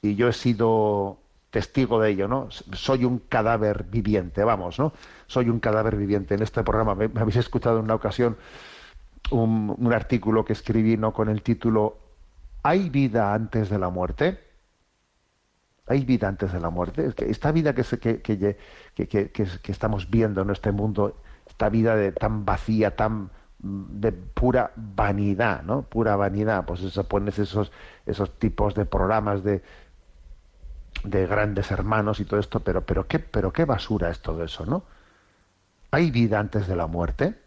Y 0.00 0.14
yo 0.16 0.28
he 0.28 0.32
sido 0.32 1.18
testigo 1.50 2.00
de 2.00 2.10
ello, 2.10 2.28
¿no? 2.28 2.48
Soy 2.50 3.04
un 3.04 3.18
cadáver 3.18 3.84
viviente, 3.84 4.42
vamos, 4.42 4.78
¿no? 4.78 4.92
Soy 5.26 5.50
un 5.50 5.60
cadáver 5.60 5.96
viviente. 5.96 6.34
En 6.34 6.42
este 6.42 6.62
programa 6.62 6.94
me, 6.94 7.10
habéis 7.20 7.36
escuchado 7.36 7.78
en 7.78 7.84
una 7.84 7.94
ocasión 7.94 8.36
un, 9.30 9.92
artículo 9.92 10.44
que 10.44 10.52
escribí, 10.52 10.96
¿no? 10.96 11.12
Con 11.12 11.28
el 11.28 11.42
título 11.42 11.98
¿Hay 12.62 12.90
vida 12.90 13.34
antes 13.34 13.70
de 13.70 13.78
la 13.78 13.90
muerte? 13.90 14.38
hay 15.86 16.04
vida 16.04 16.28
antes 16.28 16.52
de 16.52 16.60
la 16.60 16.70
muerte. 16.70 17.12
Esta 17.18 17.52
vida 17.52 17.74
que, 17.74 17.82
que, 18.22 18.56
que, 19.04 19.72
estamos 19.72 20.08
viendo 20.08 20.40
en 20.40 20.50
este 20.50 20.72
mundo, 20.72 21.20
esta 21.46 21.68
vida 21.68 22.12
tan 22.12 22.44
vacía, 22.44 22.96
tan 22.96 23.30
de 23.58 24.12
pura 24.12 24.72
vanidad, 24.76 25.62
¿no? 25.62 25.82
Pura 25.82 26.16
vanidad. 26.16 26.64
Pues 26.64 26.82
eso 26.82 27.04
pones 27.04 27.38
esos, 27.38 27.72
esos 28.06 28.38
tipos 28.38 28.74
de 28.74 28.86
programas 28.86 29.44
de, 29.44 29.62
de 31.04 31.26
grandes 31.26 31.70
hermanos 31.70 32.20
y 32.20 32.24
todo 32.24 32.40
esto, 32.40 32.60
pero, 32.60 32.84
pero, 32.84 33.06
qué, 33.06 33.18
pero 33.18 33.52
qué 33.52 33.64
basura 33.64 34.10
es 34.10 34.20
todo 34.20 34.44
eso, 34.44 34.66
¿no? 34.66 34.84
¿Hay 35.90 36.10
vida 36.10 36.38
antes 36.38 36.66
de 36.66 36.76
la 36.76 36.86
muerte? 36.86 37.41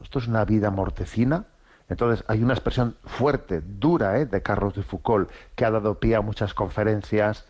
Esto 0.00 0.18
es 0.18 0.28
una 0.28 0.44
vida 0.44 0.70
mortecina. 0.70 1.46
Entonces, 1.88 2.24
hay 2.28 2.42
una 2.42 2.54
expresión 2.54 2.96
fuerte, 3.04 3.60
dura, 3.60 4.18
¿eh? 4.18 4.26
de 4.26 4.42
Carlos 4.42 4.74
de 4.74 4.82
Foucault, 4.82 5.30
que 5.54 5.64
ha 5.64 5.70
dado 5.70 5.98
pie 5.98 6.16
a 6.16 6.20
muchas 6.20 6.54
conferencias. 6.54 7.46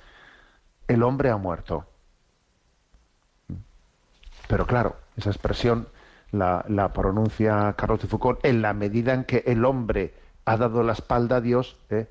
El 0.88 1.02
hombre 1.02 1.30
ha 1.30 1.36
muerto. 1.36 1.86
Pero 4.48 4.66
claro, 4.66 4.96
esa 5.16 5.30
expresión 5.30 5.86
la, 6.32 6.92
pronuncia 6.92 7.74
Carlos 7.76 8.00
de 8.00 8.08
Foucault 8.08 8.44
en 8.44 8.62
la 8.62 8.72
medida 8.72 9.14
en 9.14 9.24
que 9.24 9.44
el 9.46 9.64
hombre 9.64 10.14
ha 10.44 10.56
dado 10.56 10.82
la 10.82 10.94
espalda 10.94 11.36
a 11.36 11.40
Dios. 11.40 11.76
¿eh? 11.90 12.08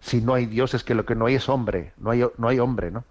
Si 0.00 0.20
no 0.20 0.34
hay 0.34 0.46
Dios, 0.46 0.74
es 0.74 0.84
que 0.84 0.94
lo 0.94 1.06
que 1.06 1.14
no 1.14 1.26
hay 1.26 1.36
es 1.36 1.48
hombre, 1.48 1.92
no 1.96 2.10
hay, 2.10 2.24
no 2.36 2.48
hay 2.48 2.58
hombre, 2.58 2.90
¿no? 2.90 3.04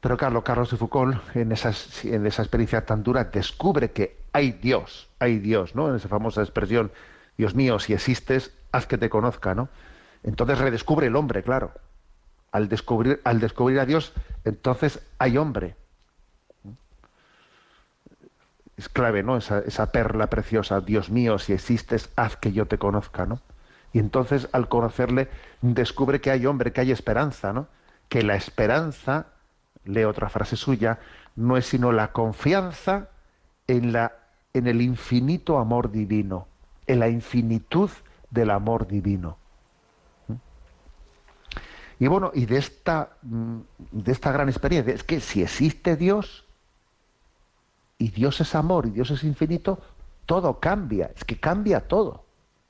Pero 0.00 0.16
Carlos, 0.16 0.42
Carlos 0.44 0.70
de 0.70 0.78
Foucault, 0.78 1.18
en, 1.36 1.52
esas, 1.52 2.04
en 2.06 2.26
esa 2.26 2.42
experiencia 2.42 2.86
tan 2.86 3.02
dura, 3.02 3.24
descubre 3.24 3.90
que 3.90 4.16
hay 4.32 4.52
Dios, 4.52 5.10
hay 5.18 5.38
Dios, 5.38 5.74
¿no? 5.74 5.90
En 5.90 5.96
esa 5.96 6.08
famosa 6.08 6.40
expresión, 6.40 6.90
Dios 7.36 7.54
mío, 7.54 7.78
si 7.78 7.92
existes, 7.92 8.54
haz 8.72 8.86
que 8.86 8.96
te 8.96 9.10
conozca, 9.10 9.54
¿no? 9.54 9.68
Entonces 10.22 10.58
redescubre 10.58 11.06
el 11.06 11.16
hombre, 11.16 11.42
claro. 11.42 11.72
Al 12.50 12.68
descubrir, 12.68 13.20
al 13.24 13.40
descubrir 13.40 13.78
a 13.78 13.86
Dios, 13.86 14.14
entonces 14.44 15.00
hay 15.18 15.36
hombre. 15.36 15.76
Es 18.78 18.88
clave, 18.88 19.22
¿no? 19.22 19.36
Esa, 19.36 19.58
esa 19.60 19.92
perla 19.92 20.28
preciosa, 20.28 20.80
Dios 20.80 21.10
mío, 21.10 21.38
si 21.38 21.52
existes, 21.52 22.08
haz 22.16 22.36
que 22.38 22.52
yo 22.52 22.66
te 22.66 22.78
conozca, 22.78 23.26
¿no? 23.26 23.42
Y 23.92 23.98
entonces, 23.98 24.48
al 24.52 24.68
conocerle, 24.68 25.28
descubre 25.60 26.22
que 26.22 26.30
hay 26.30 26.46
hombre, 26.46 26.72
que 26.72 26.80
hay 26.80 26.90
esperanza, 26.90 27.52
¿no? 27.52 27.68
Que 28.08 28.22
la 28.22 28.36
esperanza 28.36 29.26
leo 29.84 30.10
otra 30.10 30.28
frase 30.28 30.56
suya, 30.56 30.98
no 31.36 31.56
es 31.56 31.66
sino 31.66 31.92
la 31.92 32.12
confianza 32.12 33.08
en, 33.66 33.92
la, 33.92 34.12
en 34.52 34.66
el 34.66 34.82
infinito 34.82 35.58
amor 35.58 35.90
divino, 35.90 36.48
en 36.86 37.00
la 37.00 37.08
infinitud 37.08 37.90
del 38.30 38.50
amor 38.50 38.86
divino. 38.86 39.38
¿Mm? 40.28 40.34
Y 42.00 42.06
bueno, 42.08 42.30
y 42.34 42.46
de 42.46 42.58
esta, 42.58 43.16
mm, 43.22 43.58
de 43.92 44.12
esta 44.12 44.32
gran 44.32 44.48
experiencia, 44.48 44.94
es 44.94 45.04
que 45.04 45.20
si 45.20 45.42
existe 45.42 45.96
Dios, 45.96 46.46
y 47.98 48.10
Dios 48.10 48.40
es 48.40 48.54
amor, 48.54 48.86
y 48.86 48.90
Dios 48.90 49.10
es 49.10 49.24
infinito, 49.24 49.80
todo 50.26 50.58
cambia, 50.60 51.10
es 51.14 51.24
que 51.24 51.38
cambia 51.38 51.86
todo, 51.86 52.24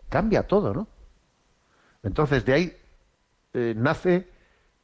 cambia 0.08 0.46
todo, 0.46 0.74
¿no? 0.74 0.86
Entonces 2.02 2.44
de 2.44 2.52
ahí 2.52 2.76
eh, 3.52 3.74
nace 3.76 4.28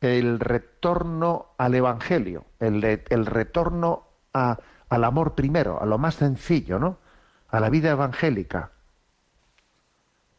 el 0.00 0.40
retorno 0.40 1.46
al 1.58 1.74
Evangelio, 1.74 2.44
el, 2.60 2.84
el 2.84 3.26
retorno 3.26 4.04
al 4.32 5.04
amor 5.04 5.34
primero, 5.34 5.80
a 5.80 5.86
lo 5.86 5.98
más 5.98 6.16
sencillo, 6.16 6.78
¿no? 6.78 6.98
A 7.48 7.60
la 7.60 7.70
vida 7.70 7.90
evangélica. 7.90 8.72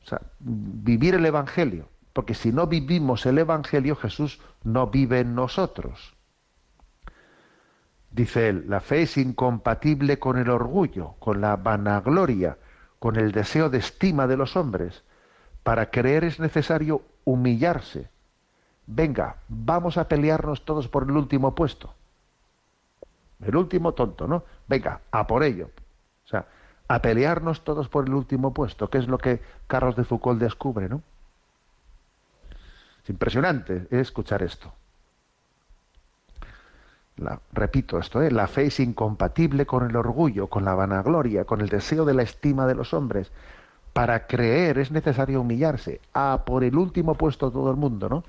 O 0.03 0.05
sea, 0.05 0.21
vivir 0.39 1.15
el 1.15 1.25
Evangelio. 1.25 1.89
Porque 2.13 2.33
si 2.33 2.51
no 2.51 2.67
vivimos 2.67 3.25
el 3.25 3.37
Evangelio, 3.37 3.95
Jesús 3.95 4.39
no 4.63 4.87
vive 4.87 5.19
en 5.19 5.35
nosotros. 5.35 6.15
Dice 8.11 8.49
él, 8.49 8.65
la 8.67 8.79
fe 8.79 9.03
es 9.03 9.17
incompatible 9.17 10.17
con 10.17 10.37
el 10.37 10.49
orgullo, 10.49 11.15
con 11.19 11.41
la 11.41 11.55
vanagloria, 11.55 12.57
con 12.99 13.17
el 13.17 13.31
deseo 13.31 13.69
de 13.69 13.79
estima 13.79 14.27
de 14.27 14.37
los 14.37 14.55
hombres. 14.55 15.03
Para 15.63 15.91
creer 15.91 16.23
es 16.23 16.39
necesario 16.39 17.01
humillarse 17.25 18.09
venga, 18.87 19.35
vamos 19.47 19.97
a 19.97 20.07
pelearnos 20.07 20.65
todos 20.65 20.87
por 20.87 21.03
el 21.03 21.11
último 21.11 21.53
puesto. 21.53 21.93
El 23.43 23.55
último 23.55 23.93
tonto, 23.93 24.27
¿no? 24.27 24.43
Venga, 24.67 25.01
a 25.11 25.27
por 25.27 25.43
ello. 25.43 25.69
O 26.25 26.27
sea, 26.27 26.47
a 26.87 27.01
pelearnos 27.01 27.63
todos 27.63 27.89
por 27.89 28.07
el 28.07 28.13
último 28.13 28.53
puesto, 28.53 28.89
que 28.89 28.97
es 28.97 29.07
lo 29.07 29.17
que 29.17 29.41
Carlos 29.67 29.95
de 29.95 30.05
Foucault 30.05 30.39
descubre, 30.39 30.89
¿no? 30.89 31.01
Es 33.03 33.09
impresionante 33.09 33.87
¿eh? 33.91 33.99
escuchar 33.99 34.41
esto. 34.41 34.73
repito 37.51 37.99
esto, 37.99 38.21
¿eh? 38.21 38.31
la 38.31 38.47
fe 38.47 38.65
es 38.65 38.79
incompatible 38.79 39.65
con 39.65 39.87
el 39.89 39.95
orgullo, 39.95 40.47
con 40.47 40.65
la 40.65 40.75
vanagloria, 40.75 41.45
con 41.45 41.61
el 41.61 41.69
deseo 41.69 42.05
de 42.05 42.13
la 42.13 42.23
estima 42.23 42.65
de 42.65 42.75
los 42.75 42.93
hombres. 42.93 43.31
Para 43.93 44.27
creer 44.27 44.77
es 44.77 44.91
necesario 44.91 45.41
humillarse, 45.41 46.01
a 46.13 46.43
por 46.45 46.63
el 46.63 46.77
último 46.77 47.15
puesto 47.15 47.51
todo 47.51 47.71
el 47.71 47.77
mundo, 47.77 48.09
¿no? 48.09 48.23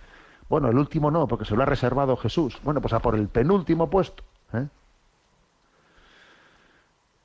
Bueno, 0.49 0.69
el 0.69 0.79
último 0.79 1.11
no, 1.11 1.29
porque 1.29 1.45
se 1.45 1.55
lo 1.55 1.63
ha 1.63 1.67
reservado 1.67 2.17
Jesús. 2.17 2.59
Bueno, 2.63 2.81
pues 2.81 2.95
a 2.95 3.01
por 3.01 3.15
el 3.15 3.29
penúltimo 3.29 3.91
puesto. 3.91 4.23
¿eh? 4.55 4.67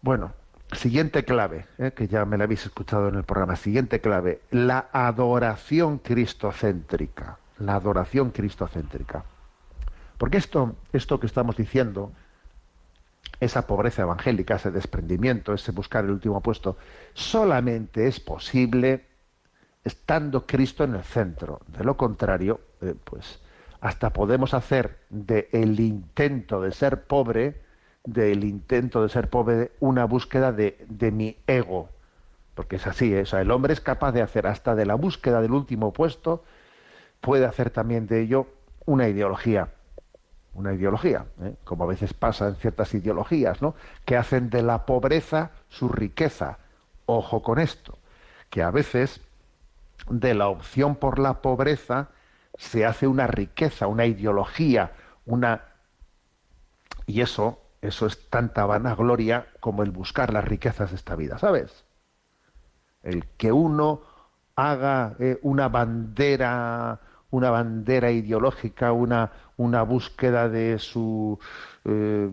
Bueno, 0.02 0.34
siguiente 0.74 1.24
clave, 1.24 1.66
¿eh? 1.78 1.92
que 1.96 2.08
ya 2.08 2.26
me 2.26 2.38
la 2.38 2.44
habéis 2.44 2.66
escuchado 2.66 3.08
en 3.08 3.16
el 3.16 3.24
programa. 3.24 3.56
Siguiente 3.56 4.02
clave, 4.02 4.42
la 4.52 4.90
adoración 4.92 6.00
cristocéntrica. 6.00 7.38
La 7.60 7.76
adoración 7.76 8.32
cristocéntrica. 8.32 9.24
Porque 10.18 10.38
esto, 10.38 10.76
esto 10.92 11.20
que 11.20 11.28
estamos 11.28 11.56
diciendo, 11.56 12.12
esa 13.40 13.68
pobreza 13.68 14.02
evangélica, 14.02 14.56
ese 14.56 14.72
desprendimiento, 14.72 15.54
ese 15.54 15.72
buscar 15.72 16.04
el 16.04 16.12
último 16.12 16.42
puesto, 16.42 16.78
solamente 17.14 18.08
es 18.08 18.20
posible 18.20 19.06
estando 19.84 20.46
Cristo 20.46 20.84
en 20.84 20.96
el 20.96 21.04
centro. 21.04 21.62
De 21.68 21.84
lo 21.84 21.98
contrario, 21.98 22.60
eh, 22.84 22.96
pues 23.04 23.40
hasta 23.84 24.14
podemos 24.14 24.54
hacer 24.54 25.00
del 25.10 25.80
intento 25.82 26.62
de 26.62 26.72
ser 26.72 27.04
pobre, 27.04 27.62
del 28.06 28.46
intento 28.46 29.04
de 29.04 29.10
ser 29.10 29.30
pobre, 29.30 29.72
una 29.82 30.06
búsqueda 30.06 30.54
de, 30.54 31.12
mi 31.12 31.38
ego. 31.48 31.90
Porque 32.56 32.78
es 32.78 32.88
así, 32.88 33.14
¿eh? 33.14 33.26
el 33.34 33.52
hombre 33.52 33.74
es 33.74 33.82
capaz 33.82 34.14
de 34.14 34.22
hacer 34.22 34.48
hasta 34.48 34.74
de 34.74 34.86
la 34.86 34.96
búsqueda 34.96 35.42
del 35.42 35.52
último 35.52 35.92
puesto, 35.92 36.46
puede 37.20 37.46
hacer 37.46 37.72
también 37.72 38.08
de 38.08 38.22
ello 38.22 38.48
una 38.86 39.10
ideología. 39.10 39.68
Una 40.54 40.74
ideología, 40.74 41.26
¿eh? 41.42 41.56
como 41.66 41.84
a 41.84 41.88
veces 41.88 42.14
pasa 42.14 42.48
en 42.48 42.56
ciertas 42.56 42.94
ideologías, 42.94 43.62
¿no? 43.62 43.76
que 44.06 44.16
hacen 44.16 44.50
de 44.50 44.62
la 44.62 44.86
pobreza 44.86 45.52
su 45.68 45.90
riqueza. 45.90 46.60
Ojo 47.06 47.44
con 47.44 47.60
esto, 47.60 47.98
que 48.50 48.64
a 48.64 48.72
veces 48.72 49.20
de 50.10 50.34
la 50.34 50.48
opción 50.48 50.96
por 50.96 51.20
la 51.20 51.42
pobreza 51.42 52.12
se 52.58 52.86
hace 52.86 53.08
una 53.08 53.28
riqueza, 53.28 53.88
una 53.88 54.06
ideología, 54.06 54.92
una 55.26 55.64
y 57.06 57.22
eso, 57.22 57.60
eso 57.82 58.06
es 58.06 58.30
tanta 58.30 58.66
vanagloria 58.66 59.48
como 59.60 59.84
el 59.84 59.92
buscar 59.92 60.32
las 60.32 60.46
riquezas 60.46 60.92
de 60.92 60.96
esta 60.96 61.16
vida, 61.16 61.38
¿sabes? 61.38 61.84
El 63.02 63.26
que 63.38 63.52
uno 63.52 64.02
haga 64.56 65.16
eh, 65.20 65.40
una 65.42 65.68
bandera, 65.68 67.00
una 67.32 67.50
bandera 67.50 68.12
ideológica, 68.12 68.94
una, 68.94 69.32
una 69.58 69.84
búsqueda 69.84 70.48
de 70.48 70.80
su 70.80 71.40
eh, 71.84 72.30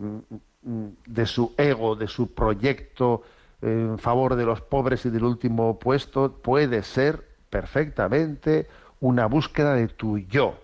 de 0.61 1.25
su 1.25 1.53
ego, 1.57 1.95
de 1.95 2.07
su 2.07 2.33
proyecto 2.33 3.23
en 3.61 3.97
favor 3.99 4.35
de 4.35 4.45
los 4.45 4.61
pobres 4.61 5.05
y 5.05 5.09
del 5.09 5.23
último 5.23 5.77
puesto, 5.79 6.31
puede 6.41 6.83
ser 6.83 7.27
perfectamente 7.49 8.67
una 9.01 9.25
búsqueda 9.25 9.73
de 9.73 9.89
tu 9.89 10.17
yo. 10.17 10.57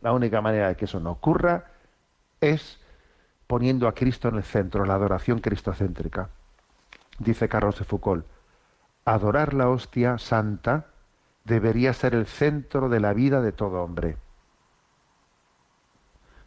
La 0.00 0.12
única 0.12 0.40
manera 0.40 0.68
de 0.68 0.76
que 0.76 0.84
eso 0.84 1.00
no 1.00 1.10
ocurra 1.10 1.72
es 2.40 2.78
poniendo 3.48 3.88
a 3.88 3.94
Cristo 3.94 4.28
en 4.28 4.36
el 4.36 4.44
centro, 4.44 4.84
la 4.84 4.94
adoración 4.94 5.40
cristocéntrica. 5.40 6.28
Dice 7.18 7.48
Carlos 7.48 7.78
de 7.78 7.84
Foucault, 7.84 8.24
adorar 9.04 9.54
la 9.54 9.68
hostia 9.68 10.18
santa 10.18 10.86
debería 11.44 11.92
ser 11.92 12.14
el 12.14 12.26
centro 12.26 12.88
de 12.88 13.00
la 13.00 13.12
vida 13.12 13.42
de 13.42 13.50
todo 13.50 13.82
hombre. 13.82 14.16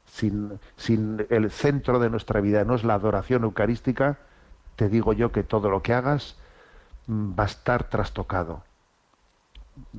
Sin, 0.05 0.59
sin, 0.78 1.26
el 1.30 1.51
centro 1.51 1.99
de 1.99 2.09
nuestra 2.09 2.39
vida 2.39 2.64
no 2.64 2.76
es 2.76 2.86
la 2.86 2.93
adoración 2.93 3.43
eucarística, 3.43 4.20
te 4.78 4.88
digo 4.88 5.11
yo 5.11 5.32
que 5.34 5.43
todo 5.43 5.70
lo 5.70 5.82
que 5.82 5.93
hagas 5.93 6.38
Mm, 7.07 7.38
va 7.38 7.43
a 7.43 7.47
estar 7.47 7.89
trastocado. 7.89 8.64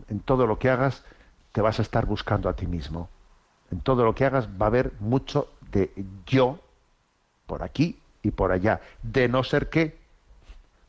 En 0.08 0.20
todo 0.20 0.46
lo 0.46 0.58
que 0.58 0.70
hagas 0.70 1.04
te 1.52 1.60
vas 1.60 1.78
a 1.78 1.82
estar 1.82 2.06
buscando 2.06 2.48
a 2.48 2.54
ti 2.54 2.66
mismo. 2.66 3.08
En 3.70 3.80
todo 3.80 4.04
lo 4.04 4.14
que 4.14 4.24
hagas 4.24 4.48
va 4.48 4.66
a 4.66 4.68
haber 4.68 4.92
mucho 5.00 5.48
de 5.70 5.92
yo 6.26 6.58
por 7.46 7.62
aquí 7.62 8.00
y 8.22 8.30
por 8.30 8.52
allá. 8.52 8.80
De 9.02 9.28
no 9.28 9.44
ser 9.44 9.70
que 9.70 9.98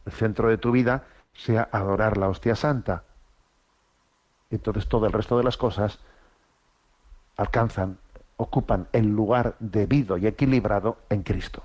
el 0.06 0.12
centro 0.12 0.50
de 0.50 0.58
tu 0.58 0.72
vida 0.72 1.06
sea 1.34 1.68
adorar 1.72 2.18
la 2.18 2.30
hostia 2.30 2.56
santa. 2.56 3.04
Entonces 4.50 4.88
todo 4.88 5.06
el 5.06 5.14
resto 5.14 5.38
de 5.38 5.44
las 5.44 5.58
cosas 5.58 6.00
alcanzan, 7.38 7.98
ocupan 8.38 8.88
el 8.94 9.08
lugar 9.08 9.56
debido 9.60 10.18
y 10.18 10.28
equilibrado 10.28 10.98
en 11.10 11.24
Cristo. 11.24 11.64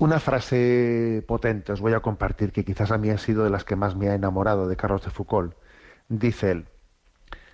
Una 0.00 0.18
frase 0.18 1.22
potente 1.28 1.72
os 1.72 1.82
voy 1.82 1.92
a 1.92 2.00
compartir 2.00 2.52
que 2.52 2.64
quizás 2.64 2.90
a 2.90 2.96
mí 2.96 3.10
ha 3.10 3.18
sido 3.18 3.44
de 3.44 3.50
las 3.50 3.64
que 3.64 3.76
más 3.76 3.96
me 3.96 4.08
ha 4.08 4.14
enamorado 4.14 4.66
de 4.66 4.74
Carlos 4.74 5.04
de 5.04 5.10
Foucault. 5.10 5.54
Dice 6.08 6.52
él, 6.52 6.68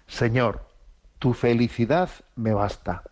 Señor, 0.07 0.65
tu 1.19 1.35
felicidad 1.35 2.09
me 2.37 2.55
basta. 2.55 3.03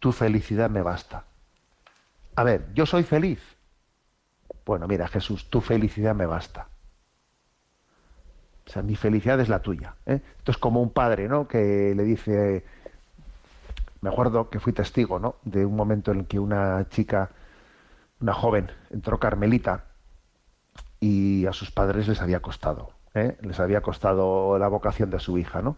Tu 0.00 0.10
felicidad 0.10 0.68
me 0.68 0.82
basta. 0.82 1.26
A 2.34 2.42
ver, 2.42 2.74
yo 2.74 2.86
soy 2.86 3.04
feliz. 3.04 3.40
Bueno, 4.66 4.88
mira, 4.88 5.06
Jesús, 5.06 5.48
tu 5.48 5.60
felicidad 5.60 6.16
me 6.16 6.26
basta. 6.26 6.66
O 8.66 8.70
sea, 8.70 8.82
mi 8.82 8.96
felicidad 8.96 9.38
es 9.38 9.48
la 9.48 9.62
tuya. 9.62 9.94
¿eh? 10.06 10.20
Esto 10.38 10.50
es 10.50 10.58
como 10.58 10.82
un 10.82 10.90
padre, 10.90 11.28
¿no? 11.28 11.46
Que 11.46 11.94
le 11.94 12.02
dice, 12.02 12.64
me 14.02 14.10
acuerdo 14.10 14.50
que 14.50 14.60
fui 14.60 14.74
testigo 14.74 15.18
¿no? 15.18 15.36
de 15.44 15.64
un 15.64 15.74
momento 15.74 16.12
en 16.12 16.26
que 16.26 16.38
una 16.38 16.86
chica, 16.90 17.30
una 18.20 18.34
joven, 18.34 18.70
entró 18.90 19.18
Carmelita 19.18 19.84
y 21.00 21.46
a 21.46 21.52
sus 21.52 21.70
padres 21.70 22.06
les 22.08 22.20
había 22.20 22.40
costado. 22.40 22.90
¿eh? 23.14 23.36
les 23.42 23.60
había 23.60 23.80
costado 23.80 24.58
la 24.58 24.68
vocación 24.68 25.10
de 25.10 25.20
su 25.20 25.38
hija, 25.38 25.62
¿no? 25.62 25.76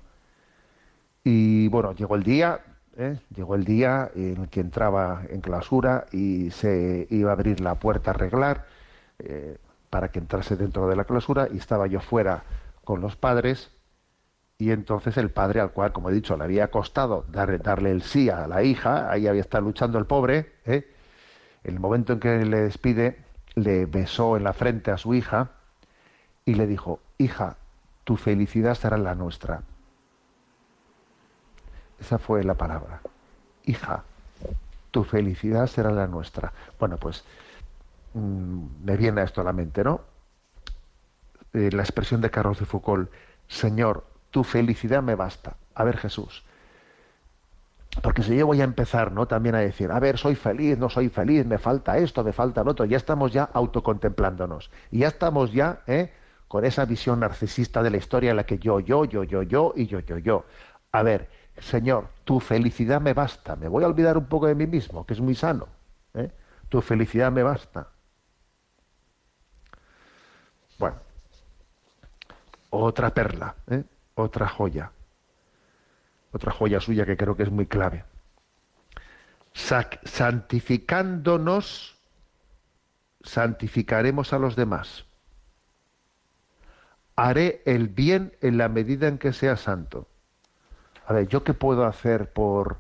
Y 1.22 1.68
bueno, 1.68 1.92
llegó 1.94 2.16
el 2.16 2.22
día, 2.22 2.60
¿eh? 2.96 3.18
llegó 3.34 3.54
el 3.54 3.64
día 3.64 4.10
en 4.14 4.42
el 4.42 4.48
que 4.48 4.60
entraba 4.60 5.22
en 5.28 5.40
clausura 5.40 6.06
y 6.12 6.50
se 6.50 7.06
iba 7.10 7.30
a 7.30 7.32
abrir 7.32 7.60
la 7.60 7.76
puerta 7.76 8.10
a 8.10 8.14
arreglar 8.14 8.66
eh, 9.18 9.58
para 9.90 10.10
que 10.10 10.18
entrase 10.18 10.56
dentro 10.56 10.88
de 10.88 10.96
la 10.96 11.04
clausura 11.04 11.48
y 11.50 11.56
estaba 11.56 11.86
yo 11.86 12.00
fuera 12.00 12.44
con 12.84 13.00
los 13.00 13.16
padres 13.16 13.70
y 14.58 14.70
entonces 14.70 15.16
el 15.16 15.30
padre 15.30 15.60
al 15.60 15.72
cual, 15.72 15.92
como 15.92 16.10
he 16.10 16.12
dicho, 16.12 16.36
le 16.36 16.44
había 16.44 16.70
costado 16.70 17.24
darle 17.28 17.90
el 17.90 18.02
sí 18.02 18.30
a 18.30 18.46
la 18.46 18.62
hija, 18.62 19.10
ahí 19.10 19.26
había 19.26 19.40
estado 19.40 19.64
luchando 19.64 19.98
el 19.98 20.06
pobre, 20.06 20.52
¿eh? 20.64 20.90
en 21.64 21.74
el 21.74 21.80
momento 21.80 22.12
en 22.12 22.20
que 22.20 22.44
le 22.44 22.60
despide, 22.62 23.18
le 23.56 23.86
besó 23.86 24.36
en 24.36 24.44
la 24.44 24.52
frente 24.52 24.90
a 24.90 24.98
su 24.98 25.14
hija 25.14 25.50
y 26.44 26.54
le 26.54 26.66
dijo, 26.66 27.00
hija, 27.18 27.56
tu 28.04 28.16
felicidad 28.16 28.74
será 28.74 28.96
la 28.96 29.14
nuestra. 29.14 29.62
Esa 31.98 32.18
fue 32.18 32.44
la 32.44 32.54
palabra. 32.54 33.00
Hija, 33.64 34.04
tu 34.90 35.04
felicidad 35.04 35.66
será 35.66 35.90
la 35.90 36.06
nuestra. 36.06 36.52
Bueno, 36.78 36.96
pues 36.98 37.24
mm, 38.12 38.84
me 38.84 38.96
viene 38.96 39.22
esto 39.22 39.40
a 39.40 39.44
la 39.44 39.52
mente, 39.52 39.82
¿no? 39.82 40.02
Eh, 41.54 41.70
la 41.72 41.82
expresión 41.82 42.20
de 42.20 42.30
Carlos 42.30 42.58
de 42.58 42.66
Foucault, 42.66 43.10
Señor, 43.48 44.04
tu 44.34 44.42
felicidad 44.42 45.00
me 45.00 45.14
basta. 45.14 45.54
A 45.76 45.84
ver, 45.84 45.96
Jesús. 45.96 46.42
Porque 48.02 48.24
si 48.24 48.36
yo 48.36 48.48
voy 48.48 48.60
a 48.62 48.64
empezar, 48.64 49.12
¿no? 49.12 49.28
También 49.28 49.54
a 49.54 49.60
decir, 49.60 49.92
a 49.92 50.00
ver, 50.00 50.18
soy 50.18 50.34
feliz, 50.34 50.76
no 50.76 50.90
soy 50.90 51.08
feliz, 51.08 51.46
me 51.46 51.56
falta 51.56 51.98
esto, 51.98 52.24
me 52.24 52.32
falta 52.32 52.64
lo 52.64 52.72
otro, 52.72 52.84
ya 52.84 52.96
estamos 52.96 53.32
ya 53.32 53.44
autocontemplándonos. 53.44 54.72
Y 54.90 54.98
ya 54.98 55.06
estamos 55.06 55.52
ya, 55.52 55.82
¿eh? 55.86 56.12
con 56.48 56.64
esa 56.64 56.84
visión 56.84 57.20
narcisista 57.20 57.80
de 57.80 57.90
la 57.90 57.98
historia 57.98 58.32
en 58.32 58.36
la 58.38 58.44
que 58.44 58.58
yo, 58.58 58.80
yo, 58.80 59.04
yo, 59.04 59.22
yo, 59.22 59.44
yo 59.44 59.72
y 59.76 59.86
yo, 59.86 60.00
yo, 60.00 60.18
yo. 60.18 60.44
A 60.90 61.04
ver, 61.04 61.30
Señor, 61.58 62.08
tu 62.24 62.40
felicidad 62.40 63.00
me 63.00 63.14
basta. 63.14 63.54
Me 63.54 63.68
voy 63.68 63.84
a 63.84 63.86
olvidar 63.86 64.18
un 64.18 64.26
poco 64.26 64.48
de 64.48 64.56
mí 64.56 64.66
mismo, 64.66 65.06
que 65.06 65.14
es 65.14 65.20
muy 65.20 65.36
sano. 65.36 65.68
¿eh? 66.14 66.32
Tu 66.68 66.82
felicidad 66.82 67.30
me 67.30 67.44
basta. 67.44 67.86
Bueno, 70.76 70.96
otra 72.70 73.14
perla, 73.14 73.54
¿eh? 73.70 73.84
Otra 74.14 74.48
joya. 74.48 74.92
Otra 76.32 76.52
joya 76.52 76.80
suya 76.80 77.06
que 77.06 77.16
creo 77.16 77.36
que 77.36 77.44
es 77.44 77.50
muy 77.50 77.66
clave. 77.66 78.04
santificándonos, 79.52 81.96
santificaremos 83.22 84.32
a 84.32 84.38
los 84.38 84.56
demás 84.56 85.06
haré 87.16 87.62
el 87.64 87.88
bien 87.88 88.36
en 88.40 88.58
la 88.58 88.68
medida 88.68 89.08
en 89.08 89.18
que 89.18 89.32
sea 89.32 89.56
santo. 89.56 90.08
A 91.06 91.12
ver, 91.12 91.28
¿yo 91.28 91.44
qué 91.44 91.54
puedo 91.54 91.84
hacer 91.84 92.32
por, 92.32 92.78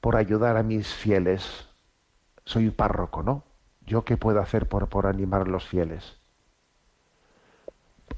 por 0.00 0.16
ayudar 0.16 0.56
a 0.56 0.62
mis 0.62 0.92
fieles? 0.92 1.68
Soy 2.44 2.70
párroco, 2.70 3.22
¿no? 3.22 3.44
¿Yo 3.86 4.04
qué 4.04 4.16
puedo 4.16 4.40
hacer 4.40 4.68
por, 4.68 4.88
por 4.88 5.06
animar 5.06 5.42
a 5.42 5.46
los 5.46 5.66
fieles? 5.66 6.18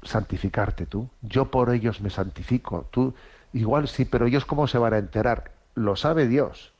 Santificarte 0.01 0.85
tú. 0.85 1.09
Yo 1.21 1.51
por 1.51 1.73
ellos 1.73 2.01
me 2.01 2.09
santifico. 2.09 2.87
Tú, 2.91 3.13
igual 3.53 3.87
sí, 3.87 4.05
pero 4.05 4.25
ellos 4.25 4.45
cómo 4.45 4.67
se 4.67 4.77
van 4.77 4.93
a 4.93 4.97
enterar? 4.97 5.51
Lo 5.75 5.95
sabe 5.95 6.27
Dios. 6.27 6.73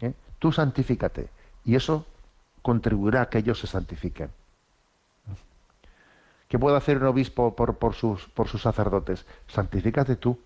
¿eh? 0.00 0.14
Tú 0.38 0.52
santifícate. 0.52 1.28
Y 1.64 1.76
eso 1.76 2.06
contribuirá 2.62 3.22
a 3.22 3.28
que 3.28 3.38
ellos 3.38 3.60
se 3.60 3.66
santifiquen. 3.66 4.30
¿Qué 6.48 6.58
puede 6.58 6.76
hacer 6.76 6.96
un 6.96 7.06
obispo 7.06 7.54
por, 7.54 7.94
sus, 7.94 8.26
por 8.28 8.48
sus 8.48 8.62
sacerdotes? 8.62 9.26
Santifícate 9.46 10.16
tú. 10.16 10.38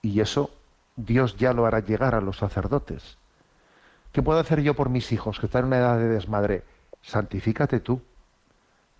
Y 0.00 0.20
eso 0.20 0.50
Dios 0.96 1.36
ya 1.36 1.52
lo 1.52 1.66
hará 1.66 1.80
llegar 1.80 2.14
a 2.14 2.20
los 2.20 2.38
sacerdotes. 2.38 3.18
¿Qué 4.12 4.22
puedo 4.22 4.40
hacer 4.40 4.62
yo 4.62 4.74
por 4.74 4.88
mis 4.88 5.12
hijos 5.12 5.38
que 5.38 5.46
están 5.46 5.62
en 5.62 5.66
una 5.66 5.78
edad 5.78 5.98
de 5.98 6.08
desmadre? 6.08 6.64
Santifícate 7.02 7.80
tú. 7.80 8.00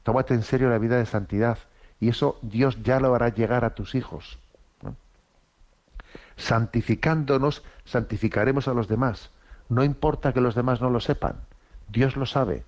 Tómate 0.09 0.33
en 0.33 0.43
serio 0.43 0.71
la 0.71 0.79
vida 0.79 0.97
de 0.97 1.05
santidad. 1.05 1.59
Y 2.01 2.09
eso 2.09 2.39
Dios 2.41 2.83
ya 2.83 2.99
lo 2.99 3.15
hará 3.15 3.29
llegar 3.29 3.67
a 3.67 3.75
tus 3.75 3.95
hijos. 3.95 4.39
Santificándonos, 6.37 7.63
santificaremos 7.85 8.69
a 8.69 8.73
los 8.73 8.89
demás. 8.89 9.31
No 9.69 9.85
importa 9.85 10.33
que 10.33 10.41
los 10.41 10.55
demás 10.55 10.81
no 10.81 10.89
lo 10.89 11.01
sepan. 11.01 11.37
Dios 11.89 12.17
lo 12.17 12.25
sabe 12.25 12.65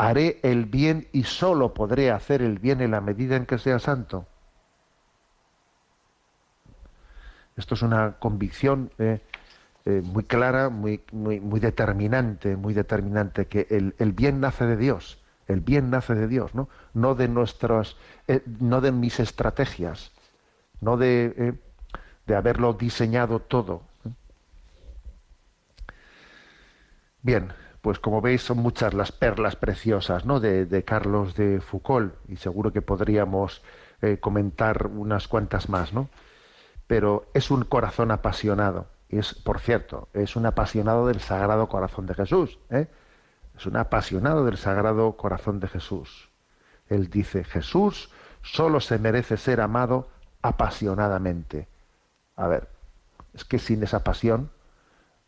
haré 0.00 0.40
el 0.42 0.64
bien 0.64 1.08
y 1.12 1.24
solo 1.24 1.74
podré 1.74 2.10
hacer 2.10 2.40
el 2.40 2.58
bien 2.58 2.80
en 2.80 2.92
la 2.92 3.02
medida 3.02 3.36
en 3.36 3.44
que 3.44 3.58
sea 3.58 3.78
santo. 3.78 4.26
Esto 7.54 7.74
es 7.74 7.82
una 7.82 8.12
convicción 8.18 8.90
eh, 8.98 9.20
eh, 9.84 10.00
muy 10.02 10.24
clara, 10.24 10.70
muy, 10.70 11.02
muy, 11.12 11.60
determinante, 11.60 12.56
muy 12.56 12.72
determinante, 12.72 13.46
que 13.46 13.66
el, 13.68 14.12
bien 14.12 14.40
nace 14.40 14.64
de 14.64 14.78
Dios, 14.78 15.19
el 15.50 15.60
bien 15.60 15.90
nace 15.90 16.14
de 16.14 16.28
Dios, 16.28 16.54
no, 16.54 16.68
no 16.94 17.14
de 17.14 17.28
nuestras, 17.28 17.96
eh, 18.28 18.42
no 18.60 18.80
de 18.80 18.92
mis 18.92 19.20
estrategias, 19.20 20.12
no 20.80 20.96
de, 20.96 21.58
de 22.26 22.34
haberlo 22.34 22.72
diseñado 22.74 23.40
todo. 23.40 23.82
Bien, 27.22 27.52
pues 27.82 27.98
como 27.98 28.20
veis 28.20 28.42
son 28.42 28.58
muchas 28.58 28.94
las 28.94 29.12
perlas 29.12 29.56
preciosas 29.56 30.24
¿no? 30.24 30.40
de, 30.40 30.84
Carlos 30.84 31.34
de 31.34 31.60
Foucault 31.60 32.14
y 32.28 32.36
seguro 32.36 32.72
que 32.72 32.82
podríamos 32.82 33.62
eh, 34.02 34.18
comentar 34.18 34.86
unas 34.86 35.28
cuantas 35.28 35.68
más, 35.68 35.92
¿no? 35.92 36.08
Pero 36.86 37.26
es 37.34 37.50
un 37.50 37.64
corazón 37.64 38.10
apasionado 38.10 38.86
y 39.08 39.18
es, 39.18 39.34
por 39.34 39.60
cierto, 39.60 40.08
es 40.12 40.36
un 40.36 40.46
apasionado 40.46 41.06
del 41.06 41.20
Sagrado 41.20 41.68
Corazón 41.68 42.06
de 42.06 42.14
Jesús, 42.14 42.58
¿eh? 42.70 42.88
Es 43.60 43.66
un 43.66 43.76
apasionado 43.76 44.46
del 44.46 44.56
Sagrado 44.56 45.18
Corazón 45.18 45.60
de 45.60 45.68
Jesús. 45.68 46.30
Él 46.88 47.10
dice, 47.10 47.44
Jesús 47.44 48.10
solo 48.40 48.80
se 48.80 48.98
merece 48.98 49.36
ser 49.36 49.60
amado 49.60 50.08
apasionadamente. 50.40 51.68
A 52.36 52.48
ver, 52.48 52.70
es 53.34 53.44
que 53.44 53.58
sin 53.58 53.82
esa 53.82 54.02
pasión, 54.02 54.50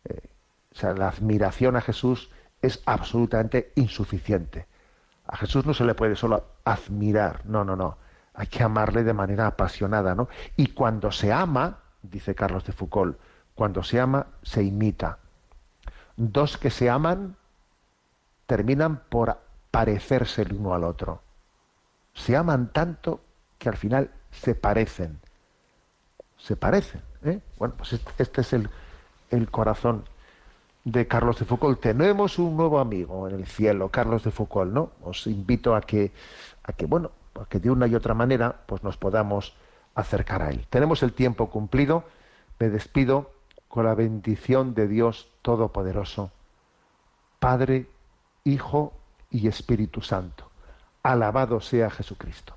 eh, 0.05 0.31
o 0.71 0.75
sea, 0.75 0.93
la 0.93 1.09
admiración 1.09 1.75
a 1.75 1.81
Jesús 1.81 2.31
es 2.59 2.81
absolutamente 2.87 3.71
insuficiente. 3.75 4.65
A 5.27 5.37
Jesús 5.37 5.67
no 5.67 5.75
se 5.75 5.85
le 5.85 5.93
puede 5.93 6.15
solo 6.15 6.43
admirar, 6.65 7.45
no, 7.45 7.63
no, 7.63 7.75
no. 7.75 7.97
Hay 8.33 8.47
que 8.47 8.63
amarle 8.63 9.03
de 9.03 9.13
manera 9.13 9.45
apasionada, 9.45 10.15
¿no? 10.15 10.27
Y 10.57 10.69
cuando 10.69 11.11
se 11.11 11.31
ama, 11.31 11.81
dice 12.01 12.33
Carlos 12.33 12.65
de 12.65 12.73
Foucault, 12.73 13.15
cuando 13.53 13.83
se 13.83 13.99
ama, 13.99 14.25
se 14.41 14.63
imita. 14.63 15.19
Dos 16.17 16.57
que 16.57 16.71
se 16.71 16.89
aman 16.89 17.37
terminan 18.45 19.03
por 19.09 19.37
parecerse 19.71 20.43
el 20.43 20.53
uno 20.53 20.73
al 20.73 20.83
otro. 20.83 21.21
Se 22.13 22.35
aman 22.35 22.71
tanto 22.71 23.21
que 23.57 23.69
al 23.69 23.77
final 23.77 24.11
se 24.31 24.55
parecen. 24.55 25.19
Se 26.37 26.55
parecen. 26.55 27.01
¿eh? 27.23 27.39
Bueno, 27.57 27.73
pues 27.77 27.93
este, 27.93 28.11
este 28.17 28.41
es 28.41 28.53
el, 28.53 28.69
el 29.29 29.49
corazón 29.49 30.05
de 30.83 31.07
Carlos 31.07 31.39
de 31.39 31.45
Foucault. 31.45 31.79
Tenemos 31.79 32.37
un 32.39 32.57
nuevo 32.57 32.79
amigo 32.79 33.27
en 33.27 33.35
el 33.35 33.47
cielo, 33.47 33.89
Carlos 33.89 34.23
de 34.23 34.31
Foucault, 34.31 34.71
¿no? 34.71 34.91
Os 35.01 35.27
invito 35.27 35.75
a 35.75 35.81
que, 35.81 36.11
a 36.63 36.73
que 36.73 36.85
bueno, 36.85 37.11
a 37.39 37.45
que 37.45 37.59
de 37.59 37.71
una 37.71 37.87
y 37.87 37.95
otra 37.95 38.13
manera, 38.13 38.63
pues 38.65 38.83
nos 38.83 38.97
podamos 38.97 39.55
acercar 39.95 40.41
a 40.41 40.49
él. 40.49 40.65
Tenemos 40.69 41.03
el 41.03 41.13
tiempo 41.13 41.49
cumplido. 41.49 42.03
Me 42.59 42.69
despido 42.69 43.31
con 43.67 43.85
la 43.85 43.95
bendición 43.95 44.75
de 44.75 44.87
Dios 44.87 45.29
Todopoderoso, 45.41 46.31
Padre, 47.39 47.87
Hijo 48.45 48.93
y 49.29 49.47
Espíritu 49.47 50.01
Santo. 50.01 50.51
Alabado 51.01 51.61
sea 51.61 51.89
Jesucristo. 51.89 52.55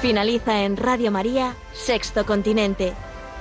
Finaliza 0.00 0.64
en 0.64 0.76
Radio 0.76 1.10
María, 1.10 1.56
Sexto 1.72 2.26
Continente, 2.26 2.92